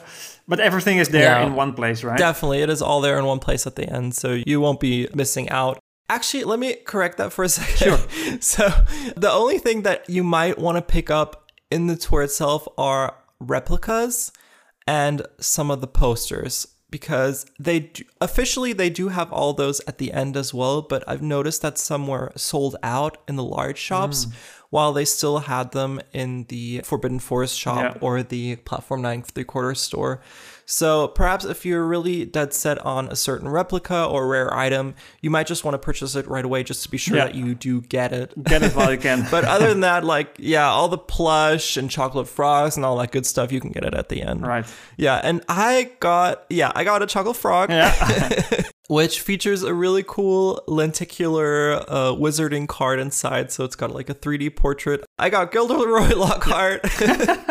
But 0.48 0.58
everything 0.58 0.98
is 0.98 1.10
there 1.10 1.22
Yeah. 1.22 1.46
in 1.46 1.54
one 1.54 1.74
place, 1.74 2.02
right? 2.02 2.18
Definitely, 2.18 2.62
it 2.62 2.70
is 2.70 2.82
all 2.82 3.00
there 3.00 3.16
in 3.18 3.24
one 3.24 3.38
place 3.38 3.68
at 3.68 3.76
the 3.76 3.88
end, 3.88 4.16
so 4.16 4.38
you 4.44 4.60
won't 4.60 4.80
be 4.80 5.06
missing 5.14 5.48
out. 5.48 5.78
Actually, 6.08 6.42
let 6.42 6.58
me 6.58 6.74
correct 6.84 7.18
that 7.18 7.32
for 7.32 7.44
a 7.44 7.48
second. 7.48 7.76
Sure. 7.76 8.40
so, 8.40 8.68
the 9.16 9.30
only 9.30 9.58
thing 9.58 9.82
that 9.82 10.10
you 10.10 10.24
might 10.24 10.58
want 10.58 10.76
to 10.76 10.82
pick 10.82 11.08
up 11.08 11.52
in 11.70 11.86
the 11.86 11.94
tour 11.94 12.22
itself 12.22 12.66
are 12.76 13.14
replicas 13.38 14.32
and 14.90 15.16
some 15.38 15.70
of 15.70 15.80
the 15.80 15.86
posters 15.86 16.66
because 16.90 17.46
they 17.60 17.78
do, 17.78 18.02
officially 18.20 18.72
they 18.72 18.90
do 18.90 19.08
have 19.08 19.32
all 19.32 19.52
those 19.52 19.80
at 19.86 19.98
the 19.98 20.12
end 20.12 20.36
as 20.36 20.52
well 20.52 20.82
but 20.82 21.04
i've 21.06 21.22
noticed 21.22 21.62
that 21.62 21.78
some 21.78 22.08
were 22.08 22.32
sold 22.34 22.74
out 22.82 23.14
in 23.28 23.36
the 23.36 23.44
large 23.44 23.78
shops 23.78 24.26
mm. 24.26 24.32
while 24.70 24.92
they 24.92 25.04
still 25.04 25.38
had 25.38 25.70
them 25.72 26.00
in 26.12 26.44
the 26.48 26.80
Forbidden 26.84 27.18
Forest 27.18 27.58
shop 27.58 27.96
Yeah. 27.96 28.00
or 28.00 28.22
the 28.22 28.56
Platform 28.68 29.02
9 29.02 29.22
three 29.22 29.44
quarter 29.44 29.74
store. 29.74 30.20
So 30.72 31.08
perhaps 31.08 31.44
if 31.44 31.66
you're 31.66 31.84
really 31.84 32.24
dead 32.24 32.54
set 32.54 32.78
on 32.86 33.08
a 33.08 33.16
certain 33.16 33.48
replica 33.48 34.04
or 34.04 34.28
rare 34.28 34.54
item, 34.54 34.94
you 35.20 35.28
might 35.28 35.48
just 35.48 35.64
want 35.64 35.74
to 35.74 35.78
purchase 35.78 36.14
it 36.14 36.28
right 36.28 36.44
away 36.44 36.62
just 36.62 36.84
to 36.84 36.88
be 36.88 36.96
sure 36.96 37.16
Yeah. 37.16 37.24
that 37.24 37.34
you 37.34 37.56
do 37.56 37.80
get 37.80 38.12
it. 38.12 38.32
Get 38.44 38.62
it 38.62 38.72
while 38.76 38.92
you 38.92 38.98
can. 38.98 39.26
But 39.32 39.44
other 39.44 39.68
than 39.68 39.80
that, 39.80 40.04
like, 40.04 40.36
yeah, 40.38 40.68
all 40.68 40.86
the 40.88 40.96
plush 40.96 41.76
and 41.76 41.90
chocolate 41.90 42.28
frogs 42.28 42.76
and 42.76 42.86
all 42.86 42.96
that 42.98 43.10
good 43.10 43.26
stuff, 43.26 43.50
you 43.50 43.60
can 43.60 43.72
get 43.72 43.84
it 43.84 43.94
at 43.94 44.10
the 44.10 44.22
end. 44.22 44.46
right. 44.46 44.64
Yeah, 44.96 45.20
and 45.24 45.42
I 45.48 45.90
got, 45.98 46.44
yeah, 46.48 46.70
I 46.74 46.84
got 46.84 47.02
a 47.02 47.06
chocolate 47.06 47.36
frog, 47.36 47.70
Yeah. 47.70 47.90
which 48.90 49.20
features 49.20 49.62
a 49.62 49.72
really 49.72 50.02
cool 50.04 50.60
lenticular 50.66 51.74
uh, 51.86 52.10
wizarding 52.10 52.66
card 52.66 52.98
inside. 52.98 53.52
So 53.52 53.62
it's 53.62 53.76
got 53.76 53.94
like 53.94 54.10
a 54.10 54.14
3D 54.16 54.56
portrait. 54.56 55.04
I 55.16 55.30
got 55.30 55.52
Gilderoy 55.52 56.12
Lockhart, 56.16 56.84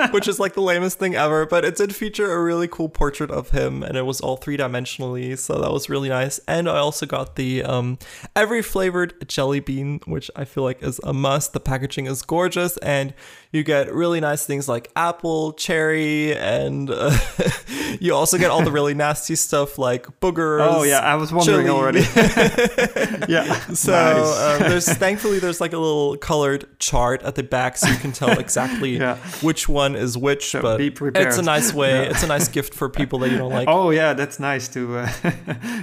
which 0.12 0.28
is 0.28 0.38
like 0.38 0.54
the 0.54 0.62
lamest 0.62 1.00
thing 1.00 1.16
ever, 1.16 1.46
but 1.46 1.64
it 1.64 1.78
did 1.78 1.96
feature 1.96 2.34
a 2.34 2.44
really 2.44 2.68
cool 2.68 2.90
portrait 2.90 3.32
of 3.32 3.52
him, 3.52 3.84
and 3.84 3.96
it 3.96 4.02
was 4.02 4.20
all 4.20 4.36
three 4.36 4.58
dimensionally. 4.58 5.38
So 5.38 5.62
that 5.62 5.72
was 5.72 5.90
really 5.90 6.10
nice. 6.10 6.42
And 6.46 6.68
I 6.68 6.80
also 6.80 7.06
got 7.06 7.38
the 7.38 7.64
um, 7.64 8.00
every 8.36 8.62
flavored 8.62 9.30
jelly 9.30 9.62
bean, 9.62 10.02
which 10.06 10.30
I 10.36 10.44
feel 10.44 10.66
like 10.66 10.84
is 10.84 11.00
a 11.06 11.14
must. 11.14 11.54
The 11.54 11.62
packaging 11.62 12.06
is 12.08 12.22
gorgeous, 12.22 12.76
and 12.80 13.14
you 13.52 13.64
get 13.64 13.94
really 13.94 14.20
nice 14.20 14.46
things 14.46 14.68
like 14.68 14.92
apple, 14.96 15.54
cherry, 15.54 16.36
and 16.36 16.92
uh, 16.92 17.18
you 18.00 18.14
also 18.14 18.38
get 18.38 18.52
all 18.52 18.62
the 18.62 18.72
really 18.72 18.94
nasty 18.94 19.36
stuff 19.36 19.78
like 19.78 20.20
boogers. 20.20 20.68
Oh 20.70 20.84
yeah, 20.84 21.00
I 21.00 21.16
was 21.16 21.29
wondering 21.32 21.68
chili. 21.68 21.78
already. 21.78 22.00
yeah. 23.28 23.54
So 23.74 23.92
Nice. 24.20 24.62
um, 24.62 24.70
there's 24.70 24.88
thankfully 24.94 25.40
there's 25.40 25.62
like 25.62 25.74
a 25.74 25.78
little 25.78 26.18
colored 26.18 26.66
chart 26.80 27.22
at 27.24 27.36
the 27.36 27.44
back 27.44 27.78
so 27.78 27.88
you 27.90 27.98
can 27.98 28.12
tell 28.12 28.38
exactly 28.46 28.98
Yeah. 28.98 29.18
which 29.42 29.68
one 29.70 29.96
is 29.96 30.18
which. 30.18 30.50
So 30.50 30.62
but 30.62 30.82
it's 30.82 31.38
a 31.38 31.42
nice 31.42 31.74
way. 31.74 32.08
It's 32.08 32.24
a 32.24 32.28
nice 32.28 32.48
gift 32.48 32.74
for 32.74 32.90
people 32.90 33.20
that 33.20 33.32
you 33.32 33.38
don't 33.38 33.52
like. 33.52 33.68
oh 33.68 33.90
yeah, 33.92 34.14
that's 34.14 34.40
nice 34.40 34.68
to 34.70 34.98
uh, 35.00 35.12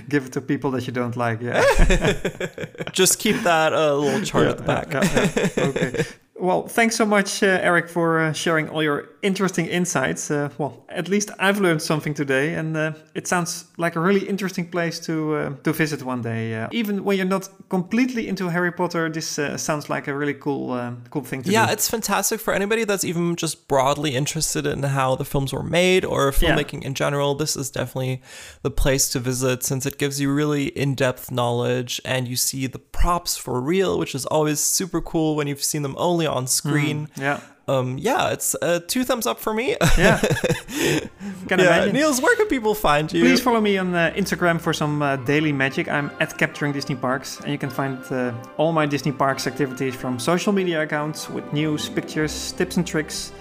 give 0.09 0.27
it 0.27 0.33
to 0.33 0.41
people 0.41 0.71
that 0.73 0.87
you 0.87 0.93
don't 0.93 1.17
like. 1.17 1.41
Yeah. 1.41 1.63
Just 2.93 3.19
keep 3.19 3.37
that 3.43 3.73
uh, 3.73 3.95
little 3.95 4.23
chart 4.23 4.45
Yeah, 4.45 4.51
at 4.51 4.57
the 4.59 4.63
back. 4.65 4.93
yeah, 4.93 5.03
yeah, 5.05 5.49
yeah. 5.57 5.65
Okay. 5.65 6.05
Well, 6.39 6.69
thanks 6.69 6.97
so 6.97 7.07
much, 7.07 7.43
uh, 7.43 7.47
Eric, 7.63 7.89
for 7.89 8.21
uh, 8.21 8.33
sharing 8.35 8.69
all 8.69 8.83
your 8.83 9.09
interesting 9.23 9.67
insights. 9.67 10.31
Uh, 10.31 10.51
well, 10.59 10.85
at 10.91 11.09
least 11.09 11.31
I've 11.39 11.61
learned 11.61 11.81
something 11.81 12.13
today, 12.13 12.55
and 12.55 12.77
uh, 12.77 12.93
it 13.15 13.27
sounds 13.27 13.65
like 13.79 13.97
a 13.97 14.01
really 14.01 14.29
interesting 14.29 14.69
place 14.69 15.01
to 15.07 15.35
uh, 15.35 15.53
to 15.65 15.73
visit 15.73 16.03
one 16.03 16.21
day. 16.21 16.55
Uh, 16.55 16.69
even 16.73 17.05
when 17.05 17.17
you're 17.17 17.27
not 17.27 17.49
completely 17.71 18.29
into 18.29 18.51
Harry 18.51 18.71
Potter, 18.71 19.09
this 19.09 19.39
uh, 19.39 19.57
sounds 19.57 19.89
like 19.89 20.09
a 20.09 20.15
really 20.15 20.35
cool 20.35 20.77
cool 21.11 21.23
thing 21.25 21.41
to 21.43 21.47
do. 21.47 21.53
Yeah, 21.53 21.67
do. 21.69 21.73
it's 21.73 21.89
fantastic 21.89 22.39
for 22.41 22.53
anybody 22.53 22.85
that's 22.85 23.05
even 23.05 23.35
just 23.35 23.67
broadly 23.67 24.15
interested 24.15 24.67
in 24.67 24.83
how 24.83 25.17
the 25.17 25.25
films 25.25 25.53
were 25.55 25.63
made 25.63 26.05
or 26.05 26.27
Yeah. 26.27 26.55
filmmaking 26.55 26.83
in 26.83 26.93
general. 26.95 27.35
This 27.35 27.57
is 27.57 27.71
definitely 27.71 28.21
the 28.63 28.71
place 28.71 29.09
to 29.13 29.21
visit 29.21 29.65
since 29.65 29.87
it 29.87 29.97
gives 29.97 30.21
you 30.21 30.31
really 30.35 30.67
in 30.67 30.95
depth 30.95 31.31
knowledge 31.31 31.99
and 32.05 32.29
you 32.29 32.37
see 32.37 32.67
the 32.69 32.79
props 32.79 33.39
for 33.39 33.59
real, 33.59 33.99
which 33.99 34.15
is 34.15 34.27
always 34.27 34.61
super 34.61 35.01
cool 35.01 35.35
when 35.35 35.47
you've 35.47 35.65
seen 35.65 35.83
them 35.83 35.95
only 35.97 36.26
on 36.27 36.47
screen. 36.47 37.09
yeah, 37.17 37.41
Um, 37.69 37.99
yeah, 37.99 38.31
it's 38.33 38.55
uh, 38.63 38.81
two 38.87 39.05
thumbs 39.05 39.27
up 39.27 39.39
for 39.41 39.53
me. 39.55 39.77
yeah. 39.99 40.21
Can 41.49 41.59
yeah, 41.59 41.67
imagine. 41.67 41.95
Niels, 41.95 42.21
where 42.21 42.37
can 42.37 42.47
people 42.47 42.75
find 42.75 43.13
you? 43.13 43.23
Please 43.23 43.41
follow 43.41 43.61
me 43.61 43.79
on 43.79 43.95
uh, 43.95 44.13
Instagram 44.17 44.61
for 44.61 44.73
some 44.73 45.03
uh, 45.03 45.17
daily 45.17 45.53
magic. 45.53 45.89
I'm 45.89 46.11
at 46.21 46.37
Capturing 46.39 46.73
Disney 46.73 46.95
Parks, 46.97 47.41
and 47.41 47.51
you 47.53 47.59
can 47.59 47.71
find 47.71 47.99
uh, 48.11 48.33
all 48.57 48.73
my 48.73 48.87
Disney 48.87 49.13
Parks 49.13 49.47
activities 49.47 49.95
from 49.95 50.19
social 50.19 50.53
media 50.53 50.83
accounts 50.83 51.29
with 51.31 51.45
news, 51.53 51.89
pictures, 51.89 52.53
tips 52.53 52.77
and 52.77 52.87
tricks, 52.87 53.33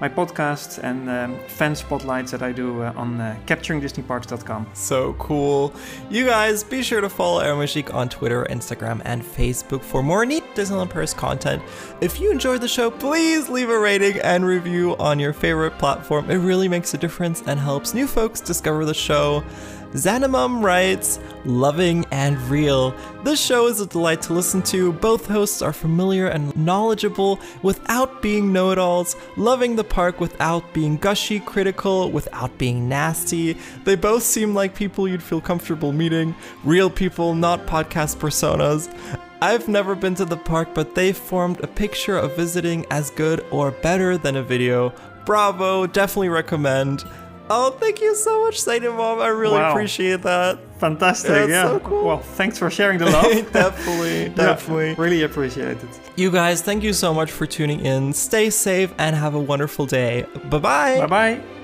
my 0.00 0.08
podcast, 0.08 0.82
and 0.82 1.08
um, 1.10 1.38
fan 1.48 1.74
spotlights 1.74 2.30
that 2.32 2.42
I 2.42 2.52
do 2.52 2.82
uh, 2.82 2.92
on 2.96 3.20
uh, 3.20 3.36
capturingdisneyparks.com. 3.46 4.68
So 4.74 5.12
cool. 5.14 5.74
You 6.08 6.26
guys, 6.26 6.64
be 6.64 6.82
sure 6.82 7.00
to 7.00 7.08
follow 7.08 7.42
Aeromajik 7.42 7.92
on 7.92 8.08
Twitter, 8.08 8.46
Instagram, 8.50 9.02
and 9.04 9.22
Facebook 9.22 9.82
for 9.82 10.02
more 10.02 10.24
neat 10.24 10.44
Disneyland 10.54 10.90
Paris 10.90 11.12
content. 11.12 11.62
If 12.00 12.20
you 12.20 12.30
enjoyed 12.30 12.60
the 12.60 12.68
show, 12.68 12.90
please 12.90 13.48
leave 13.48 13.68
a 13.68 13.78
rating 13.78 14.18
and 14.20 14.44
review 14.44 14.96
on 14.96 15.18
your 15.18 15.32
favorite 15.32 15.78
platform. 15.78 16.30
It 16.30 16.38
really 16.38 16.68
makes 16.68 16.94
a 16.94 16.98
difference 16.98 17.42
and 17.46 17.60
helps 17.60 17.94
new 17.94 18.06
folks 18.06 18.40
discover 18.40 18.84
the 18.84 18.94
show. 18.94 19.44
Xanimum 19.92 20.62
writes, 20.62 21.18
loving 21.44 22.04
and 22.12 22.38
real. 22.42 22.94
This 23.24 23.44
show 23.44 23.66
is 23.66 23.80
a 23.80 23.86
delight 23.86 24.22
to 24.22 24.32
listen 24.32 24.62
to. 24.64 24.92
Both 24.92 25.26
hosts 25.26 25.62
are 25.62 25.72
familiar 25.72 26.28
and 26.28 26.56
knowledgeable 26.56 27.40
without 27.62 28.22
being 28.22 28.52
know 28.52 28.70
it 28.70 28.78
alls, 28.78 29.16
loving 29.36 29.74
the 29.74 29.82
park 29.82 30.20
without 30.20 30.72
being 30.72 30.96
gushy, 30.96 31.40
critical 31.40 32.10
without 32.10 32.56
being 32.56 32.88
nasty. 32.88 33.56
They 33.84 33.96
both 33.96 34.22
seem 34.22 34.54
like 34.54 34.76
people 34.76 35.08
you'd 35.08 35.22
feel 35.22 35.40
comfortable 35.40 35.92
meeting, 35.92 36.36
real 36.62 36.88
people, 36.88 37.34
not 37.34 37.66
podcast 37.66 38.18
personas. 38.18 38.94
I've 39.42 39.68
never 39.68 39.96
been 39.96 40.14
to 40.16 40.24
the 40.24 40.36
park, 40.36 40.68
but 40.72 40.94
they 40.94 41.12
formed 41.12 41.64
a 41.64 41.66
picture 41.66 42.16
of 42.16 42.36
visiting 42.36 42.86
as 42.90 43.10
good 43.10 43.44
or 43.50 43.72
better 43.72 44.16
than 44.16 44.36
a 44.36 44.42
video. 44.42 44.92
Bravo, 45.24 45.86
definitely 45.86 46.28
recommend. 46.28 47.04
Oh, 47.52 47.70
thank 47.80 48.00
you 48.00 48.14
so 48.14 48.44
much, 48.44 48.60
Sadie 48.60 48.86
Mom. 48.88 49.18
I 49.20 49.26
really 49.26 49.58
Wow. 49.58 49.70
appreciate 49.72 50.22
that. 50.22 50.58
Fantastic! 50.78 51.30
That's 51.32 51.50
yeah. 51.50 51.64
so 51.64 51.80
cool. 51.80 52.04
Well, 52.06 52.18
thanks 52.20 52.56
for 52.58 52.70
sharing 52.70 52.98
the 52.98 53.06
love. 53.10 53.52
definitely, 53.52 54.22
Yeah, 54.26 54.28
definitely. 54.34 54.94
really 54.94 55.22
appreciate 55.24 55.76
it. 55.78 56.00
You 56.16 56.30
guys, 56.30 56.62
thank 56.62 56.82
you 56.84 56.92
so 56.92 57.12
much 57.12 57.30
for 57.32 57.46
tuning 57.46 57.80
in. 57.84 58.12
Stay 58.12 58.50
safe 58.50 58.94
and 58.98 59.16
have 59.16 59.34
a 59.34 59.40
wonderful 59.40 59.84
day. 59.86 60.24
Bye 60.48 60.58
bye. 60.58 60.98
Bye 61.00 61.06
bye. 61.06 61.59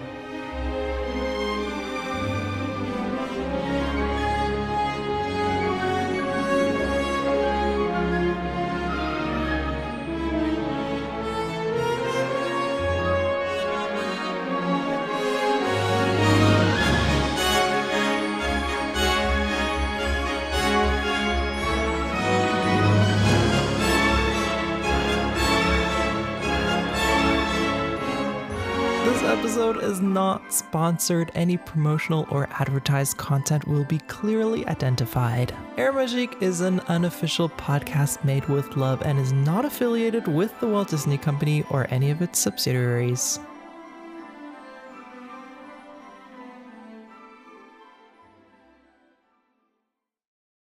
Not 30.16 30.50
sponsored. 30.50 31.30
Any 31.34 31.58
promotional 31.58 32.26
or 32.30 32.48
advertised 32.52 33.18
content 33.18 33.68
will 33.68 33.84
be 33.84 33.98
clearly 33.98 34.66
identified. 34.66 35.54
Air 35.76 35.92
Magique 35.92 36.40
is 36.40 36.62
an 36.62 36.80
unofficial 36.88 37.50
podcast 37.50 38.24
made 38.24 38.46
with 38.46 38.78
love 38.78 39.02
and 39.02 39.18
is 39.18 39.34
not 39.34 39.66
affiliated 39.66 40.26
with 40.26 40.58
the 40.58 40.68
Walt 40.68 40.88
Disney 40.88 41.18
Company 41.18 41.64
or 41.68 41.86
any 41.90 42.10
of 42.10 42.22
its 42.22 42.38
subsidiaries. 42.38 43.40